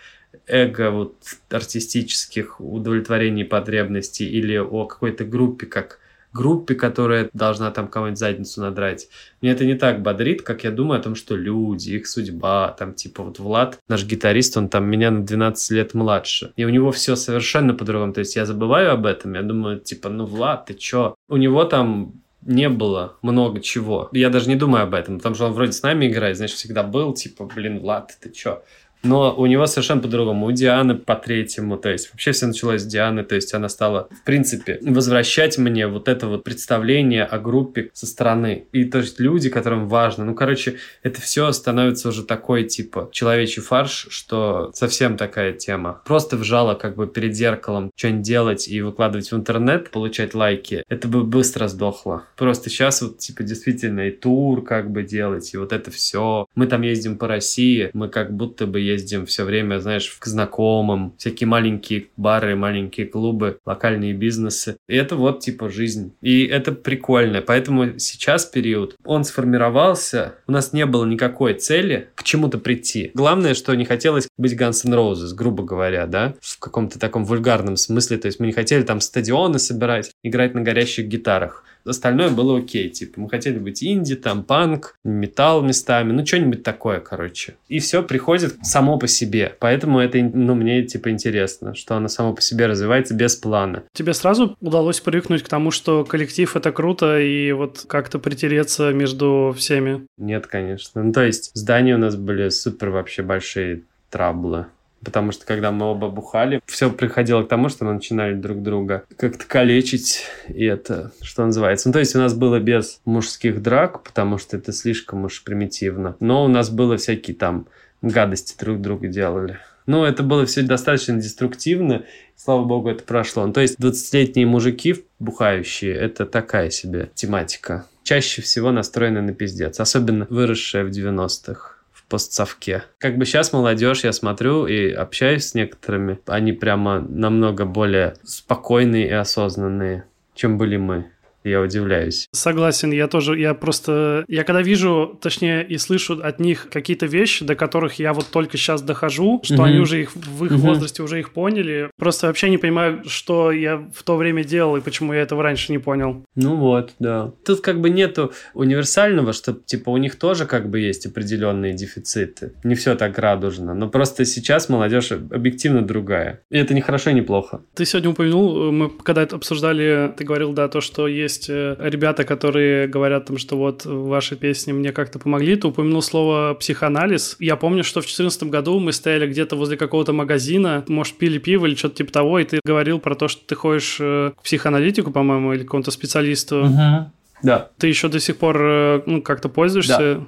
эго 0.46 0.90
вот 0.90 1.16
артистических 1.50 2.60
удовлетворений 2.60 3.44
потребностей 3.44 4.28
или 4.28 4.56
о 4.56 4.86
какой-то 4.86 5.24
группе, 5.24 5.66
как 5.66 5.98
группе, 6.32 6.74
которая 6.74 7.28
должна 7.32 7.70
там 7.70 7.88
кого-нибудь 7.88 8.18
задницу 8.18 8.60
надрать. 8.60 9.08
Мне 9.40 9.52
это 9.52 9.64
не 9.64 9.74
так 9.74 10.02
бодрит, 10.02 10.42
как 10.42 10.64
я 10.64 10.70
думаю 10.70 11.00
о 11.00 11.02
том, 11.02 11.14
что 11.14 11.36
люди, 11.36 11.90
их 11.90 12.06
судьба, 12.06 12.74
там 12.78 12.94
типа 12.94 13.22
вот 13.22 13.38
Влад, 13.38 13.78
наш 13.88 14.04
гитарист, 14.04 14.56
он 14.56 14.68
там 14.68 14.86
меня 14.86 15.10
на 15.10 15.24
12 15.24 15.70
лет 15.70 15.94
младше. 15.94 16.52
И 16.56 16.64
у 16.64 16.68
него 16.68 16.90
все 16.92 17.16
совершенно 17.16 17.74
по-другому. 17.74 18.12
То 18.12 18.20
есть 18.20 18.36
я 18.36 18.46
забываю 18.46 18.92
об 18.92 19.06
этом, 19.06 19.34
я 19.34 19.42
думаю, 19.42 19.80
типа, 19.80 20.08
ну 20.08 20.24
Влад, 20.24 20.66
ты 20.66 20.74
чё? 20.74 21.14
У 21.28 21.36
него 21.36 21.64
там 21.64 22.22
не 22.44 22.68
было 22.68 23.16
много 23.22 23.60
чего. 23.60 24.08
Я 24.12 24.30
даже 24.30 24.48
не 24.48 24.56
думаю 24.56 24.84
об 24.84 24.94
этом, 24.94 25.18
потому 25.18 25.34
что 25.34 25.46
он 25.46 25.52
вроде 25.52 25.72
с 25.72 25.82
нами 25.82 26.06
играет, 26.06 26.36
значит, 26.36 26.56
всегда 26.56 26.82
был, 26.82 27.14
типа, 27.14 27.48
блин, 27.54 27.78
Влад, 27.80 28.16
ты 28.20 28.30
чё? 28.30 28.62
Но 29.02 29.34
у 29.34 29.46
него 29.46 29.66
совершенно 29.66 30.00
по-другому. 30.00 30.46
У 30.46 30.52
Дианы 30.52 30.94
по 30.94 31.16
третьему. 31.16 31.76
То 31.76 31.90
есть 31.90 32.10
вообще 32.12 32.32
все 32.32 32.46
началось 32.46 32.82
с 32.82 32.86
Дианы. 32.86 33.24
То 33.24 33.34
есть 33.34 33.52
она 33.54 33.68
стала, 33.68 34.08
в 34.10 34.24
принципе, 34.24 34.78
возвращать 34.82 35.58
мне 35.58 35.86
вот 35.86 36.08
это 36.08 36.26
вот 36.26 36.44
представление 36.44 37.24
о 37.24 37.38
группе 37.38 37.90
со 37.92 38.06
стороны. 38.06 38.66
И 38.72 38.84
то 38.84 38.98
есть 38.98 39.18
люди, 39.20 39.50
которым 39.50 39.88
важно. 39.88 40.24
Ну, 40.24 40.34
короче, 40.34 40.76
это 41.02 41.20
все 41.20 41.50
становится 41.52 42.08
уже 42.08 42.24
такой, 42.24 42.64
типа, 42.64 43.08
человечий 43.12 43.62
фарш, 43.62 44.06
что 44.10 44.70
совсем 44.74 45.16
такая 45.16 45.52
тема. 45.52 46.00
Просто 46.04 46.36
вжала 46.36 46.74
как 46.74 46.96
бы 46.96 47.06
перед 47.06 47.34
зеркалом 47.34 47.90
что-нибудь 47.96 48.22
делать 48.22 48.68
и 48.68 48.80
выкладывать 48.80 49.30
в 49.30 49.36
интернет, 49.36 49.90
получать 49.90 50.34
лайки. 50.34 50.84
Это 50.88 51.08
бы 51.08 51.24
быстро 51.24 51.68
сдохло. 51.68 52.24
Просто 52.36 52.70
сейчас 52.70 53.02
вот, 53.02 53.18
типа, 53.18 53.42
действительно 53.42 54.08
и 54.08 54.10
тур 54.10 54.62
как 54.62 54.90
бы 54.90 55.02
делать, 55.02 55.52
и 55.54 55.56
вот 55.56 55.72
это 55.72 55.90
все. 55.90 56.46
Мы 56.54 56.66
там 56.66 56.82
ездим 56.82 57.18
по 57.18 57.28
России, 57.28 57.90
мы 57.92 58.08
как 58.08 58.32
будто 58.34 58.66
бы 58.66 58.80
ездим 58.92 59.26
все 59.26 59.44
время, 59.44 59.78
знаешь, 59.80 60.16
к 60.18 60.26
знакомым, 60.26 61.14
всякие 61.18 61.46
маленькие 61.46 62.06
бары, 62.16 62.56
маленькие 62.56 63.06
клубы, 63.06 63.58
локальные 63.64 64.14
бизнесы. 64.14 64.76
И 64.88 64.96
это 64.96 65.16
вот 65.16 65.40
типа 65.40 65.68
жизнь. 65.68 66.12
И 66.20 66.44
это 66.44 66.72
прикольно. 66.72 67.42
Поэтому 67.42 67.98
сейчас 67.98 68.46
период, 68.46 68.96
он 69.04 69.24
сформировался, 69.24 70.34
у 70.46 70.52
нас 70.52 70.72
не 70.72 70.86
было 70.86 71.04
никакой 71.04 71.54
цели 71.54 72.08
к 72.14 72.22
чему-то 72.22 72.58
прийти. 72.58 73.10
Главное, 73.14 73.54
что 73.54 73.74
не 73.74 73.84
хотелось 73.84 74.28
быть 74.36 74.54
Guns 74.54 74.86
N' 74.86 74.94
Roses, 74.94 75.34
грубо 75.34 75.64
говоря, 75.64 76.06
да, 76.06 76.34
в 76.40 76.58
каком-то 76.58 76.98
таком 76.98 77.24
вульгарном 77.24 77.76
смысле. 77.76 78.18
То 78.18 78.26
есть 78.26 78.40
мы 78.40 78.46
не 78.46 78.52
хотели 78.52 78.82
там 78.82 79.00
стадионы 79.00 79.58
собирать, 79.58 80.10
играть 80.22 80.54
на 80.54 80.62
горящих 80.62 81.06
гитарах. 81.06 81.64
Остальное 81.84 82.30
было 82.30 82.58
окей. 82.58 82.88
Типа, 82.88 83.20
мы 83.20 83.28
хотели 83.28 83.58
быть 83.58 83.82
инди, 83.82 84.16
там, 84.16 84.44
панк, 84.44 84.96
металл 85.04 85.62
местами, 85.62 86.12
ну, 86.12 86.24
что-нибудь 86.24 86.62
такое, 86.62 87.00
короче. 87.00 87.54
И 87.68 87.78
все 87.78 88.02
приходит 88.02 88.56
само 88.62 88.98
по 88.98 89.06
себе. 89.06 89.56
Поэтому 89.58 89.98
это, 89.98 90.18
ну, 90.18 90.54
мне, 90.54 90.82
типа, 90.82 91.10
интересно, 91.10 91.74
что 91.74 91.96
оно 91.96 92.08
само 92.08 92.34
по 92.34 92.42
себе 92.42 92.66
развивается 92.66 93.14
без 93.14 93.36
плана. 93.36 93.84
Тебе 93.92 94.14
сразу 94.14 94.56
удалось 94.60 95.00
привыкнуть 95.00 95.42
к 95.42 95.48
тому, 95.48 95.70
что 95.70 96.04
коллектив— 96.04 96.54
это 96.56 96.72
круто, 96.72 97.20
и 97.20 97.52
вот 97.52 97.84
как-то 97.88 98.18
притереться 98.18 98.92
между 98.92 99.54
всеми? 99.56 100.06
Нет, 100.18 100.46
конечно. 100.46 101.02
Ну, 101.02 101.12
то 101.12 101.24
есть, 101.24 101.50
здания 101.54 101.94
у 101.94 101.98
нас 101.98 102.16
были 102.16 102.48
супер 102.48 102.90
вообще 102.90 103.22
большие 103.22 103.82
траблы. 104.10 104.66
Потому 105.04 105.32
что 105.32 105.44
когда 105.46 105.72
мы 105.72 105.86
оба 105.86 106.08
бухали, 106.08 106.60
все 106.66 106.90
приходило 106.90 107.42
к 107.42 107.48
тому, 107.48 107.68
что 107.68 107.84
мы 107.84 107.94
начинали 107.94 108.34
друг 108.34 108.62
друга 108.62 109.04
как-то 109.16 109.44
калечить. 109.46 110.24
И 110.48 110.64
это, 110.64 111.12
что 111.22 111.44
называется. 111.44 111.88
Ну, 111.88 111.92
то 111.92 111.98
есть 111.98 112.14
у 112.14 112.18
нас 112.18 112.34
было 112.34 112.60
без 112.60 113.00
мужских 113.04 113.62
драк, 113.62 114.02
потому 114.02 114.38
что 114.38 114.56
это 114.56 114.72
слишком 114.72 115.24
уж 115.24 115.42
примитивно. 115.42 116.16
Но 116.20 116.44
у 116.44 116.48
нас 116.48 116.70
было 116.70 116.96
всякие 116.96 117.36
там 117.36 117.66
гадости 118.00 118.56
друг 118.58 118.80
другу 118.80 119.06
делали. 119.06 119.58
Ну, 119.86 120.04
это 120.04 120.22
было 120.22 120.46
все 120.46 120.62
достаточно 120.62 121.16
деструктивно, 121.20 122.04
слава 122.36 122.64
богу, 122.64 122.90
это 122.90 123.02
прошло. 123.02 123.46
Ну, 123.46 123.52
то 123.52 123.60
есть 123.60 123.78
20-летние 123.80 124.46
мужики 124.46 125.04
бухающие, 125.18 125.94
это 125.94 126.24
такая 126.24 126.70
себе 126.70 127.10
тематика. 127.14 127.86
Чаще 128.04 128.42
всего 128.42 128.70
настроены 128.70 129.22
на 129.22 129.32
пиздец, 129.32 129.80
особенно 129.80 130.26
выросшая 130.28 130.84
в 130.84 130.90
90-х 130.90 131.71
постсовке. 132.12 132.84
Как 132.98 133.16
бы 133.16 133.24
сейчас 133.24 133.54
молодежь, 133.54 134.04
я 134.04 134.12
смотрю 134.12 134.66
и 134.66 134.90
общаюсь 134.90 135.46
с 135.46 135.54
некоторыми, 135.54 136.18
они 136.26 136.52
прямо 136.52 137.00
намного 137.00 137.64
более 137.64 138.16
спокойные 138.22 139.08
и 139.08 139.12
осознанные, 139.12 140.04
чем 140.34 140.58
были 140.58 140.76
мы 140.76 141.06
я 141.44 141.60
удивляюсь. 141.60 142.28
Согласен, 142.32 142.92
я 142.92 143.08
тоже, 143.08 143.38
я 143.38 143.54
просто, 143.54 144.24
я 144.28 144.44
когда 144.44 144.62
вижу, 144.62 145.18
точнее, 145.20 145.64
и 145.66 145.78
слышу 145.78 146.20
от 146.22 146.40
них 146.40 146.68
какие-то 146.70 147.06
вещи, 147.06 147.44
до 147.44 147.54
которых 147.54 147.98
я 147.98 148.12
вот 148.12 148.26
только 148.30 148.56
сейчас 148.56 148.82
дохожу, 148.82 149.40
что 149.44 149.54
угу. 149.54 149.62
они 149.62 149.78
уже 149.78 150.02
их 150.02 150.14
в 150.14 150.44
их 150.44 150.52
угу. 150.52 150.60
возрасте 150.60 151.02
уже 151.02 151.20
их 151.20 151.32
поняли, 151.32 151.90
просто 151.98 152.26
вообще 152.26 152.50
не 152.50 152.58
понимаю, 152.58 153.02
что 153.06 153.52
я 153.52 153.76
в 153.76 154.02
то 154.02 154.16
время 154.16 154.44
делал 154.44 154.76
и 154.76 154.80
почему 154.80 155.12
я 155.12 155.20
этого 155.20 155.42
раньше 155.42 155.72
не 155.72 155.78
понял. 155.78 156.24
Ну 156.34 156.56
вот, 156.56 156.92
да. 156.98 157.32
Тут 157.44 157.60
как 157.60 157.80
бы 157.80 157.90
нету 157.90 158.32
универсального, 158.54 159.32
что 159.32 159.52
типа 159.52 159.90
у 159.90 159.96
них 159.96 160.16
тоже 160.16 160.46
как 160.46 160.68
бы 160.68 160.80
есть 160.80 161.06
определенные 161.06 161.72
дефициты. 161.72 162.52
Не 162.64 162.74
все 162.74 162.94
так 162.94 163.18
радужно, 163.18 163.74
но 163.74 163.88
просто 163.88 164.24
сейчас 164.24 164.68
молодежь 164.68 165.12
объективно 165.12 165.82
другая. 165.82 166.42
И 166.50 166.58
это 166.58 166.74
не 166.74 166.80
хорошо, 166.80 167.10
не 167.10 167.22
плохо. 167.22 167.62
Ты 167.74 167.84
сегодня 167.84 168.10
упомянул, 168.10 168.72
мы 168.72 168.90
когда 168.90 169.22
это 169.22 169.36
обсуждали, 169.36 170.12
ты 170.16 170.24
говорил, 170.24 170.52
да, 170.52 170.68
то, 170.68 170.80
что 170.80 171.08
есть 171.08 171.31
есть 171.32 171.48
э, 171.48 171.76
ребята, 171.78 172.24
которые 172.24 172.86
говорят 172.86 173.26
там, 173.26 173.38
что 173.38 173.56
вот 173.56 173.84
ваши 173.84 174.36
песни 174.36 174.72
мне 174.72 174.92
как-то 174.92 175.18
помогли, 175.18 175.56
ты 175.56 175.68
упомянул 175.68 176.02
слово 176.02 176.54
психоанализ. 176.54 177.36
Я 177.38 177.56
помню, 177.56 177.84
что 177.84 178.00
в 178.00 178.04
2014 178.04 178.44
году 178.44 178.78
мы 178.78 178.92
стояли 178.92 179.26
где-то 179.26 179.56
возле 179.56 179.76
какого-то 179.76 180.12
магазина, 180.12 180.84
может, 180.88 181.16
пили 181.16 181.38
пиво 181.38 181.66
или 181.66 181.74
что-то 181.74 181.96
типа 181.96 182.12
того, 182.12 182.38
и 182.38 182.44
ты 182.44 182.60
говорил 182.64 182.98
про 182.98 183.14
то, 183.14 183.28
что 183.28 183.44
ты 183.46 183.54
ходишь 183.54 183.96
э, 184.00 184.32
к 184.36 184.42
психоаналитику, 184.42 185.10
по-моему, 185.10 185.54
или 185.54 185.62
к 185.62 185.66
какому-то 185.66 185.90
специалисту. 185.90 186.64
Угу. 186.64 187.10
Да. 187.42 187.70
Ты 187.78 187.88
еще 187.88 188.08
до 188.08 188.20
сих 188.20 188.36
пор 188.36 188.56
э, 188.60 189.02
ну, 189.06 189.22
как-то 189.22 189.48
пользуешься? 189.48 189.98
Да. 189.98 190.20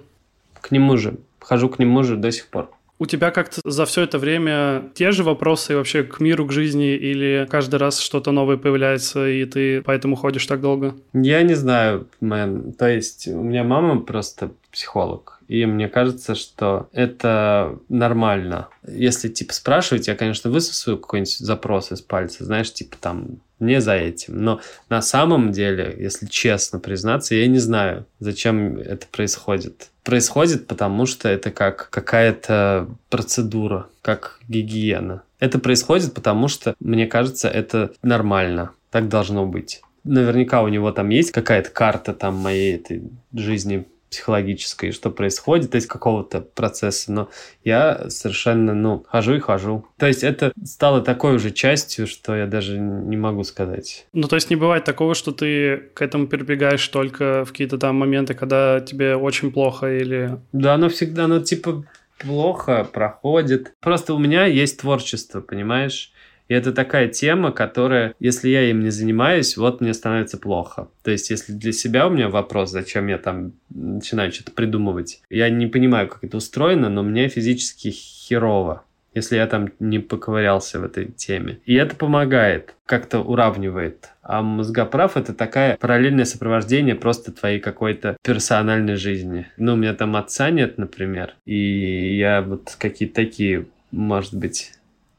К 0.60 0.70
нему 0.70 0.96
же. 0.96 1.14
Хожу 1.40 1.68
к 1.68 1.78
нему 1.78 2.02
же 2.02 2.16
до 2.16 2.32
сих 2.32 2.48
пор. 2.48 2.70
У 3.04 3.06
тебя 3.06 3.30
как-то 3.30 3.60
за 3.66 3.84
все 3.84 4.00
это 4.00 4.18
время 4.18 4.90
те 4.94 5.12
же 5.12 5.24
вопросы 5.24 5.76
вообще 5.76 6.04
к 6.04 6.20
миру, 6.20 6.46
к 6.46 6.52
жизни, 6.52 6.94
или 6.96 7.46
каждый 7.50 7.76
раз 7.76 8.00
что-то 8.00 8.32
новое 8.32 8.56
появляется, 8.56 9.28
и 9.28 9.44
ты 9.44 9.82
поэтому 9.82 10.16
ходишь 10.16 10.46
так 10.46 10.62
долго? 10.62 10.94
Я 11.12 11.42
не 11.42 11.52
знаю, 11.52 12.08
мэн. 12.22 12.72
То 12.72 12.88
есть 12.88 13.28
у 13.28 13.42
меня 13.42 13.62
мама 13.62 14.00
просто 14.00 14.52
психолог. 14.72 15.33
И 15.48 15.66
мне 15.66 15.88
кажется, 15.88 16.34
что 16.34 16.88
это 16.92 17.78
нормально. 17.88 18.68
Если, 18.86 19.28
типа, 19.28 19.52
спрашивать, 19.52 20.08
я, 20.08 20.14
конечно, 20.14 20.50
высосу 20.50 20.98
какой-нибудь 20.98 21.38
запрос 21.38 21.92
из 21.92 22.00
пальца, 22.00 22.44
знаешь, 22.44 22.72
типа, 22.72 22.96
там, 23.00 23.40
не 23.58 23.80
за 23.80 23.94
этим. 23.94 24.42
Но 24.42 24.60
на 24.88 25.02
самом 25.02 25.52
деле, 25.52 25.94
если 25.98 26.26
честно 26.26 26.78
признаться, 26.78 27.34
я 27.34 27.46
не 27.46 27.58
знаю, 27.58 28.06
зачем 28.18 28.78
это 28.78 29.06
происходит. 29.06 29.90
Происходит, 30.02 30.66
потому 30.66 31.06
что 31.06 31.28
это 31.28 31.50
как 31.50 31.88
какая-то 31.90 32.88
процедура, 33.08 33.88
как 34.02 34.40
гигиена. 34.48 35.22
Это 35.38 35.58
происходит, 35.58 36.14
потому 36.14 36.48
что, 36.48 36.74
мне 36.80 37.06
кажется, 37.06 37.48
это 37.48 37.92
нормально. 38.02 38.70
Так 38.90 39.08
должно 39.08 39.46
быть. 39.46 39.82
Наверняка 40.04 40.62
у 40.62 40.68
него 40.68 40.92
там 40.92 41.08
есть 41.08 41.30
какая-то 41.30 41.70
карта 41.70 42.12
там 42.12 42.36
моей 42.36 42.76
этой 42.76 43.02
жизни 43.32 43.86
психологической, 44.14 44.92
что 44.92 45.10
происходит, 45.10 45.74
есть 45.74 45.88
какого-то 45.88 46.40
процесса, 46.40 47.10
но 47.12 47.28
я 47.64 48.08
совершенно, 48.10 48.72
ну, 48.72 49.04
хожу 49.08 49.34
и 49.34 49.40
хожу. 49.40 49.86
То 49.98 50.06
есть 50.06 50.22
это 50.22 50.52
стало 50.64 51.00
такой 51.00 51.34
уже 51.34 51.50
частью, 51.50 52.06
что 52.06 52.36
я 52.36 52.46
даже 52.46 52.78
не 52.78 53.16
могу 53.16 53.42
сказать. 53.42 54.06
Ну, 54.12 54.28
то 54.28 54.36
есть 54.36 54.50
не 54.50 54.56
бывает 54.56 54.84
такого, 54.84 55.16
что 55.16 55.32
ты 55.32 55.90
к 55.94 56.02
этому 56.02 56.28
перебегаешь 56.28 56.86
только 56.88 57.44
в 57.44 57.50
какие-то 57.50 57.76
там 57.76 57.96
моменты, 57.96 58.34
когда 58.34 58.80
тебе 58.80 59.16
очень 59.16 59.50
плохо 59.50 59.92
или... 59.92 60.38
Да, 60.52 60.74
оно 60.74 60.88
всегда, 60.88 61.26
ну, 61.26 61.42
типа, 61.42 61.84
плохо 62.18 62.84
проходит. 62.84 63.72
Просто 63.80 64.14
у 64.14 64.18
меня 64.18 64.46
есть 64.46 64.80
творчество, 64.80 65.40
понимаешь? 65.40 66.12
И 66.48 66.54
это 66.54 66.72
такая 66.72 67.08
тема, 67.08 67.52
которая, 67.52 68.14
если 68.20 68.48
я 68.48 68.68
им 68.70 68.80
не 68.80 68.90
занимаюсь, 68.90 69.56
вот 69.56 69.80
мне 69.80 69.94
становится 69.94 70.36
плохо. 70.36 70.88
То 71.02 71.10
есть, 71.10 71.30
если 71.30 71.52
для 71.52 71.72
себя 71.72 72.06
у 72.06 72.10
меня 72.10 72.28
вопрос, 72.28 72.70
зачем 72.70 73.06
я 73.08 73.18
там 73.18 73.52
начинаю 73.70 74.32
что-то 74.32 74.52
придумывать, 74.52 75.22
я 75.30 75.48
не 75.48 75.66
понимаю, 75.66 76.08
как 76.08 76.24
это 76.24 76.36
устроено, 76.36 76.88
но 76.90 77.02
мне 77.02 77.28
физически 77.28 77.90
херово 77.90 78.84
если 79.14 79.36
я 79.36 79.46
там 79.46 79.70
не 79.78 80.00
поковырялся 80.00 80.80
в 80.80 80.84
этой 80.84 81.06
теме. 81.06 81.60
И 81.64 81.74
это 81.74 81.94
помогает, 81.94 82.74
как-то 82.84 83.20
уравнивает. 83.20 84.10
А 84.22 84.42
мозгоправ— 84.42 85.16
это 85.16 85.32
такая 85.32 85.76
параллельное 85.76 86.24
сопровождение 86.24 86.94
просто 86.94 87.32
твоей 87.32 87.60
какой-то 87.60 88.16
персональной 88.22 88.96
жизни. 88.96 89.46
Ну, 89.56 89.74
у 89.74 89.76
меня 89.76 89.94
там 89.94 90.16
отца 90.16 90.50
нет, 90.50 90.78
например, 90.78 91.34
и 91.44 92.16
я 92.16 92.42
вот 92.42 92.76
какие-то 92.78 93.14
такие, 93.14 93.66
может 93.92 94.34
быть, 94.34 94.72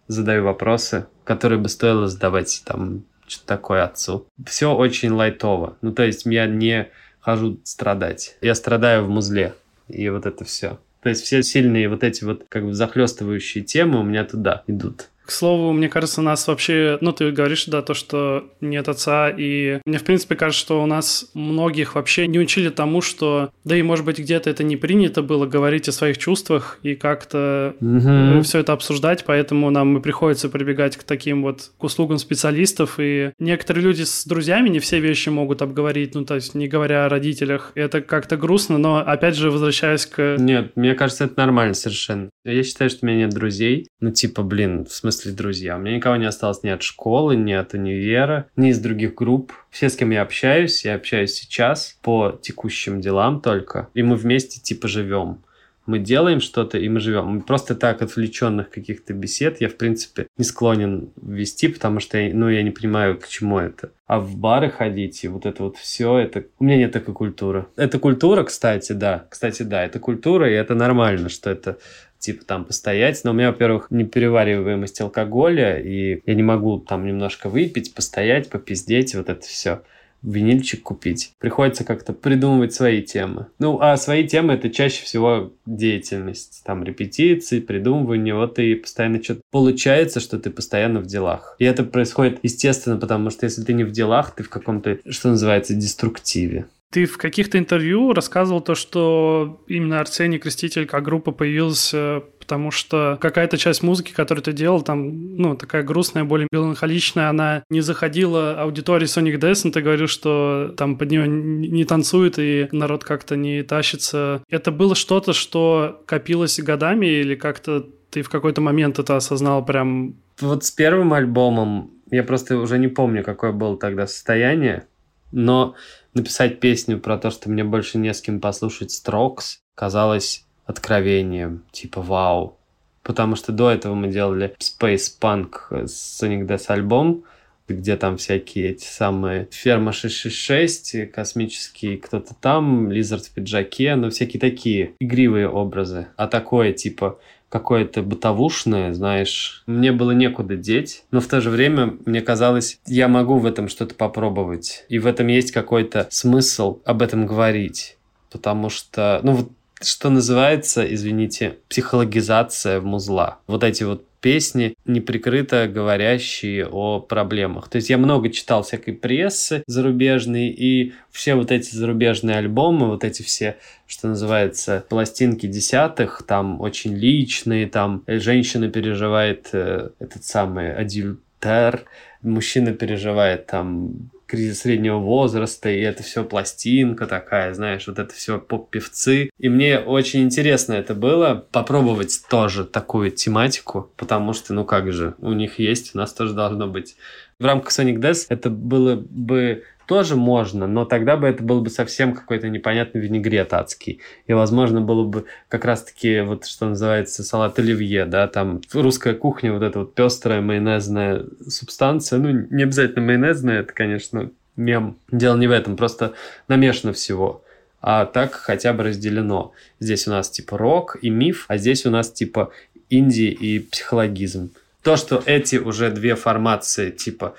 задаю 0.08 0.44
вопросы, 0.44 1.08
которые 1.24 1.60
бы 1.60 1.70
стоило 1.70 2.08
задавать 2.08 2.64
там 2.66 3.04
что-то 3.28 3.48
такое 3.48 3.84
отцу. 3.84 4.28
Все 4.46 4.74
очень 4.74 5.12
лайтово. 5.12 5.78
Ну, 5.82 5.92
то 5.92 6.04
есть 6.04 6.26
я 6.26 6.46
не 6.46 6.90
хожу 7.20 7.60
страдать. 7.64 8.38
Я 8.42 8.56
страдаю 8.56 9.06
в 9.06 9.10
музле. 9.10 9.54
И 9.88 10.10
вот 10.10 10.26
это 10.26 10.46
все. 10.46 10.80
То 11.02 11.10
есть 11.10 11.24
все 11.24 11.44
сильные 11.44 11.90
вот 11.90 12.04
эти 12.04 12.24
вот 12.24 12.46
как 12.50 12.66
бы 12.66 12.74
захлестывающие 12.74 13.64
темы 13.64 14.00
у 14.00 14.04
меня 14.04 14.24
туда 14.26 14.64
идут. 14.68 15.10
К 15.26 15.32
слову, 15.32 15.74
мне 15.74 15.90
кажется, 15.90 16.22
у 16.22 16.24
нас 16.24 16.48
вообще, 16.48 16.98
ну, 17.02 17.12
ты 17.12 17.32
говоришь, 17.32 17.66
да, 17.66 17.82
то, 17.82 17.94
что 17.94 18.46
нет 18.62 18.88
отца, 18.88 19.30
и 19.30 19.80
мне, 19.86 19.98
в 19.98 20.04
принципе, 20.04 20.36
кажется, 20.36 20.62
что 20.62 20.84
у 20.84 20.86
нас 20.86 21.30
многих 21.34 21.96
вообще 21.96 22.28
не 22.28 22.40
учили 22.40 22.70
тому, 22.70 23.02
что, 23.02 23.50
да 23.64 23.76
и, 23.76 23.82
может 23.82 24.06
быть, 24.06 24.20
где-то 24.20 24.50
это 24.50 24.64
не 24.64 24.78
принято 24.78 25.22
было 25.22 25.46
говорить 25.46 25.90
о 25.90 25.92
своих 25.92 26.18
чувствах 26.18 26.80
и 26.84 26.96
как-то 26.96 27.76
угу. 27.80 28.42
все 28.42 28.60
это 28.60 28.74
обсуждать, 28.74 29.26
поэтому 29.26 29.70
нам 29.70 29.98
и 29.98 30.02
приходится 30.02 30.50
прибегать 30.50 30.98
к 30.98 31.04
таким 31.04 31.42
вот 31.42 31.72
к 31.78 31.84
услугам 31.84 32.18
специалистов, 32.18 32.96
и 33.00 33.32
некоторые 33.40 33.84
люди 33.84 34.04
с 34.04 34.26
друзьями 34.26 34.70
не 34.70 34.80
все 34.80 35.00
вещи 35.00 35.30
могут 35.30 35.62
обговорить, 35.62 36.16
ну, 36.16 36.26
то 36.26 36.36
есть 36.36 36.56
не 36.56 36.68
говоря 36.68 37.06
о 37.06 37.10
родителях. 37.10 37.72
Это 37.76 38.02
как-то 38.02 38.38
грустно, 38.38 38.78
но, 38.78 38.98
опять 38.98 39.36
же, 39.36 39.52
возвращаясь 39.52 40.06
к... 40.06 40.38
Нет, 40.38 40.74
мне 40.76 40.94
кажется, 40.94 41.26
это 41.26 41.34
нормально 41.38 41.74
совершенно. 41.74 42.30
Я 42.44 42.64
считаю, 42.64 42.90
что 42.90 43.00
у 43.06 43.08
меня 43.08 43.26
нет 43.26 43.32
друзей, 43.32 43.88
ну, 44.00 44.12
типа, 44.12 44.44
блин, 44.44 44.86
в 44.86 44.94
смысле, 44.94 45.15
смысле 45.16 45.32
друзья. 45.32 45.78
У 45.78 45.80
меня 45.80 45.96
никого 45.96 46.16
не 46.18 46.26
осталось 46.26 46.64
ни 46.64 46.70
от 46.70 46.84
школы, 46.84 47.36
ни 47.36 47.54
от 47.54 47.74
универа, 47.74 48.48
ни 48.56 48.70
из 48.70 48.80
других 48.80 49.16
групп. 49.16 49.54
Все, 49.70 49.90
с 49.90 49.96
кем 49.96 50.12
я 50.12 50.22
общаюсь, 50.22 50.86
я 50.86 50.96
общаюсь 50.96 51.34
сейчас 51.34 51.98
по 52.02 52.38
текущим 52.42 53.02
делам 53.02 53.42
только. 53.42 53.90
И 53.94 54.04
мы 54.04 54.16
вместе 54.16 54.60
типа 54.62 54.88
живем 54.88 55.40
мы 55.86 56.00
делаем 56.00 56.40
что-то, 56.40 56.78
и 56.78 56.90
мы 56.90 57.00
живем. 57.00 57.42
Просто 57.42 57.76
так 57.76 58.02
отвлеченных 58.02 58.70
каких-то 58.70 59.14
бесед 59.14 59.62
я, 59.62 59.70
в 59.70 59.76
принципе, 59.76 60.28
не 60.38 60.44
склонен 60.44 61.12
вести, 61.22 61.68
потому 61.68 62.00
что, 62.00 62.18
я, 62.18 62.34
ну, 62.34 62.50
я 62.50 62.64
не 62.64 62.72
понимаю, 62.72 63.20
к 63.20 63.28
чему 63.28 63.60
это. 63.60 63.92
А 64.08 64.20
в 64.20 64.36
бары 64.36 64.70
ходить 64.70 65.24
и 65.24 65.28
вот 65.28 65.46
это 65.46 65.64
вот 65.64 65.78
все, 65.78 66.18
это... 66.18 66.46
У 66.60 66.64
меня 66.64 66.78
нет 66.78 66.92
такой 66.92 67.14
культуры. 67.14 67.68
Это 67.76 68.00
культура, 68.00 68.44
кстати, 68.44 68.94
да. 68.94 69.26
Кстати, 69.30 69.64
да, 69.64 69.84
это 69.84 70.00
культура, 70.00 70.50
и 70.50 70.54
это 70.54 70.76
нормально, 70.76 71.30
что 71.30 71.50
это 71.50 71.78
типа 72.20 72.46
там 72.46 72.66
постоять. 72.66 73.22
Но 73.24 73.32
у 73.32 73.34
меня, 73.34 73.52
во-первых, 73.52 73.88
не 73.92 74.04
перевариваемость 74.04 75.02
алкоголя, 75.02 75.80
и 75.80 76.22
я 76.26 76.34
не 76.34 76.44
могу 76.44 76.80
там 76.80 77.06
немножко 77.06 77.50
выпить, 77.50 77.94
постоять, 77.94 78.50
попиздеть, 78.50 79.16
вот 79.16 79.30
это 79.30 79.46
все 79.46 79.82
винильчик 80.26 80.82
купить. 80.82 81.34
Приходится 81.40 81.84
как-то 81.84 82.12
придумывать 82.14 82.74
свои 82.74 83.02
темы. 83.02 83.48
Ну, 83.60 83.80
а 83.80 83.96
свои 83.98 84.28
темы 84.28 84.54
это 84.54 84.70
чаще 84.70 85.04
всего 85.04 85.54
деятельность. 85.66 86.64
Там 86.66 86.84
репетиции, 86.84 87.60
придумывание. 87.60 88.36
Вот 88.36 88.60
и 88.60 88.76
постоянно 88.76 89.24
что-то 89.24 89.42
получается, 89.52 90.20
что 90.20 90.40
ты 90.40 90.50
постоянно 90.50 91.00
в 91.00 91.06
делах. 91.06 91.56
И 91.60 91.66
это 91.66 91.84
происходит 91.84 92.40
естественно, 92.44 92.98
потому 92.98 93.30
что 93.30 93.46
если 93.46 93.64
ты 93.64 93.74
не 93.74 93.84
в 93.84 93.92
делах, 93.92 94.36
ты 94.36 94.44
в 94.44 94.50
каком-то, 94.50 94.98
что 95.10 95.30
называется, 95.30 95.76
деструктиве. 95.76 96.66
Ты 96.92 97.06
в 97.06 97.18
каких-то 97.18 97.58
интервью 97.58 98.14
рассказывал 98.14 98.62
то, 98.62 98.76
что 98.76 99.62
именно 99.68 100.00
Арсений 100.00 100.40
Креститель 100.40 100.86
как 100.86 101.04
группа 101.04 101.32
появился, 101.32 102.24
потому 102.40 102.72
что 102.72 103.18
какая-то 103.20 103.58
часть 103.58 103.84
музыки, 103.84 104.14
которую 104.14 104.44
ты 104.44 104.54
делал, 104.54 104.82
там, 104.82 105.36
ну, 105.36 105.56
такая 105.56 105.84
грустная, 105.84 106.24
более 106.24 106.48
меланхоличная, 106.52 107.30
она 107.30 107.64
не 107.70 107.82
заходила 107.82 108.62
аудитории 108.62 109.08
Sonic 109.08 109.40
Death, 109.40 109.72
ты 109.72 109.82
говорил, 109.82 110.08
что 110.08 110.74
там 110.78 110.98
под 110.98 111.10
нее 111.10 111.28
не 111.28 111.86
танцует 111.86 112.38
и 112.38 112.70
народ 112.72 113.04
как-то 113.04 113.36
не 113.36 113.64
тащится. 113.64 114.44
Это 114.50 114.72
было 114.72 114.96
что-то, 114.96 115.34
что 115.34 116.04
копилось 116.06 116.60
годами 116.60 117.08
или 117.08 117.36
как-то 117.36 117.88
ты 118.12 118.22
в 118.22 118.30
какой-то 118.30 118.62
момент 118.62 119.00
это 119.00 119.18
осознал 119.18 119.66
прям? 119.66 120.16
Вот 120.40 120.64
с 120.64 120.72
первым 120.72 121.14
альбомом 121.14 121.92
я 122.12 122.24
просто 122.24 122.58
уже 122.58 122.78
не 122.78 122.88
помню, 122.88 123.24
какое 123.24 123.52
было 123.52 123.78
тогда 123.78 124.08
состояние, 124.08 124.88
но 125.36 125.76
написать 126.14 126.60
песню 126.60 127.00
про 127.00 127.18
то, 127.18 127.30
что 127.30 127.50
мне 127.50 127.64
больше 127.64 127.98
не 127.98 128.14
с 128.14 128.22
кем 128.22 128.40
послушать 128.40 128.92
Strokes, 128.92 129.58
казалось 129.76 130.46
откровением. 130.66 131.64
Типа, 131.72 132.02
вау, 132.02 132.58
потому 133.04 133.36
что 133.36 133.52
до 133.52 133.70
этого 133.70 133.94
мы 133.94 134.08
делали 134.08 134.56
Space 134.60 135.12
Punk 135.22 135.88
с 135.88 136.24
Sonic 136.24 136.48
Death 136.48 136.66
альбом, 136.70 137.24
где 137.68 137.98
там 137.98 138.18
всякие 138.18 138.72
эти 138.72 138.86
самые 138.86 139.48
Ферма 139.52 139.92
666, 139.92 141.12
космический 141.12 141.98
кто-то 141.98 142.36
там, 142.36 142.92
Лизард 142.92 143.26
в 143.26 143.32
пиджаке, 143.32 143.96
ну 143.96 144.10
всякие 144.10 144.40
такие 144.40 144.94
игривые 145.00 145.50
образы. 145.50 146.08
А 146.16 146.28
такое 146.28 146.74
типа 146.74 147.20
какое-то 147.50 148.02
бытовушное, 148.02 148.94
знаешь, 148.94 149.64
мне 149.66 149.92
было 149.92 150.12
некуда 150.12 150.56
деть, 150.56 151.04
но 151.12 151.22
в 151.22 151.28
то 151.28 151.42
же 151.42 151.50
время 151.50 151.98
мне 152.06 152.22
казалось, 152.22 152.80
я 152.86 153.08
могу 153.08 153.38
в 153.38 153.46
этом 153.46 153.68
что-то 153.70 153.96
попробовать, 153.96 154.86
и 154.90 155.00
в 155.00 155.08
этом 155.08 155.28
есть 155.28 155.52
какой-то 155.52 156.08
смысл 156.12 156.80
об 156.86 157.02
этом 157.02 157.26
говорить, 157.26 157.98
потому 158.32 158.70
что, 158.70 159.20
ну 159.24 159.34
вот 159.34 159.52
что 159.82 160.10
называется, 160.10 160.84
извините, 160.94 161.58
психологизация 161.70 162.80
музла. 162.80 163.40
Вот 163.46 163.64
эти 163.64 163.84
вот 163.84 164.06
песни, 164.26 164.76
неприкрыто 164.86 165.68
говорящие 165.68 166.66
о 166.66 167.00
проблемах. 167.00 167.70
То 167.70 167.76
есть 167.76 167.92
я 167.92 168.00
много 168.00 168.32
читал 168.32 168.64
всякой 168.64 168.96
прессы 168.96 169.64
зарубежной, 169.68 170.48
и 170.48 170.94
все 171.12 171.36
вот 171.36 171.52
эти 171.52 171.76
зарубежные 171.76 172.38
альбомы, 172.38 172.88
вот 172.88 173.04
эти 173.04 173.22
все, 173.22 173.58
что 173.86 174.08
называется, 174.08 174.84
пластинки 174.90 175.46
десятых, 175.46 176.24
там 176.28 176.60
очень 176.60 176.96
личные, 176.96 177.68
там 177.68 178.02
женщина 178.08 178.68
переживает 178.68 179.50
э, 179.54 179.90
этот 180.00 180.24
самый 180.24 180.74
адюльтер, 180.74 181.84
мужчина 182.24 182.74
переживает 182.74 183.46
там 183.46 184.10
кризис 184.28 184.62
среднего 184.62 184.98
возраста, 184.98 185.70
и 185.70 185.80
это 185.80 186.04
все 186.04 186.24
пластинка 186.24 187.06
такая, 187.08 187.54
знаешь, 187.54 187.88
вот 187.88 188.00
это 188.00 188.14
все 188.14 188.40
поп-певцы. 188.40 189.30
И 189.38 189.50
мне 189.50 189.80
очень 189.80 190.24
интересно 190.24 190.74
это 190.74 190.94
было 190.94 191.46
попробовать 191.52 192.22
тоже 192.30 192.66
такую 192.66 193.12
тематику, 193.12 193.92
потому 193.98 194.34
что, 194.34 194.54
ну 194.54 194.66
как 194.66 194.92
же, 194.92 195.16
у 195.20 195.34
них 195.34 195.60
есть, 195.60 195.96
у 195.96 195.98
нас 195.98 196.14
тоже 196.14 196.34
должно 196.34 196.68
быть. 196.68 196.96
В 197.40 197.46
рамках 197.46 197.72
Sonic 197.72 197.98
Death 197.98 198.26
это 198.30 198.50
было 198.50 198.96
бы 198.96 199.64
тоже 199.88 200.16
можно, 200.16 200.68
но 200.68 200.86
тогда 200.86 201.18
бы 201.18 201.28
это 201.28 201.44
был 201.44 201.62
бы 201.62 201.70
совсем 201.70 202.14
какой-то 202.14 202.50
непонятный 202.50 203.02
винегрет 203.02 203.54
адский. 203.54 204.02
И, 204.28 204.34
возможно, 204.34 204.82
было 204.82 205.06
бы 205.06 205.26
как 205.48 205.66
раз-таки, 205.66 206.22
вот 206.22 206.46
что 206.46 206.68
называется, 206.70 207.24
салат 207.24 207.60
оливье, 207.60 208.06
да, 208.06 208.28
там 208.28 208.62
русская 208.74 209.14
кухня, 209.14 209.54
вот 209.54 209.64
эта 209.64 209.80
вот 209.80 209.96
пестрая 209.96 210.42
майонезная 210.42 211.26
субстанция, 211.48 212.20
ну, 212.20 212.32
не 212.32 212.64
обязательно 212.64 213.06
майонезная, 213.06 213.62
это, 213.62 213.74
конечно, 213.74 214.32
мем. 214.56 214.98
Дело 215.12 215.38
не 215.38 215.48
в 215.48 215.52
этом, 215.52 215.78
просто 215.78 216.14
намешано 216.48 216.94
всего. 216.94 217.44
А 217.82 218.06
так 218.06 218.34
хотя 218.34 218.74
бы 218.74 218.84
разделено. 218.84 219.52
Здесь 219.80 220.08
у 220.08 220.12
нас 220.12 220.30
типа 220.30 220.58
рок 220.58 220.98
и 221.02 221.10
миф, 221.10 221.46
а 221.48 221.58
здесь 221.58 221.86
у 221.86 221.92
нас 221.92 222.12
типа 222.12 222.52
инди 222.90 223.30
и 223.30 223.60
психологизм. 223.60 224.52
То, 224.82 224.98
что 224.98 225.22
эти 225.26 225.58
уже 225.58 225.92
две 225.92 226.16
формации, 226.16 226.92
типа 226.92 227.36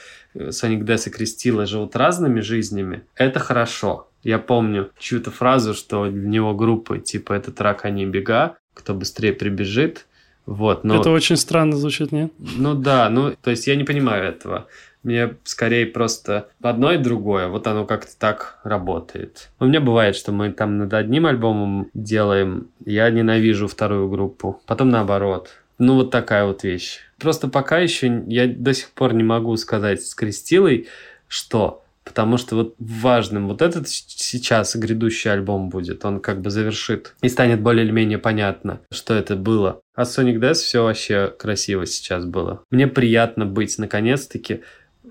Соник 0.51 0.84
Десс 0.84 1.07
и 1.07 1.11
Кристила 1.11 1.66
живут 1.66 1.97
разными 1.97 2.41
жизнями, 2.41 3.03
это 3.14 3.39
хорошо. 3.39 4.09
Я 4.22 4.39
помню 4.39 4.91
чью-то 4.99 5.30
фразу, 5.30 5.74
что 5.74 6.03
в 6.03 6.12
него 6.12 6.55
группы 6.55 6.99
типа 6.99 7.32
«это 7.32 7.53
трак, 7.53 7.84
а 7.84 7.91
не 7.91 8.07
бега», 8.07 8.57
кто 8.74 8.95
быстрее 8.95 9.32
прибежит. 9.32 10.07
Вот, 10.47 10.84
но... 10.84 11.01
Это 11.01 11.11
очень 11.11 11.37
странно 11.37 11.76
звучит, 11.76 12.12
нет? 12.12 12.32
Ну 12.39 12.74
да, 12.74 13.09
ну, 13.11 13.34
то 13.41 13.51
есть 13.51 13.66
я 13.66 13.74
не 13.74 13.84
понимаю 13.84 14.24
этого. 14.24 14.66
Мне 15.03 15.37
скорее 15.45 15.87
просто 15.87 16.49
одно 16.61 16.93
и 16.93 16.99
другое, 16.99 17.47
вот 17.47 17.66
оно 17.68 17.84
как-то 17.84 18.16
так 18.18 18.59
работает. 18.64 19.51
У 19.61 19.66
меня 19.66 19.80
бывает, 19.80 20.16
что 20.16 20.32
мы 20.32 20.51
там 20.53 20.78
над 20.78 20.93
одним 20.95 21.26
альбомом 21.26 21.91
делаем, 21.95 22.68
я 22.84 23.09
ненавижу 23.11 23.68
вторую 23.68 24.09
группу, 24.09 24.61
потом 24.66 24.91
наоборот. 24.91 25.51
Ну, 25.78 25.94
вот 25.94 26.10
такая 26.10 26.44
вот 26.44 26.62
вещь. 26.62 27.00
Просто 27.18 27.48
пока 27.48 27.78
еще 27.78 28.22
я 28.26 28.46
до 28.46 28.72
сих 28.74 28.90
пор 28.90 29.14
не 29.14 29.22
могу 29.22 29.56
сказать 29.56 30.02
с 30.02 30.14
Кристилой, 30.14 30.88
что 31.28 31.82
Потому 32.06 32.38
что 32.38 32.54
вот 32.54 32.76
важным 32.78 33.48
вот 33.48 33.60
этот 33.60 33.88
сейчас 33.88 34.76
грядущий 34.76 35.28
альбом 35.30 35.68
будет, 35.68 36.04
он 36.04 36.20
как 36.20 36.40
бы 36.40 36.50
завершит 36.50 37.14
и 37.20 37.28
станет 37.28 37.60
более 37.60 37.84
или 37.84 37.90
менее 37.90 38.18
понятно, 38.18 38.80
что 38.92 39.12
это 39.12 39.34
было. 39.34 39.80
А 39.96 40.02
Sonic 40.02 40.38
Death 40.38 40.54
все 40.54 40.84
вообще 40.84 41.34
красиво 41.36 41.84
сейчас 41.84 42.24
было. 42.24 42.62
Мне 42.70 42.86
приятно 42.86 43.44
быть, 43.44 43.76
наконец-таки, 43.76 44.60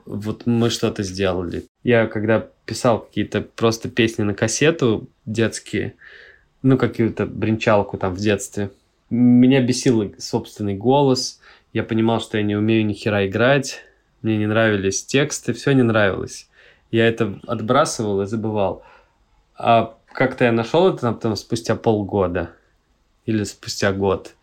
вот 0.05 0.45
мы 0.45 0.70
что-то 0.70 1.03
сделали. 1.03 1.66
Я 1.84 2.07
когда 2.07 2.47
писал 2.66 3.01
какие-то 3.01 3.41
просто 3.41 3.89
песни 3.89 4.24
на 4.24 4.34
кассету 4.34 5.09
детские, 5.26 5.95
ну, 6.61 6.78
какую-то 6.78 7.26
бренчалку 7.26 7.97
там 7.97 8.13
в 8.13 8.20
детстве, 8.20 8.72
меня 9.16 9.61
бесил 9.61 10.13
собственный 10.18 10.76
голос, 10.76 11.39
я 11.74 11.84
понимал, 11.84 12.22
что 12.22 12.38
я 12.38 12.43
не 12.43 12.55
умею 12.55 12.86
ни 12.86 12.93
хера 12.93 13.28
играть, 13.28 13.82
мне 14.22 14.38
не 14.38 14.47
нравились 14.47 15.05
тексты, 15.05 15.53
все 15.53 15.74
не 15.74 15.84
нравилось. 15.84 16.49
Я 16.91 17.07
это 17.07 17.39
отбрасывал 17.47 18.22
и 18.22 18.26
забывал. 18.26 18.84
А 19.57 19.97
как-то 20.07 20.45
я 20.45 20.51
нашел 20.51 20.88
это 20.88 21.13
там, 21.13 21.36
спустя 21.36 21.76
полгода 21.76 22.51
или 23.26 23.43
спустя 23.43 23.91
год. 23.91 24.36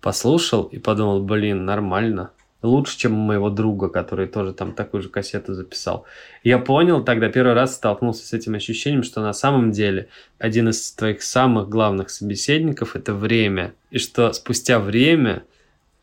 Послушал 0.00 0.64
и 0.64 0.78
подумал, 0.78 1.22
блин, 1.22 1.64
нормально. 1.64 2.30
Лучше, 2.66 2.98
чем 2.98 3.14
у 3.14 3.22
моего 3.22 3.50
друга, 3.50 3.88
который 3.88 4.26
тоже 4.26 4.52
там 4.52 4.72
такую 4.72 5.02
же 5.02 5.08
кассету 5.08 5.54
записал. 5.54 6.04
я 6.44 6.58
понял 6.58 7.04
тогда, 7.04 7.28
первый 7.28 7.54
раз 7.54 7.76
столкнулся 7.76 8.26
с 8.26 8.32
этим 8.32 8.54
ощущением, 8.54 9.02
что 9.02 9.20
на 9.20 9.32
самом 9.32 9.72
деле 9.72 10.08
один 10.38 10.68
из 10.68 10.92
твоих 10.92 11.22
самых 11.22 11.68
главных 11.68 12.10
собеседников– 12.10 12.94
это 12.96 13.14
время. 13.14 13.74
И 13.90 13.98
что 13.98 14.32
спустя 14.32 14.78
время– 14.78 15.44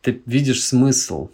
ты 0.04 0.22
видишь 0.26 0.64
смысл. 0.64 1.30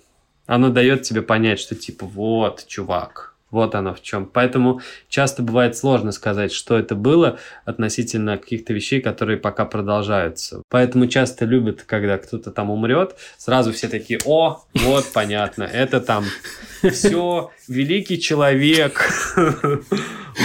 Оно 0.47 0.70
дает 0.70 1.03
тебе 1.03 1.22
понять, 1.22 1.59
что 1.59 1.74
типа 1.74 2.07
вот, 2.07 2.66
чувак, 2.68 3.30
вот 3.51 3.75
оно 3.75 3.95
в 3.95 4.03
чем. 4.03 4.27
Поэтому 4.27 4.81
часто 5.09 5.43
бывает 5.43 5.77
сложно 5.77 6.13
сказать, 6.13 6.53
что 6.53 6.79
это 6.79 6.95
было 6.95 7.39
относительно 7.65 8.39
каких-то 8.39 8.73
вещей, 8.73 9.01
которые 9.01 9.39
пока 9.39 9.65
продолжаются. 9.65 10.63
Поэтому 10.69 11.07
часто 11.07 11.45
любят, 11.45 11.83
когда 11.83 12.19
кто-то 12.19 12.51
там 12.51 12.71
умрет, 12.71 13.17
сразу 13.39 13.73
все 13.73 13.89
такие, 13.89 14.19
о, 14.25 14.63
вот, 14.75 15.07
понятно, 15.13 15.65
это 15.65 16.01
там 16.01 16.25
все, 16.91 17.51
великий 17.71 18.21
человек. 18.21 19.09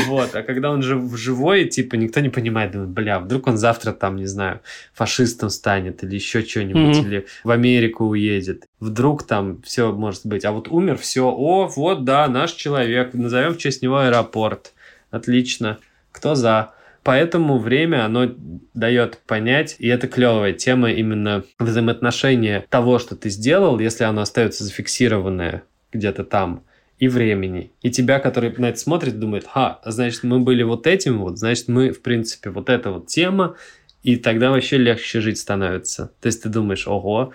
Вот, 0.07 0.35
а 0.35 0.43
когда 0.43 0.71
он 0.71 0.81
же 0.81 0.99
живой, 1.15 1.65
типа, 1.65 1.95
никто 1.95 2.19
не 2.19 2.29
понимает, 2.29 2.71
думает, 2.71 2.89
бля, 2.89 3.19
вдруг 3.19 3.47
он 3.47 3.55
завтра 3.55 3.93
там, 3.93 4.17
не 4.17 4.25
знаю, 4.25 4.59
фашистом 4.93 5.49
станет 5.49 6.03
или 6.03 6.15
еще 6.15 6.41
что-нибудь, 6.41 6.97
mm-hmm. 6.97 7.07
или 7.07 7.25
в 7.43 7.51
Америку 7.51 8.05
уедет. 8.05 8.65
Вдруг 8.79 9.23
там 9.23 9.61
все 9.61 9.93
может 9.93 10.25
быть. 10.25 10.43
А 10.43 10.51
вот 10.51 10.67
умер, 10.67 10.97
все, 10.97 11.29
о, 11.29 11.67
вот, 11.67 12.03
да, 12.03 12.27
наш 12.27 12.53
человек, 12.53 13.13
назовем 13.13 13.53
в 13.53 13.57
честь 13.57 13.83
него 13.83 13.99
аэропорт. 13.99 14.73
Отлично. 15.11 15.77
Кто 16.11 16.35
за? 16.35 16.73
Поэтому 17.03 17.59
время, 17.59 18.03
оно 18.05 18.31
дает 18.73 19.19
понять, 19.27 19.75
и 19.79 19.87
это 19.87 20.07
клевая 20.07 20.51
тема 20.51 20.91
именно 20.91 21.43
взаимоотношения 21.59 22.65
того, 22.69 22.99
что 22.99 23.15
ты 23.15 23.29
сделал, 23.29 23.79
если 23.79 24.03
оно 24.03 24.21
остается 24.21 24.63
зафиксированное 24.63 25.63
где-то 25.93 26.23
там, 26.23 26.63
и 26.99 27.07
времени. 27.07 27.71
И 27.81 27.91
тебя, 27.91 28.19
который 28.19 28.53
на 28.57 28.69
это 28.69 28.79
смотрит, 28.79 29.19
думает, 29.19 29.45
ха, 29.47 29.81
значит, 29.85 30.23
мы 30.23 30.39
были 30.39 30.63
вот 30.63 30.87
этим 30.87 31.19
вот, 31.19 31.37
значит, 31.37 31.67
мы, 31.67 31.91
в 31.91 32.01
принципе, 32.01 32.49
вот 32.49 32.69
эта 32.69 32.91
вот 32.91 33.07
тема, 33.07 33.55
и 34.03 34.15
тогда 34.17 34.51
вообще 34.51 34.77
легче 34.77 35.19
жить 35.19 35.39
становится. 35.39 36.11
То 36.21 36.27
есть 36.27 36.43
ты 36.43 36.49
думаешь, 36.49 36.87
ого, 36.87 37.33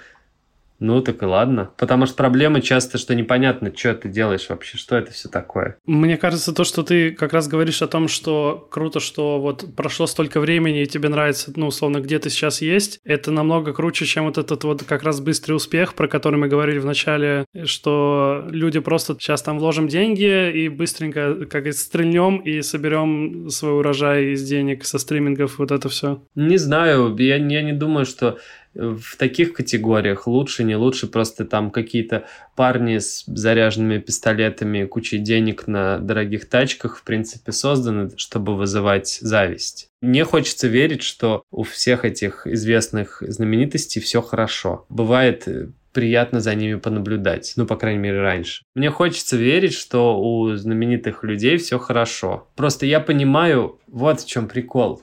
ну, 0.80 1.02
так 1.02 1.22
и 1.22 1.26
ладно. 1.26 1.70
Потому 1.76 2.06
что 2.06 2.16
проблема 2.16 2.60
часто, 2.60 2.98
что 2.98 3.14
непонятно, 3.14 3.72
что 3.76 3.94
ты 3.94 4.08
делаешь 4.08 4.46
вообще, 4.48 4.78
что 4.78 4.96
это 4.96 5.12
все 5.12 5.28
такое. 5.28 5.76
Мне 5.86 6.16
кажется, 6.16 6.54
то, 6.54 6.64
что 6.64 6.82
ты 6.82 7.12
как 7.12 7.32
раз 7.34 7.48
говоришь 7.48 7.82
о 7.82 7.86
том, 7.86 8.08
что 8.08 8.66
круто, 8.70 8.98
что 8.98 9.40
вот 9.40 9.76
прошло 9.76 10.06
столько 10.06 10.40
времени, 10.40 10.82
и 10.82 10.86
тебе 10.86 11.10
нравится, 11.10 11.52
ну, 11.54 11.66
условно, 11.66 12.00
где 12.00 12.18
ты 12.18 12.30
сейчас 12.30 12.62
есть, 12.62 12.98
это 13.04 13.30
намного 13.30 13.74
круче, 13.74 14.06
чем 14.06 14.24
вот 14.24 14.38
этот 14.38 14.64
вот 14.64 14.82
как 14.84 15.02
раз 15.02 15.20
быстрый 15.20 15.52
успех, 15.52 15.94
про 15.94 16.08
который 16.08 16.36
мы 16.36 16.48
говорили 16.48 16.78
в 16.78 16.86
начале, 16.86 17.44
что 17.64 18.46
люди 18.50 18.80
просто 18.80 19.14
сейчас 19.18 19.42
там 19.42 19.58
вложим 19.58 19.86
деньги 19.86 20.50
и 20.50 20.68
быстренько, 20.70 21.46
как 21.46 21.66
и 21.66 21.72
стрельнем 21.72 22.38
и 22.38 22.62
соберем 22.62 23.50
свой 23.50 23.78
урожай 23.78 24.32
из 24.32 24.42
денег 24.48 24.86
со 24.86 24.98
стримингов, 24.98 25.58
вот 25.58 25.70
это 25.70 25.90
все. 25.90 26.22
Не 26.34 26.56
знаю, 26.56 27.14
я, 27.18 27.36
я 27.36 27.62
не 27.62 27.72
думаю, 27.72 28.06
что 28.06 28.38
в 28.74 29.16
таких 29.16 29.52
категориях 29.52 30.26
лучше, 30.26 30.64
не 30.64 30.76
лучше, 30.76 31.06
просто 31.06 31.44
там 31.44 31.70
какие-то 31.70 32.26
парни 32.56 32.98
с 32.98 33.24
заряженными 33.26 33.98
пистолетами, 33.98 34.84
кучей 34.84 35.18
денег 35.18 35.66
на 35.66 35.98
дорогих 35.98 36.48
тачках, 36.48 36.96
в 36.96 37.02
принципе, 37.02 37.52
созданы, 37.52 38.10
чтобы 38.16 38.56
вызывать 38.56 39.18
зависть. 39.20 39.88
Мне 40.00 40.24
хочется 40.24 40.68
верить, 40.68 41.02
что 41.02 41.42
у 41.50 41.62
всех 41.62 42.04
этих 42.04 42.46
известных 42.46 43.22
знаменитостей 43.26 44.00
все 44.00 44.22
хорошо. 44.22 44.86
Бывает 44.88 45.46
э, 45.48 45.68
приятно 45.92 46.40
за 46.40 46.54
ними 46.54 46.76
понаблюдать, 46.76 47.52
ну, 47.56 47.66
по 47.66 47.76
крайней 47.76 48.00
мере, 48.00 48.20
раньше. 48.20 48.62
Мне 48.74 48.90
хочется 48.90 49.36
верить, 49.36 49.74
что 49.74 50.20
у 50.20 50.54
знаменитых 50.54 51.24
людей 51.24 51.58
все 51.58 51.78
хорошо. 51.78 52.48
Просто 52.56 52.86
я 52.86 53.00
понимаю, 53.00 53.78
вот 53.88 54.20
в 54.20 54.28
чем 54.28 54.48
прикол. 54.48 55.02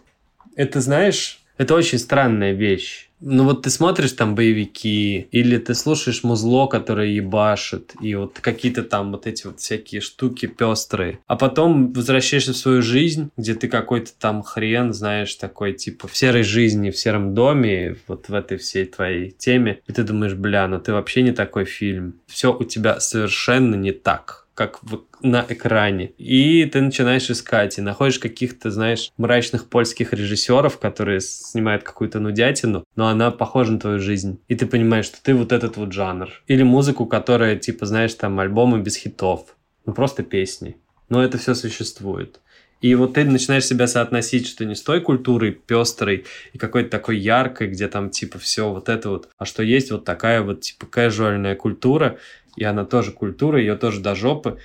Это, 0.56 0.82
знаешь, 0.82 1.40
это 1.58 1.76
очень 1.76 2.00
странная 2.00 2.54
вещь 2.54 3.07
ну 3.20 3.44
вот 3.46 3.64
ты 3.64 3.70
смотришь 3.70 4.12
там 4.12 4.36
боевики, 4.36 5.28
или 5.32 5.58
ты 5.58 5.74
слушаешь 5.74 6.24
музло, 6.24 6.68
которое 6.68 7.10
ебашит, 7.10 7.94
и 8.02 8.16
вот 8.16 8.40
какие-то 8.40 8.84
там 8.84 9.12
вот 9.12 9.28
эти 9.28 9.48
вот 9.48 9.60
всякие 9.60 10.02
штуки 10.02 10.46
пестрые. 10.46 11.20
А 11.28 11.36
потом 11.36 11.94
возвращаешься 11.94 12.54
в 12.54 12.58
свою 12.58 12.82
жизнь, 12.82 13.30
где 13.38 13.56
ты 13.56 13.68
какой-то 13.68 14.12
там 14.18 14.44
хрен, 14.44 14.94
знаешь, 14.94 15.34
такой 15.36 15.74
типа 15.74 16.08
в 16.08 16.16
серой 16.16 16.44
жизни, 16.44 16.92
в 16.92 16.98
сером 16.98 17.34
доме, 17.34 17.98
вот 18.08 18.30
в 18.30 18.34
этой 18.34 18.58
всей 18.58 18.86
твоей 18.86 19.32
теме, 19.32 19.82
и 19.88 19.94
ты 19.94 20.04
думаешь, 20.04 20.34
бля, 20.34 20.68
ну 20.68 20.80
ты 20.80 20.94
вообще 20.94 21.22
не 21.24 21.32
такой 21.32 21.66
фильм. 21.66 22.16
Все 22.28 22.56
у 22.56 22.64
тебя 22.64 23.00
совершенно 23.00 23.76
не 23.76 23.92
так 23.92 24.47
как 24.58 24.80
в, 24.82 25.04
на 25.22 25.46
экране. 25.48 26.14
И 26.18 26.66
ты 26.66 26.82
начинаешь 26.82 27.30
искать, 27.30 27.78
и 27.78 27.82
находишь 27.82 28.18
каких-то, 28.18 28.72
знаешь, 28.72 29.12
мрачных 29.16 29.70
польских 29.70 30.14
режиссеров, 30.14 30.80
которые 30.80 31.22
снимают 31.22 31.84
какую-то 31.84 32.20
нудятину, 32.20 32.84
но 32.96 33.08
она 33.08 33.30
похожа 33.30 33.74
на 33.74 33.80
твою 33.80 34.00
жизнь. 34.00 34.40
И 34.48 34.56
ты 34.56 34.66
понимаешь, 34.66 35.06
что 35.06 35.22
ты 35.22 35.36
вот 35.36 35.52
этот 35.52 35.78
вот 35.78 35.94
жанр. 35.94 36.30
Или 36.48 36.64
музыку, 36.64 37.06
которая, 37.06 37.56
типа, 37.56 37.86
знаешь, 37.86 38.16
там 38.16 38.40
альбомы 38.40 38.80
без 38.82 38.96
хитов. 38.96 39.56
Ну, 39.86 39.94
просто 39.94 40.24
песни. 40.24 40.78
Но 41.08 41.24
это 41.24 41.38
все 41.38 41.54
существует. 41.54 42.42
И 42.82 42.94
вот 42.96 43.14
ты 43.14 43.26
начинаешь 43.26 43.66
себя 43.66 43.86
соотносить, 43.88 44.48
что 44.48 44.66
не 44.66 44.74
с 44.74 44.82
той 44.82 45.02
культурой 45.02 45.52
пестрой 45.52 46.26
и 46.54 46.58
какой-то 46.58 46.90
такой 46.90 47.18
яркой, 47.18 47.70
где 47.70 47.88
там 47.88 48.10
типа 48.10 48.38
все 48.40 48.72
вот 48.72 48.90
это 48.90 49.10
вот, 49.10 49.30
а 49.38 49.46
что 49.46 49.64
есть 49.64 49.92
вот 49.92 50.06
такая 50.06 50.42
вот 50.42 50.62
типа 50.62 50.86
casualная 50.86 51.56
культура, 51.56 52.18
и 52.58 52.64
она 52.64 52.84
тоже 52.84 53.12
культура, 53.12 53.60
ее 53.60 53.76
тоже 53.76 54.02
до 54.02 54.16
жопы, 54.16 54.58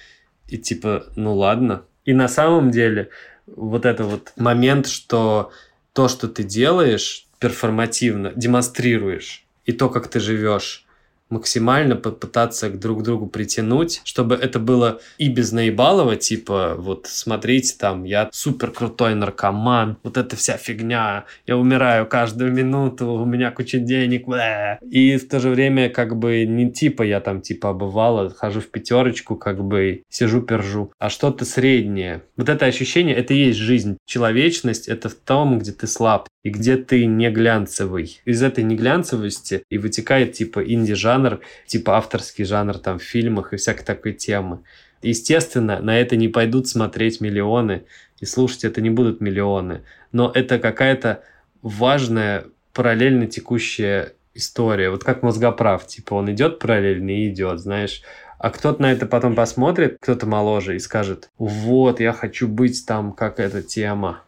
и 0.48 0.58
типа, 0.58 1.06
ну 1.14 1.34
ладно. 1.34 1.84
И 2.04 2.14
на 2.14 2.26
самом 2.26 2.72
деле 2.72 3.10
вот 3.46 3.86
это 3.86 4.02
вот 4.04 4.32
момент, 4.36 4.88
что 4.88 5.52
то, 5.92 6.08
что 6.08 6.26
ты 6.26 6.42
делаешь 6.42 7.26
перформативно, 7.38 8.32
демонстрируешь, 8.34 9.44
и 9.66 9.72
то, 9.72 9.88
как 9.88 10.08
ты 10.08 10.18
живешь, 10.18 10.86
максимально 11.32 11.96
попытаться 11.96 12.68
к 12.68 12.78
друг 12.78 13.02
другу 13.02 13.26
притянуть, 13.26 14.00
чтобы 14.04 14.34
это 14.36 14.58
было 14.58 15.00
и 15.18 15.28
без 15.28 15.50
наебалова, 15.52 16.16
типа, 16.16 16.74
вот, 16.78 17.06
смотрите, 17.08 17.74
там, 17.78 18.04
я 18.04 18.28
супер 18.32 18.70
крутой 18.70 19.14
наркоман, 19.14 19.96
вот 20.02 20.16
эта 20.16 20.36
вся 20.36 20.56
фигня, 20.56 21.24
я 21.46 21.56
умираю 21.56 22.06
каждую 22.06 22.52
минуту, 22.52 23.10
у 23.10 23.24
меня 23.24 23.50
куча 23.50 23.78
денег, 23.78 24.28
бэ. 24.28 24.78
и 24.88 25.16
в 25.16 25.28
то 25.28 25.40
же 25.40 25.48
время, 25.50 25.88
как 25.88 26.16
бы, 26.16 26.44
не 26.44 26.70
типа 26.70 27.02
я 27.02 27.20
там, 27.20 27.40
типа, 27.40 27.70
обывала, 27.70 28.30
хожу 28.30 28.60
в 28.60 28.68
пятерочку, 28.68 29.36
как 29.36 29.64
бы, 29.64 30.02
сижу, 30.10 30.42
пержу, 30.42 30.92
а 30.98 31.08
что-то 31.08 31.44
среднее. 31.44 32.22
Вот 32.36 32.48
это 32.48 32.66
ощущение, 32.66 33.16
это 33.16 33.32
и 33.32 33.46
есть 33.46 33.58
жизнь. 33.58 33.96
Человечность— 34.06 34.88
это 34.88 35.08
в 35.08 35.14
том, 35.14 35.58
где 35.58 35.72
ты 35.72 35.86
слаб 35.86 36.28
и 36.42 36.50
где 36.50 36.76
ты 36.76 37.06
не 37.06 37.30
глянцевый. 37.30 38.20
Из 38.24 38.42
этой 38.42 38.64
неглянцевости 38.64 39.64
и 39.70 39.78
вытекает, 39.78 40.32
типа, 40.32 40.60
инди-жанр, 40.60 41.30
жанр, 41.30 41.40
типа 41.66 41.96
авторский 41.96 42.44
жанр 42.44 42.78
там 42.78 42.98
в 42.98 43.02
фильмах 43.02 43.52
и 43.52 43.56
всякой 43.56 43.84
такой 43.84 44.12
темы. 44.12 44.60
Естественно, 45.02 45.80
на 45.80 45.98
это 45.98 46.16
не 46.16 46.28
пойдут 46.28 46.68
смотреть 46.68 47.20
миллионы, 47.20 47.84
и 48.20 48.24
слушать 48.24 48.64
это 48.64 48.80
не 48.80 48.90
будут 48.90 49.20
миллионы. 49.20 49.82
Но 50.12 50.30
это 50.32 50.58
какая-то 50.58 51.22
важная, 51.60 52.44
параллельно 52.72 53.26
текущая 53.26 54.14
история. 54.34 54.90
Вот 54.90 55.04
как 55.04 55.22
мозгоправ, 55.22 55.86
типа 55.86 56.14
он 56.14 56.30
идет 56.32 56.58
параллельно 56.58 57.10
и 57.10 57.28
идет, 57.28 57.58
знаешь. 57.58 58.02
А 58.38 58.50
кто-то 58.50 58.82
на 58.82 58.92
это 58.92 59.06
потом 59.06 59.34
посмотрит, 59.34 59.98
кто-то 60.00 60.26
моложе, 60.26 60.74
и 60.74 60.80
скажет, 60.80 61.30
вот, 61.38 62.00
я 62.00 62.12
хочу 62.12 62.48
быть 62.48 62.84
там, 62.86 63.12
как 63.12 63.38
эта 63.38 63.62
тема. 63.62 64.22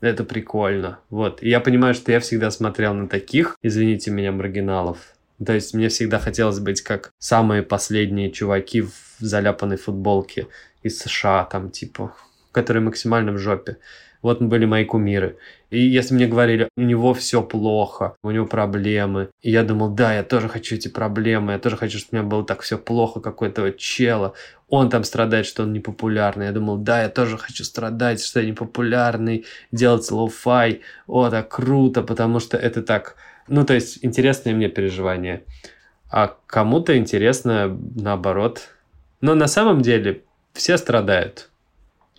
Это 0.00 0.24
прикольно. 0.24 1.00
Вот. 1.10 1.42
И 1.42 1.48
я 1.48 1.60
понимаю, 1.60 1.94
что 1.94 2.12
я 2.12 2.20
всегда 2.20 2.50
смотрел 2.50 2.94
на 2.94 3.08
таких, 3.08 3.56
извините 3.62 4.10
меня, 4.10 4.30
маргиналов, 4.32 4.98
то 5.44 5.52
есть 5.52 5.74
мне 5.74 5.88
всегда 5.88 6.18
хотелось 6.18 6.58
быть 6.58 6.82
как 6.82 7.12
самые 7.18 7.62
последние 7.62 8.30
чуваки 8.30 8.82
в 8.82 8.92
заляпанной 9.20 9.76
футболке 9.76 10.48
из 10.82 10.98
США, 10.98 11.44
там, 11.44 11.70
типа, 11.70 12.14
которые 12.52 12.82
максимально 12.82 13.32
в 13.32 13.38
жопе. 13.38 13.78
Вот 14.22 14.42
были 14.42 14.64
мои 14.64 14.84
кумиры. 14.84 15.36
И 15.70 15.80
если 15.80 16.14
мне 16.14 16.26
говорили, 16.26 16.68
у 16.76 16.82
него 16.82 17.14
все 17.14 17.42
плохо, 17.42 18.16
у 18.22 18.30
него 18.30 18.46
проблемы, 18.46 19.28
и 19.42 19.50
я 19.50 19.62
думал, 19.62 19.90
да, 19.90 20.14
я 20.14 20.22
тоже 20.22 20.48
хочу 20.48 20.74
эти 20.74 20.88
проблемы, 20.88 21.52
я 21.52 21.58
тоже 21.58 21.76
хочу, 21.76 21.98
чтобы 21.98 22.18
у 22.18 22.20
меня 22.20 22.30
было 22.30 22.44
так 22.44 22.62
все 22.62 22.78
плохо, 22.78 23.20
какой-то 23.20 23.72
чела, 23.72 24.34
он 24.68 24.90
там 24.90 25.04
страдает, 25.04 25.46
что 25.46 25.62
он 25.62 25.72
непопулярный. 25.72 26.46
Я 26.46 26.52
думал, 26.52 26.78
да, 26.78 27.02
я 27.02 27.08
тоже 27.08 27.38
хочу 27.38 27.64
страдать, 27.64 28.22
что 28.22 28.40
я 28.40 28.46
непопулярный, 28.46 29.44
делать 29.72 30.10
lo-fi, 30.10 30.80
о, 31.06 31.30
так 31.30 31.48
круто, 31.48 32.02
потому 32.02 32.40
что 32.40 32.56
это 32.56 32.82
так 32.82 33.16
ну, 33.48 33.64
то 33.64 33.74
есть, 33.74 33.98
интересные 34.02 34.54
мне 34.54 34.68
переживания. 34.68 35.42
А 36.10 36.36
кому-то 36.46 36.96
интересно 36.96 37.78
наоборот. 37.96 38.68
Но 39.20 39.34
на 39.34 39.48
самом 39.48 39.80
деле 39.80 40.22
все 40.52 40.76
страдают. 40.76 41.50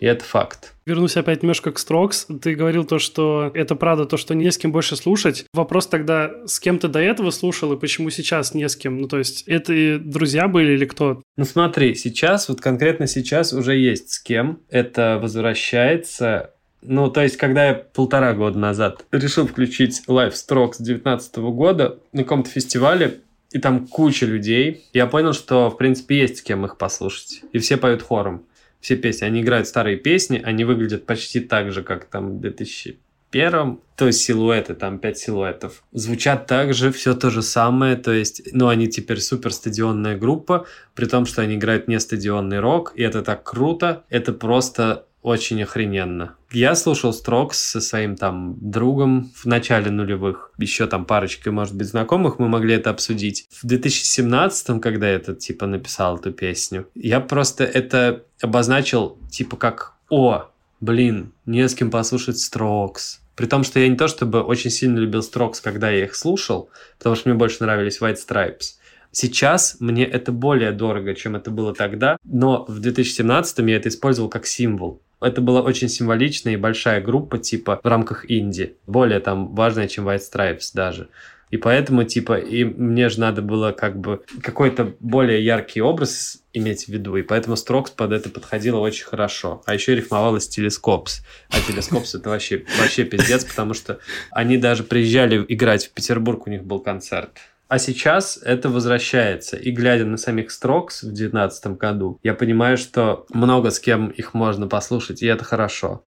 И 0.00 0.06
это 0.06 0.24
факт. 0.24 0.74
Вернусь 0.86 1.16
опять 1.16 1.42
немножко 1.42 1.72
к 1.72 1.78
Строкс. 1.78 2.26
Ты 2.42 2.54
говорил 2.54 2.84
то, 2.84 2.98
что 2.98 3.50
это 3.54 3.76
правда, 3.76 4.06
то, 4.06 4.16
что 4.16 4.34
не 4.34 4.50
с 4.50 4.58
кем 4.58 4.72
больше 4.72 4.96
слушать. 4.96 5.44
Вопрос 5.52 5.86
тогда, 5.86 6.32
с 6.46 6.58
кем 6.58 6.78
ты 6.78 6.88
до 6.88 6.98
этого 6.98 7.30
слушал 7.30 7.72
и 7.74 7.78
почему 7.78 8.10
сейчас 8.10 8.54
не 8.54 8.68
с 8.68 8.76
кем? 8.76 8.98
Ну, 8.98 9.08
то 9.08 9.18
есть, 9.18 9.44
это 9.46 9.72
и 9.72 9.98
друзья 9.98 10.48
были 10.48 10.72
или 10.72 10.86
кто? 10.86 11.22
Ну, 11.36 11.44
смотри, 11.44 11.94
сейчас, 11.94 12.48
вот 12.48 12.60
конкретно 12.60 13.06
сейчас 13.06 13.52
уже 13.52 13.76
есть 13.76 14.10
с 14.10 14.18
кем. 14.18 14.60
Это 14.68 15.18
возвращается 15.22 16.54
ну, 16.82 17.10
то 17.10 17.22
есть, 17.22 17.36
когда 17.36 17.66
я 17.66 17.74
полтора 17.74 18.32
года 18.32 18.58
назад 18.58 19.04
решил 19.12 19.46
включить 19.46 20.02
Live 20.08 20.32
Strokes 20.32 20.76
2019 20.78 21.36
года 21.36 21.98
на 22.12 22.22
каком-то 22.22 22.48
фестивале, 22.48 23.20
и 23.52 23.58
там 23.58 23.86
куча 23.86 24.26
людей, 24.26 24.86
я 24.92 25.06
понял, 25.06 25.32
что, 25.32 25.70
в 25.70 25.76
принципе, 25.76 26.20
есть 26.20 26.38
с 26.38 26.42
кем 26.42 26.64
их 26.64 26.78
послушать. 26.78 27.42
И 27.52 27.58
все 27.58 27.76
поют 27.76 28.00
хором. 28.02 28.44
Все 28.80 28.96
песни. 28.96 29.24
Они 29.24 29.42
играют 29.42 29.68
старые 29.68 29.96
песни, 29.96 30.40
они 30.42 30.64
выглядят 30.64 31.06
почти 31.06 31.40
так 31.40 31.72
же, 31.72 31.82
как 31.82 32.06
там 32.06 32.38
в 32.38 32.40
2001 32.40 33.78
то 33.96 34.06
есть 34.06 34.22
силуэты, 34.22 34.74
там 34.74 34.98
пять 34.98 35.18
силуэтов. 35.18 35.84
Звучат 35.92 36.46
также, 36.46 36.90
все 36.90 37.14
то 37.14 37.30
же 37.30 37.42
самое, 37.42 37.96
то 37.96 38.12
есть, 38.12 38.42
ну, 38.52 38.68
они 38.68 38.88
теперь 38.88 39.20
супер 39.20 39.52
стадионная 39.52 40.16
группа, 40.16 40.66
при 40.94 41.04
том, 41.04 41.26
что 41.26 41.42
они 41.42 41.56
играют 41.56 41.86
не 41.86 42.00
стадионный 42.00 42.60
рок, 42.60 42.92
и 42.96 43.02
это 43.02 43.22
так 43.22 43.44
круто, 43.44 44.04
это 44.08 44.32
просто 44.32 45.04
очень 45.22 45.62
охрененно. 45.62 46.36
Я 46.50 46.74
слушал 46.74 47.12
Строкс 47.12 47.58
со 47.58 47.80
своим 47.80 48.16
там 48.16 48.56
другом 48.60 49.30
в 49.34 49.44
начале 49.46 49.90
нулевых. 49.90 50.52
Еще 50.58 50.86
там 50.86 51.04
парочкой, 51.04 51.52
может 51.52 51.76
быть, 51.76 51.88
знакомых 51.88 52.38
мы 52.38 52.48
могли 52.48 52.74
это 52.74 52.90
обсудить. 52.90 53.46
В 53.50 53.66
2017, 53.66 54.80
когда 54.80 55.08
я 55.08 55.16
это, 55.16 55.34
типа, 55.34 55.66
написал 55.66 56.16
эту 56.16 56.32
песню, 56.32 56.88
я 56.94 57.20
просто 57.20 57.64
это 57.64 58.24
обозначил, 58.40 59.18
типа, 59.30 59.56
как 59.56 59.94
«О, 60.08 60.50
блин, 60.80 61.32
не 61.46 61.68
с 61.68 61.74
кем 61.74 61.90
послушать 61.90 62.38
Строкс». 62.38 63.20
При 63.36 63.46
том, 63.46 63.64
что 63.64 63.80
я 63.80 63.88
не 63.88 63.96
то 63.96 64.08
чтобы 64.08 64.42
очень 64.42 64.70
сильно 64.70 64.98
любил 64.98 65.22
Строкс, 65.22 65.60
когда 65.60 65.90
я 65.90 66.04
их 66.04 66.14
слушал, 66.14 66.68
потому 66.98 67.16
что 67.16 67.28
мне 67.28 67.38
больше 67.38 67.62
нравились 67.62 68.00
White 68.00 68.18
Stripes. 68.26 68.80
Сейчас 69.12 69.76
мне 69.80 70.04
это 70.04 70.30
более 70.30 70.72
дорого, 70.72 71.14
чем 71.14 71.36
это 71.36 71.50
было 71.50 71.74
тогда, 71.74 72.16
но 72.22 72.64
в 72.68 72.78
2017 72.78 73.58
я 73.58 73.76
это 73.76 73.88
использовал 73.88 74.28
как 74.28 74.46
символ. 74.46 75.02
Это 75.20 75.40
была 75.40 75.62
очень 75.62 75.88
символичная 75.88 76.54
и 76.54 76.56
большая 76.56 77.00
группа, 77.00 77.38
типа, 77.38 77.80
в 77.82 77.86
рамках 77.86 78.30
инди. 78.30 78.76
Более 78.86 79.20
там 79.20 79.54
важная, 79.54 79.88
чем 79.88 80.08
White 80.08 80.22
Stripes 80.32 80.70
даже. 80.74 81.08
И 81.50 81.56
поэтому, 81.56 82.04
типа, 82.04 82.38
и 82.38 82.62
мне 82.62 83.08
же 83.08 83.18
надо 83.18 83.42
было 83.42 83.72
как 83.72 83.98
бы 83.98 84.22
какой-то 84.40 84.94
более 85.00 85.44
яркий 85.44 85.82
образ 85.82 86.42
иметь 86.52 86.84
в 86.84 86.88
виду, 86.88 87.16
и 87.16 87.22
поэтому 87.22 87.56
Строкс 87.56 87.90
под 87.90 88.12
это 88.12 88.30
подходило 88.30 88.78
очень 88.78 89.04
хорошо. 89.04 89.62
А 89.66 89.74
еще 89.74 89.96
рифмовалось 89.96 90.48
Телескопс. 90.48 91.22
А 91.50 91.60
Телескопс 91.60 92.14
это 92.14 92.28
вообще, 92.30 92.64
вообще 92.78 93.04
пиздец, 93.04 93.44
потому 93.44 93.74
что 93.74 93.98
они 94.30 94.58
даже 94.58 94.84
приезжали 94.84 95.44
играть 95.48 95.86
в 95.86 95.90
Петербург, 95.90 96.46
у 96.46 96.50
них 96.50 96.64
был 96.64 96.78
концерт. 96.78 97.30
А 97.70 97.78
сейчас 97.78 98.36
это 98.42 98.68
возвращается. 98.68 99.56
И 99.56 99.70
глядя 99.70 100.04
на 100.04 100.16
самих 100.16 100.50
Строкс 100.50 101.04
в 101.04 101.14
2019 101.14 101.78
году, 101.78 102.18
я 102.24 102.34
понимаю, 102.34 102.76
что 102.76 103.26
много 103.32 103.70
с 103.70 103.78
кем 103.78 104.08
их 104.08 104.34
можно 104.34 104.66
послушать, 104.66 105.22
и 105.22 105.26
это 105.26 105.44
хорошо. 105.44 106.02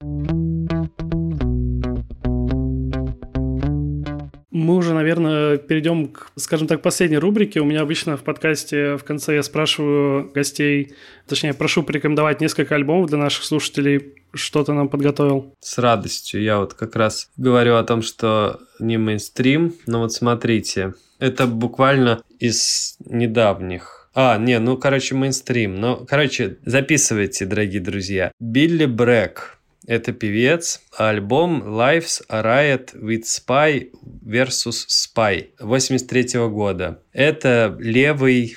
Мы 4.50 4.74
уже, 4.74 4.94
наверное, 4.94 5.58
перейдем 5.58 6.08
к, 6.08 6.32
скажем 6.36 6.66
так, 6.66 6.80
последней 6.80 7.18
рубрике. 7.18 7.60
У 7.60 7.66
меня 7.66 7.82
обычно 7.82 8.16
в 8.16 8.22
подкасте 8.22 8.96
в 8.96 9.04
конце 9.04 9.34
я 9.34 9.42
спрашиваю 9.42 10.32
гостей, 10.32 10.94
точнее, 11.28 11.52
прошу 11.52 11.82
порекомендовать 11.82 12.40
несколько 12.40 12.74
альбомов 12.74 13.10
для 13.10 13.18
наших 13.18 13.44
слушателей. 13.44 14.14
Что 14.32 14.64
ты 14.64 14.72
нам 14.72 14.88
подготовил? 14.88 15.54
С 15.60 15.76
радостью. 15.76 16.40
Я 16.42 16.58
вот 16.58 16.72
как 16.72 16.96
раз 16.96 17.28
говорю 17.36 17.76
о 17.76 17.84
том, 17.84 18.00
что 18.00 18.60
не 18.78 18.96
мейнстрим, 18.96 19.74
но 19.86 20.00
вот 20.00 20.14
смотрите, 20.14 20.94
это 21.20 21.46
буквально 21.46 22.22
из 22.38 22.96
недавних. 23.04 24.10
А, 24.14 24.36
не, 24.38 24.58
ну, 24.58 24.76
короче, 24.76 25.14
мейнстрим. 25.14 25.76
Ну, 25.76 26.04
короче, 26.08 26.58
записывайте, 26.64 27.46
дорогие 27.46 27.80
друзья. 27.80 28.32
Билли 28.40 28.86
Брэк. 28.86 29.58
это 29.86 30.12
певец. 30.12 30.80
Альбом 30.96 31.62
Life's 31.62 32.22
a 32.28 32.42
Riot 32.42 32.94
with 32.94 33.22
Spy 33.22 33.90
vs. 34.02 34.86
Spy 34.88 35.50
83 35.60 36.48
года. 36.48 37.02
Это 37.12 37.76
левый 37.78 38.56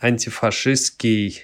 антифашистский 0.00 1.42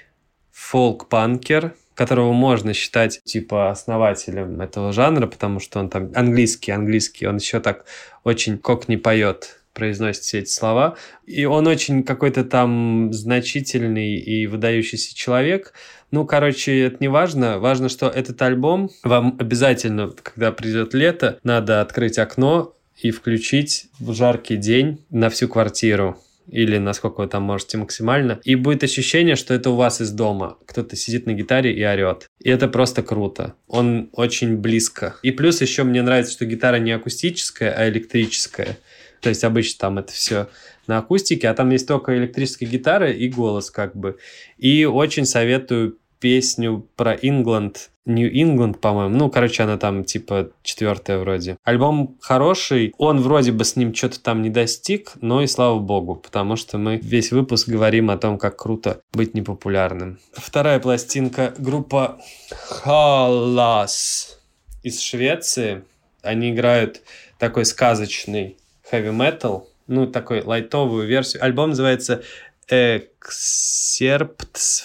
фолк-панкер, 0.52 1.74
которого 1.94 2.32
можно 2.32 2.72
считать 2.72 3.20
типа 3.24 3.70
основателем 3.70 4.60
этого 4.60 4.92
жанра, 4.92 5.26
потому 5.26 5.60
что 5.60 5.80
он 5.80 5.90
там 5.90 6.12
английский, 6.14 6.72
английский, 6.72 7.26
он 7.26 7.36
еще 7.36 7.60
так 7.60 7.84
очень 8.24 8.56
кок 8.58 8.88
не 8.88 8.96
поет 8.96 9.59
произносит 9.80 10.22
все 10.22 10.40
эти 10.40 10.50
слова. 10.50 10.96
И 11.26 11.46
он 11.46 11.66
очень 11.66 12.02
какой-то 12.02 12.44
там 12.44 13.10
значительный 13.14 14.16
и 14.16 14.46
выдающийся 14.46 15.16
человек. 15.16 15.72
Ну, 16.10 16.26
короче, 16.26 16.78
это 16.80 16.98
не 17.00 17.08
важно. 17.08 17.58
Важно, 17.58 17.88
что 17.88 18.08
этот 18.08 18.42
альбом 18.42 18.90
вам 19.04 19.36
обязательно, 19.40 20.10
когда 20.22 20.52
придет 20.52 20.92
лето, 20.92 21.38
надо 21.44 21.80
открыть 21.80 22.18
окно 22.18 22.74
и 22.98 23.10
включить 23.10 23.86
в 23.98 24.12
жаркий 24.12 24.56
день 24.56 24.98
на 25.08 25.30
всю 25.30 25.48
квартиру 25.48 26.18
или 26.50 26.78
насколько 26.78 27.20
вы 27.20 27.28
там 27.28 27.44
можете 27.44 27.78
максимально. 27.78 28.40
И 28.44 28.54
будет 28.54 28.84
ощущение, 28.84 29.36
что 29.36 29.54
это 29.54 29.70
у 29.70 29.76
вас 29.76 30.00
из 30.00 30.10
дома. 30.10 30.58
Кто-то 30.66 30.96
сидит 30.96 31.26
на 31.26 31.32
гитаре 31.32 31.72
и 31.72 31.84
орет. 31.84 32.26
И 32.40 32.50
это 32.50 32.68
просто 32.68 33.02
круто. 33.02 33.54
Он 33.66 34.10
очень 34.12 34.56
близко. 34.56 35.16
И 35.22 35.30
плюс 35.30 35.60
еще 35.60 35.84
мне 35.84 36.02
нравится, 36.02 36.32
что 36.32 36.46
гитара 36.46 36.76
не 36.76 36.92
акустическая, 36.92 37.72
а 37.72 37.88
электрическая. 37.88 38.78
То 39.20 39.28
есть 39.28 39.44
обычно 39.44 39.78
там 39.78 39.98
это 39.98 40.12
все 40.12 40.48
на 40.86 40.98
акустике, 40.98 41.48
а 41.48 41.54
там 41.54 41.70
есть 41.70 41.86
только 41.86 42.16
электрическая 42.16 42.68
гитара 42.68 43.10
и 43.10 43.28
голос 43.28 43.70
как 43.70 43.94
бы. 43.94 44.18
И 44.58 44.84
очень 44.84 45.26
советую 45.26 45.98
песню 46.20 46.86
про 46.96 47.14
Ингланд, 47.14 47.90
New 48.04 48.30
England, 48.30 48.78
по-моему. 48.78 49.16
Ну, 49.16 49.30
короче, 49.30 49.62
она 49.62 49.78
там 49.78 50.04
типа 50.04 50.50
четвертая 50.62 51.18
вроде. 51.18 51.56
Альбом 51.64 52.18
хороший, 52.20 52.94
он 52.98 53.20
вроде 53.20 53.52
бы 53.52 53.64
с 53.64 53.76
ним 53.76 53.94
что-то 53.94 54.20
там 54.20 54.42
не 54.42 54.50
достиг, 54.50 55.12
но 55.20 55.42
и 55.42 55.46
слава 55.46 55.78
богу, 55.78 56.16
потому 56.16 56.56
что 56.56 56.78
мы 56.78 56.98
весь 56.98 57.32
выпуск 57.32 57.68
говорим 57.68 58.10
о 58.10 58.18
том, 58.18 58.38
как 58.38 58.56
круто 58.56 59.00
быть 59.12 59.34
непопулярным. 59.34 60.18
Вторая 60.32 60.78
пластинка 60.78 61.54
группа 61.58 62.20
Халас 62.50 64.38
из 64.82 65.00
Швеции. 65.00 65.84
Они 66.22 66.50
играют 66.50 67.00
такой 67.38 67.64
сказочный 67.64 68.58
heavy 68.90 69.16
metal, 69.16 69.64
ну, 69.86 70.06
такой 70.06 70.42
лайтовую 70.42 71.06
версию. 71.06 71.44
Альбом 71.44 71.70
называется 71.70 72.22
Excerpts 72.70 73.22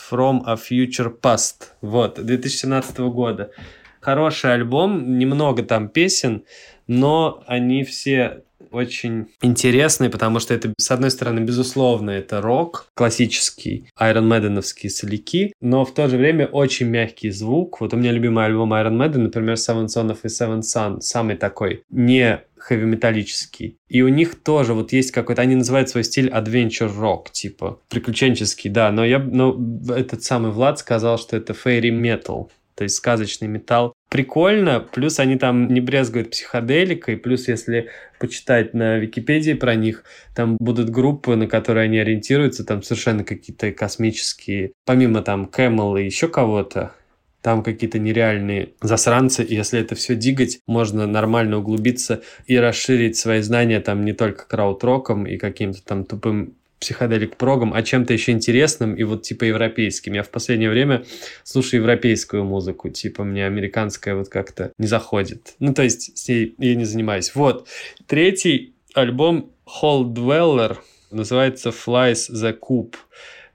from 0.09 0.41
a 0.45 0.55
Future 0.55 1.13
Past. 1.19 1.71
Вот, 1.81 2.15
2017 2.15 2.97
года. 2.99 3.51
Хороший 4.01 4.53
альбом, 4.53 5.17
немного 5.17 5.63
там 5.63 5.89
песен, 5.89 6.45
но 6.87 7.43
они 7.47 7.83
все 7.83 8.43
очень 8.72 9.28
интересные, 9.41 10.09
потому 10.09 10.39
что 10.39 10.53
это, 10.53 10.74
с 10.78 10.91
одной 10.91 11.11
стороны, 11.11 11.39
безусловно, 11.39 12.11
это 12.11 12.41
рок, 12.41 12.88
классический, 12.93 13.88
Iron 13.99 14.28
Maiden'овские 14.28 14.89
соляки, 14.89 15.53
но 15.61 15.86
в 15.86 15.93
то 15.93 16.07
же 16.07 16.18
время 16.18 16.47
очень 16.47 16.88
мягкий 16.88 17.30
звук. 17.30 17.82
Вот 17.82 17.93
у 17.93 17.97
меня 17.97 18.11
любимый 18.11 18.45
альбом 18.45 18.74
Iron 18.74 18.97
Maiden, 18.97 19.20
например, 19.20 19.55
Seven 19.55 19.86
Son 19.88 20.11
и 20.11 20.28
Seven 20.28 20.61
Sun, 20.61 21.01
самый 21.01 21.36
такой 21.36 21.84
не 21.89 22.41
хэви-металлический. 22.66 23.78
И 23.88 24.01
у 24.01 24.07
них 24.07 24.41
тоже 24.41 24.74
вот 24.74 24.91
есть 24.91 25.11
какой-то, 25.11 25.41
они 25.41 25.55
называют 25.55 25.89
свой 25.89 26.03
стиль 26.03 26.30
adventure 26.30 26.91
rock, 26.91 27.32
типа 27.32 27.80
приключенческий, 27.89 28.72
да, 28.72 28.91
но 28.91 29.05
я, 29.05 29.20
но 29.20 29.55
этот 29.89 30.24
самый 30.24 30.51
Влад 30.51 30.80
сказал, 30.80 31.20
что 31.20 31.38
это 31.38 31.53
fairy 31.53 31.91
metal, 31.91 32.49
то 32.76 32.84
есть 32.84 32.95
сказочный 32.95 33.47
металл. 33.47 33.93
Прикольно, 34.16 34.80
плюс 34.80 35.20
они 35.20 35.38
там 35.38 35.68
не 35.68 35.82
брезгуют 35.82 36.30
психоделикой, 36.30 37.18
плюс 37.18 37.49
если 37.49 37.89
почитать 38.18 38.74
на 38.74 38.95
Википедии 38.95 39.51
про 39.51 39.76
них, 39.76 40.05
там 40.34 40.55
будут 40.57 40.89
группы, 40.89 41.36
на 41.36 41.47
которые 41.47 41.84
они 41.84 41.99
ориентируются, 41.99 42.63
там 42.63 42.82
совершенно 42.82 43.26
какие-то 43.26 43.74
космические, 43.74 44.72
помимо 44.86 45.22
там 45.22 45.51
Camel 45.53 46.01
и 46.01 46.05
еще 46.05 46.30
кого-то, 46.30 46.93
там 47.41 47.61
какие-то 47.61 47.99
нереальные 47.99 48.70
засранцы, 48.82 49.43
и 49.43 49.53
если 49.53 49.82
это 49.82 49.95
все 49.95 50.16
дигать, 50.16 50.59
можно 50.66 51.05
нормально 51.07 51.57
углубиться 51.57 52.22
и 52.45 52.55
расширить 52.55 53.18
свои 53.18 53.41
знания 53.41 53.82
там 53.82 54.05
не 54.05 54.13
только 54.13 54.47
крауд-роком 54.47 55.28
и 55.28 55.36
каким-то 55.36 55.84
там 55.84 56.05
тупым 56.05 56.53
психоделик 56.80 57.38
прогом, 57.38 57.73
а 57.73 57.82
чем-то 57.82 58.13
еще 58.13 58.32
интересным 58.32 58.95
и 58.95 59.03
вот 59.03 59.23
типа 59.23 59.45
европейским. 59.45 60.13
Я 60.13 60.23
в 60.23 60.30
последнее 60.30 60.69
время 60.69 61.05
слушаю 61.43 61.82
европейскую 61.82 62.43
музыку, 62.43 62.89
типа 62.89 63.23
мне 63.23 63.45
американская 63.45 64.15
вот 64.15 64.30
как-то 64.30 64.71
не 64.78 64.88
заходит. 64.88 65.55
Ну, 65.59 65.73
то 65.73 65.84
есть 65.84 66.17
с 66.17 66.28
ней 66.28 66.55
я 66.57 66.76
не 66.76 66.86
занимаюсь. 66.86 67.34
Вот. 67.36 67.67
Третий 68.07 68.76
альбом 68.93 69.51
Hall 69.65 70.03
Dweller 70.05 70.78
называется 71.11 71.69
Flies 71.69 72.32
the 72.32 72.57
Coop. 72.57 72.95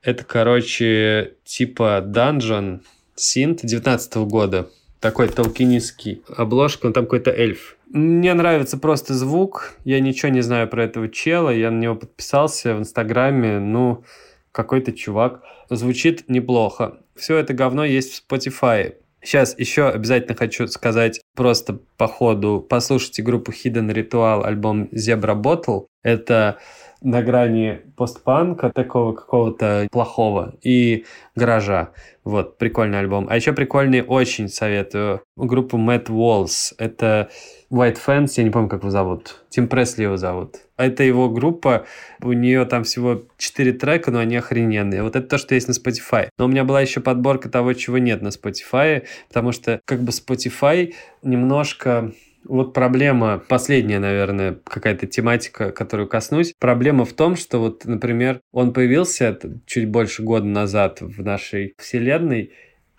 Это, 0.02 0.24
короче, 0.24 1.34
типа 1.44 2.02
данжен, 2.04 2.82
Синт 3.14 3.60
19 3.62 4.16
года. 4.28 4.70
Такой 4.98 5.28
толкинистский 5.28 6.22
обложка, 6.28 6.86
он 6.86 6.92
там 6.92 7.04
какой-то 7.04 7.30
эльф. 7.30 7.76
Мне 7.92 8.34
нравится 8.34 8.78
просто 8.78 9.14
звук. 9.14 9.74
Я 9.84 9.98
ничего 9.98 10.30
не 10.30 10.42
знаю 10.42 10.68
про 10.68 10.84
этого 10.84 11.08
чела. 11.08 11.50
Я 11.50 11.72
на 11.72 11.80
него 11.80 11.96
подписался 11.96 12.76
в 12.76 12.78
Инстаграме. 12.78 13.58
Ну, 13.58 14.04
какой-то 14.52 14.92
чувак. 14.92 15.42
Звучит 15.68 16.28
неплохо. 16.28 16.98
Все 17.16 17.36
это 17.36 17.52
говно 17.52 17.84
есть 17.84 18.12
в 18.12 18.32
Spotify. 18.32 18.94
Сейчас 19.22 19.58
еще 19.58 19.88
обязательно 19.88 20.36
хочу 20.36 20.68
сказать 20.68 21.20
просто 21.34 21.80
по 21.96 22.06
ходу. 22.06 22.64
Послушайте 22.66 23.22
группу 23.22 23.50
Hidden 23.50 23.92
Ritual, 23.92 24.44
альбом 24.44 24.84
Zebra 24.92 25.34
Bottle. 25.34 25.86
Это 26.02 26.58
на 27.02 27.22
грани 27.22 27.80
постпанка 27.96 28.70
такого 28.70 29.12
какого-то 29.14 29.88
плохого 29.90 30.54
и 30.62 31.06
гаража. 31.34 31.90
Вот, 32.24 32.58
прикольный 32.58 32.98
альбом. 32.98 33.26
А 33.30 33.36
еще 33.36 33.52
прикольный, 33.52 34.02
очень 34.02 34.48
советую, 34.48 35.22
группу 35.36 35.78
Matt 35.78 36.06
Walls. 36.06 36.74
Это 36.76 37.30
White 37.72 37.98
Fans, 38.04 38.32
я 38.36 38.44
не 38.44 38.50
помню, 38.50 38.68
как 38.68 38.80
его 38.80 38.90
зовут. 38.90 39.42
Тим 39.48 39.68
Пресли 39.68 40.02
его 40.02 40.16
зовут. 40.16 40.56
Это 40.76 41.02
его 41.02 41.30
группа, 41.30 41.86
у 42.20 42.32
нее 42.32 42.64
там 42.66 42.84
всего 42.84 43.22
4 43.38 43.72
трека, 43.72 44.10
но 44.10 44.18
они 44.18 44.36
охрененные. 44.36 45.02
Вот 45.02 45.16
это 45.16 45.26
то, 45.26 45.38
что 45.38 45.54
есть 45.54 45.68
на 45.68 45.72
Spotify. 45.72 46.28
Но 46.38 46.46
у 46.46 46.48
меня 46.48 46.64
была 46.64 46.80
еще 46.80 47.00
подборка 47.00 47.48
того, 47.48 47.72
чего 47.72 47.98
нет 47.98 48.22
на 48.22 48.28
Spotify, 48.28 49.04
потому 49.28 49.52
что 49.52 49.80
как 49.86 50.00
бы 50.00 50.10
Spotify 50.10 50.92
немножко 51.22 52.12
вот 52.44 52.72
проблема, 52.72 53.42
последняя, 53.48 53.98
наверное, 53.98 54.58
какая-то 54.64 55.06
тематика, 55.06 55.72
которую 55.72 56.08
коснусь. 56.08 56.54
Проблема 56.58 57.04
в 57.04 57.12
том, 57.12 57.36
что 57.36 57.58
вот, 57.58 57.84
например, 57.84 58.40
он 58.52 58.72
появился 58.72 59.38
чуть 59.66 59.88
больше 59.88 60.22
года 60.22 60.46
назад 60.46 61.00
в 61.00 61.22
нашей 61.22 61.74
вселенной, 61.78 62.52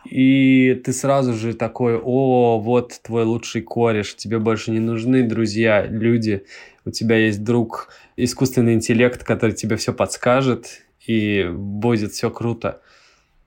и 0.09 0.81
ты 0.83 0.93
сразу 0.93 1.33
же 1.33 1.53
такой, 1.53 1.97
о, 1.97 2.59
вот 2.59 2.99
твой 3.03 3.23
лучший 3.23 3.61
кореш, 3.61 4.15
тебе 4.15 4.39
больше 4.39 4.71
не 4.71 4.79
нужны 4.79 5.23
друзья, 5.23 5.85
люди, 5.85 6.45
у 6.85 6.91
тебя 6.91 7.17
есть 7.17 7.43
друг, 7.43 7.89
искусственный 8.17 8.73
интеллект, 8.73 9.23
который 9.23 9.51
тебе 9.53 9.75
все 9.75 9.93
подскажет, 9.93 10.83
и 11.05 11.47
будет 11.51 12.13
все 12.13 12.29
круто. 12.29 12.81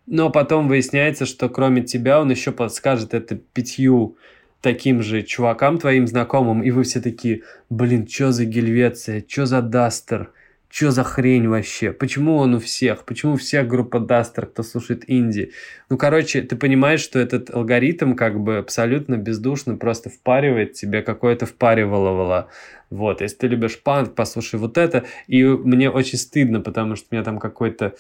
Но 0.07 0.31
потом 0.31 0.69
выясняется, 0.69 1.25
что 1.25 1.49
кроме 1.49 1.83
тебя 1.83 2.21
он 2.21 2.31
еще 2.31 2.53
подскажет 2.53 3.15
это 3.15 3.37
пятью 3.37 4.17
таким 4.65 5.03
же 5.03 5.23
чувакам 5.23 5.77
твоим 5.77 6.07
знакомым, 6.07 6.63
и 6.63 6.71
вы 6.71 6.85
все 6.85 7.01
такие, 7.03 7.43
блин, 7.69 8.09
что 8.09 8.33
за 8.33 8.47
Гельвеция, 8.47 9.23
что 9.29 9.45
за 9.45 9.61
Дастер, 9.61 10.31
что 10.71 10.91
за 10.91 11.05
хрень 11.05 11.49
вообще? 11.49 11.93
Почему 11.93 12.37
он 12.37 12.55
у 12.55 12.59
всех? 12.61 13.05
Почему 13.05 13.37
всех 13.37 13.69
группа 13.69 14.01
Дастер, 14.01 14.47
кто 14.47 14.63
слушает 14.63 15.05
инди? 15.07 15.53
Ну, 15.91 15.99
короче, 15.99 16.41
ты 16.41 16.57
понимаешь, 16.57 17.01
что 17.01 17.19
этот 17.19 17.55
алгоритм 17.55 18.15
как 18.15 18.41
бы 18.41 18.57
абсолютно 18.57 19.19
бездушно 19.19 19.77
просто 19.77 20.09
впаривает 20.09 20.73
тебе 20.73 21.03
какое-то 21.03 21.45
впариваловало. 21.45 22.49
Вот, 22.89 23.21
если 23.21 23.37
ты 23.37 23.47
любишь 23.49 23.83
панк, 23.83 24.15
послушай 24.15 24.59
вот 24.59 24.79
это. 24.79 25.05
И 25.27 25.45
мне 25.45 25.91
очень 25.91 26.17
стыдно, 26.17 26.61
потому 26.61 26.97
что 26.97 27.09
у 27.11 27.15
меня 27.15 27.23
там 27.23 27.39
какой-то 27.39 27.95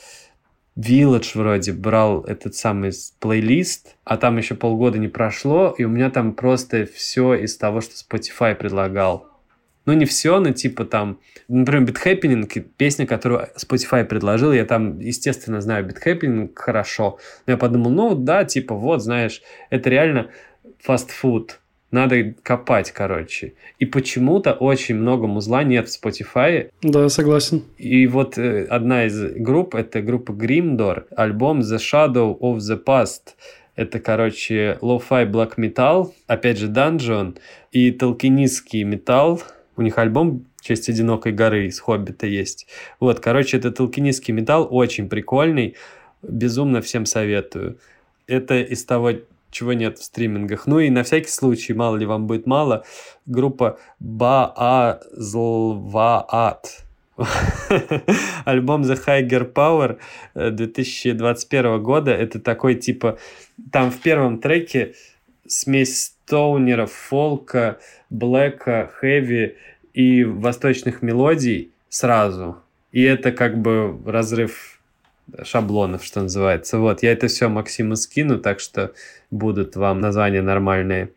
Village 0.76 1.30
вроде 1.34 1.72
брал 1.72 2.24
этот 2.24 2.56
самый 2.56 2.92
плейлист, 3.20 3.96
а 4.04 4.16
там 4.16 4.36
еще 4.38 4.54
полгода 4.54 4.98
не 4.98 5.08
прошло, 5.08 5.74
и 5.78 5.84
у 5.84 5.88
меня 5.88 6.10
там 6.10 6.34
просто 6.34 6.86
все 6.86 7.34
из 7.34 7.56
того, 7.56 7.80
что 7.80 7.92
Spotify 7.92 8.54
предлагал. 8.54 9.28
Ну, 9.86 9.92
не 9.92 10.06
все, 10.06 10.40
но 10.40 10.50
типа 10.50 10.84
там, 10.84 11.20
например, 11.46 11.88
Beat 11.88 11.98
Happening, 12.04 12.60
песня, 12.76 13.06
которую 13.06 13.48
Spotify 13.56 14.04
предложил, 14.04 14.52
я 14.52 14.64
там, 14.64 14.98
естественно, 14.98 15.60
знаю 15.60 15.86
Beat 15.86 16.02
Happening 16.04 16.50
хорошо. 16.54 17.18
Но 17.46 17.52
я 17.52 17.56
подумал, 17.56 17.90
ну 17.90 18.14
да, 18.14 18.44
типа 18.44 18.74
вот, 18.74 19.02
знаешь, 19.02 19.42
это 19.70 19.90
реально 19.90 20.30
фастфуд 20.80 21.60
надо 21.94 22.34
копать, 22.42 22.90
короче. 22.90 23.54
И 23.78 23.86
почему-то 23.86 24.52
очень 24.52 24.96
много 24.96 25.26
музла 25.26 25.62
нет 25.62 25.88
в 25.88 26.04
Spotify. 26.04 26.70
Да, 26.82 27.08
согласен. 27.08 27.62
И 27.78 28.06
вот 28.08 28.36
э, 28.36 28.64
одна 28.64 29.06
из 29.06 29.18
групп, 29.36 29.74
это 29.76 30.02
группа 30.02 30.32
Grimdor, 30.32 31.04
альбом 31.16 31.60
The 31.60 31.78
Shadow 31.78 32.38
of 32.38 32.56
the 32.56 32.82
Past. 32.84 33.36
Это, 33.76 34.00
короче, 34.00 34.76
lo-fi 34.80 35.30
black 35.30 35.54
metal, 35.56 36.12
опять 36.26 36.58
же, 36.58 36.68
Dungeon 36.68 37.38
и 37.70 37.92
толкинистский 37.92 38.82
металл. 38.82 39.42
У 39.76 39.82
них 39.82 39.96
альбом 39.98 40.46
«Честь 40.60 40.88
одинокой 40.88 41.32
горы» 41.32 41.66
из 41.66 41.78
«Хоббита» 41.78 42.26
есть. 42.26 42.66
Вот, 42.98 43.20
короче, 43.20 43.56
это 43.56 43.70
толкинистский 43.70 44.34
металл, 44.34 44.66
очень 44.70 45.08
прикольный. 45.08 45.76
Безумно 46.22 46.80
всем 46.80 47.06
советую. 47.06 47.78
Это 48.26 48.60
из 48.60 48.84
того, 48.84 49.12
чего 49.54 49.72
нет 49.72 49.98
в 49.98 50.04
стримингах. 50.04 50.66
Ну 50.66 50.80
и 50.80 50.90
на 50.90 51.02
всякий 51.04 51.30
случай, 51.30 51.72
мало 51.72 51.96
ли 51.96 52.04
вам 52.04 52.26
будет 52.26 52.46
мало, 52.46 52.84
группа 53.24 53.78
Баазлваат. 54.00 55.04
Альбом 58.44 58.82
The 58.82 58.98
Higher 59.06 59.52
Power 59.52 59.98
2021 60.34 61.64
э, 61.64 61.78
года. 61.78 62.10
Это 62.10 62.40
такой 62.40 62.74
типа... 62.74 63.18
Там 63.70 63.92
в 63.92 64.00
первом 64.00 64.40
треке 64.40 64.94
смесь 65.46 66.06
стоунеров, 66.06 66.90
фолка, 66.92 67.78
блэка, 68.10 68.90
хэви 68.94 69.56
и 69.92 70.24
восточных 70.24 71.02
мелодий 71.02 71.70
сразу. 71.88 72.56
И 72.90 73.02
это 73.02 73.30
как 73.30 73.58
бы 73.58 73.96
разрыв 74.04 74.73
шаблонов, 75.42 76.04
что 76.04 76.22
называется. 76.22 76.78
Вот, 76.78 77.02
я 77.02 77.12
это 77.12 77.28
все 77.28 77.48
Максиму 77.48 77.96
скину, 77.96 78.38
так 78.38 78.60
что 78.60 78.92
будут 79.30 79.76
вам 79.76 80.00
названия 80.00 80.42
нормальные. 80.42 81.10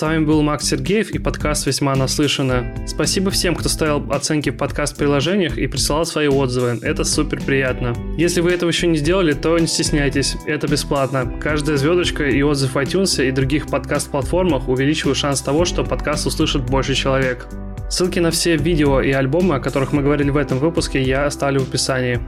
С 0.00 0.02
вами 0.02 0.24
был 0.24 0.40
Макс 0.40 0.66
Сергеев 0.66 1.10
и 1.10 1.18
подкаст 1.18 1.66
«Весьма 1.66 1.94
наслышано». 1.94 2.74
Спасибо 2.86 3.30
всем, 3.30 3.54
кто 3.54 3.68
ставил 3.68 4.10
оценки 4.10 4.48
в 4.48 4.56
подкаст-приложениях 4.56 5.58
и 5.58 5.66
присылал 5.66 6.06
свои 6.06 6.26
отзывы. 6.26 6.78
Это 6.80 7.04
супер 7.04 7.42
приятно. 7.42 7.94
Если 8.16 8.40
вы 8.40 8.52
этого 8.52 8.70
еще 8.70 8.86
не 8.86 8.96
сделали, 8.96 9.34
то 9.34 9.58
не 9.58 9.66
стесняйтесь, 9.66 10.38
это 10.46 10.68
бесплатно. 10.68 11.30
Каждая 11.38 11.76
звездочка 11.76 12.26
и 12.26 12.40
отзыв 12.40 12.76
в 12.76 12.78
iTunes 12.78 13.22
и 13.22 13.30
других 13.30 13.66
подкаст-платформах 13.66 14.70
увеличивают 14.70 15.18
шанс 15.18 15.42
того, 15.42 15.66
что 15.66 15.84
подкаст 15.84 16.26
услышит 16.26 16.62
больше 16.62 16.94
человек. 16.94 17.46
Ссылки 17.90 18.20
на 18.20 18.30
все 18.30 18.56
видео 18.56 19.02
и 19.02 19.12
альбомы, 19.12 19.56
о 19.56 19.60
которых 19.60 19.92
мы 19.92 20.00
говорили 20.00 20.30
в 20.30 20.38
этом 20.38 20.60
выпуске, 20.60 21.02
я 21.02 21.26
оставлю 21.26 21.60
в 21.60 21.68
описании. 21.68 22.20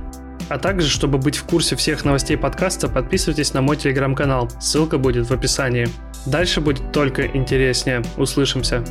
А 0.53 0.59
также, 0.59 0.87
чтобы 0.91 1.17
быть 1.17 1.37
в 1.37 1.45
курсе 1.45 1.77
всех 1.77 2.05
новостей 2.05 2.37
подкаста, 2.37 2.87
подписывайтесь 2.87 3.55
на 3.55 3.63
мой 3.63 3.79
телеграм-канал. 3.79 4.51
Ссылка 4.61 4.99
будет 4.99 5.31
в 5.31 5.33
описании. 5.33 5.89
Дальше 6.27 6.61
будет 6.61 6.93
только 6.93 7.27
интереснее. 7.27 8.03
Услышимся. 8.19 8.85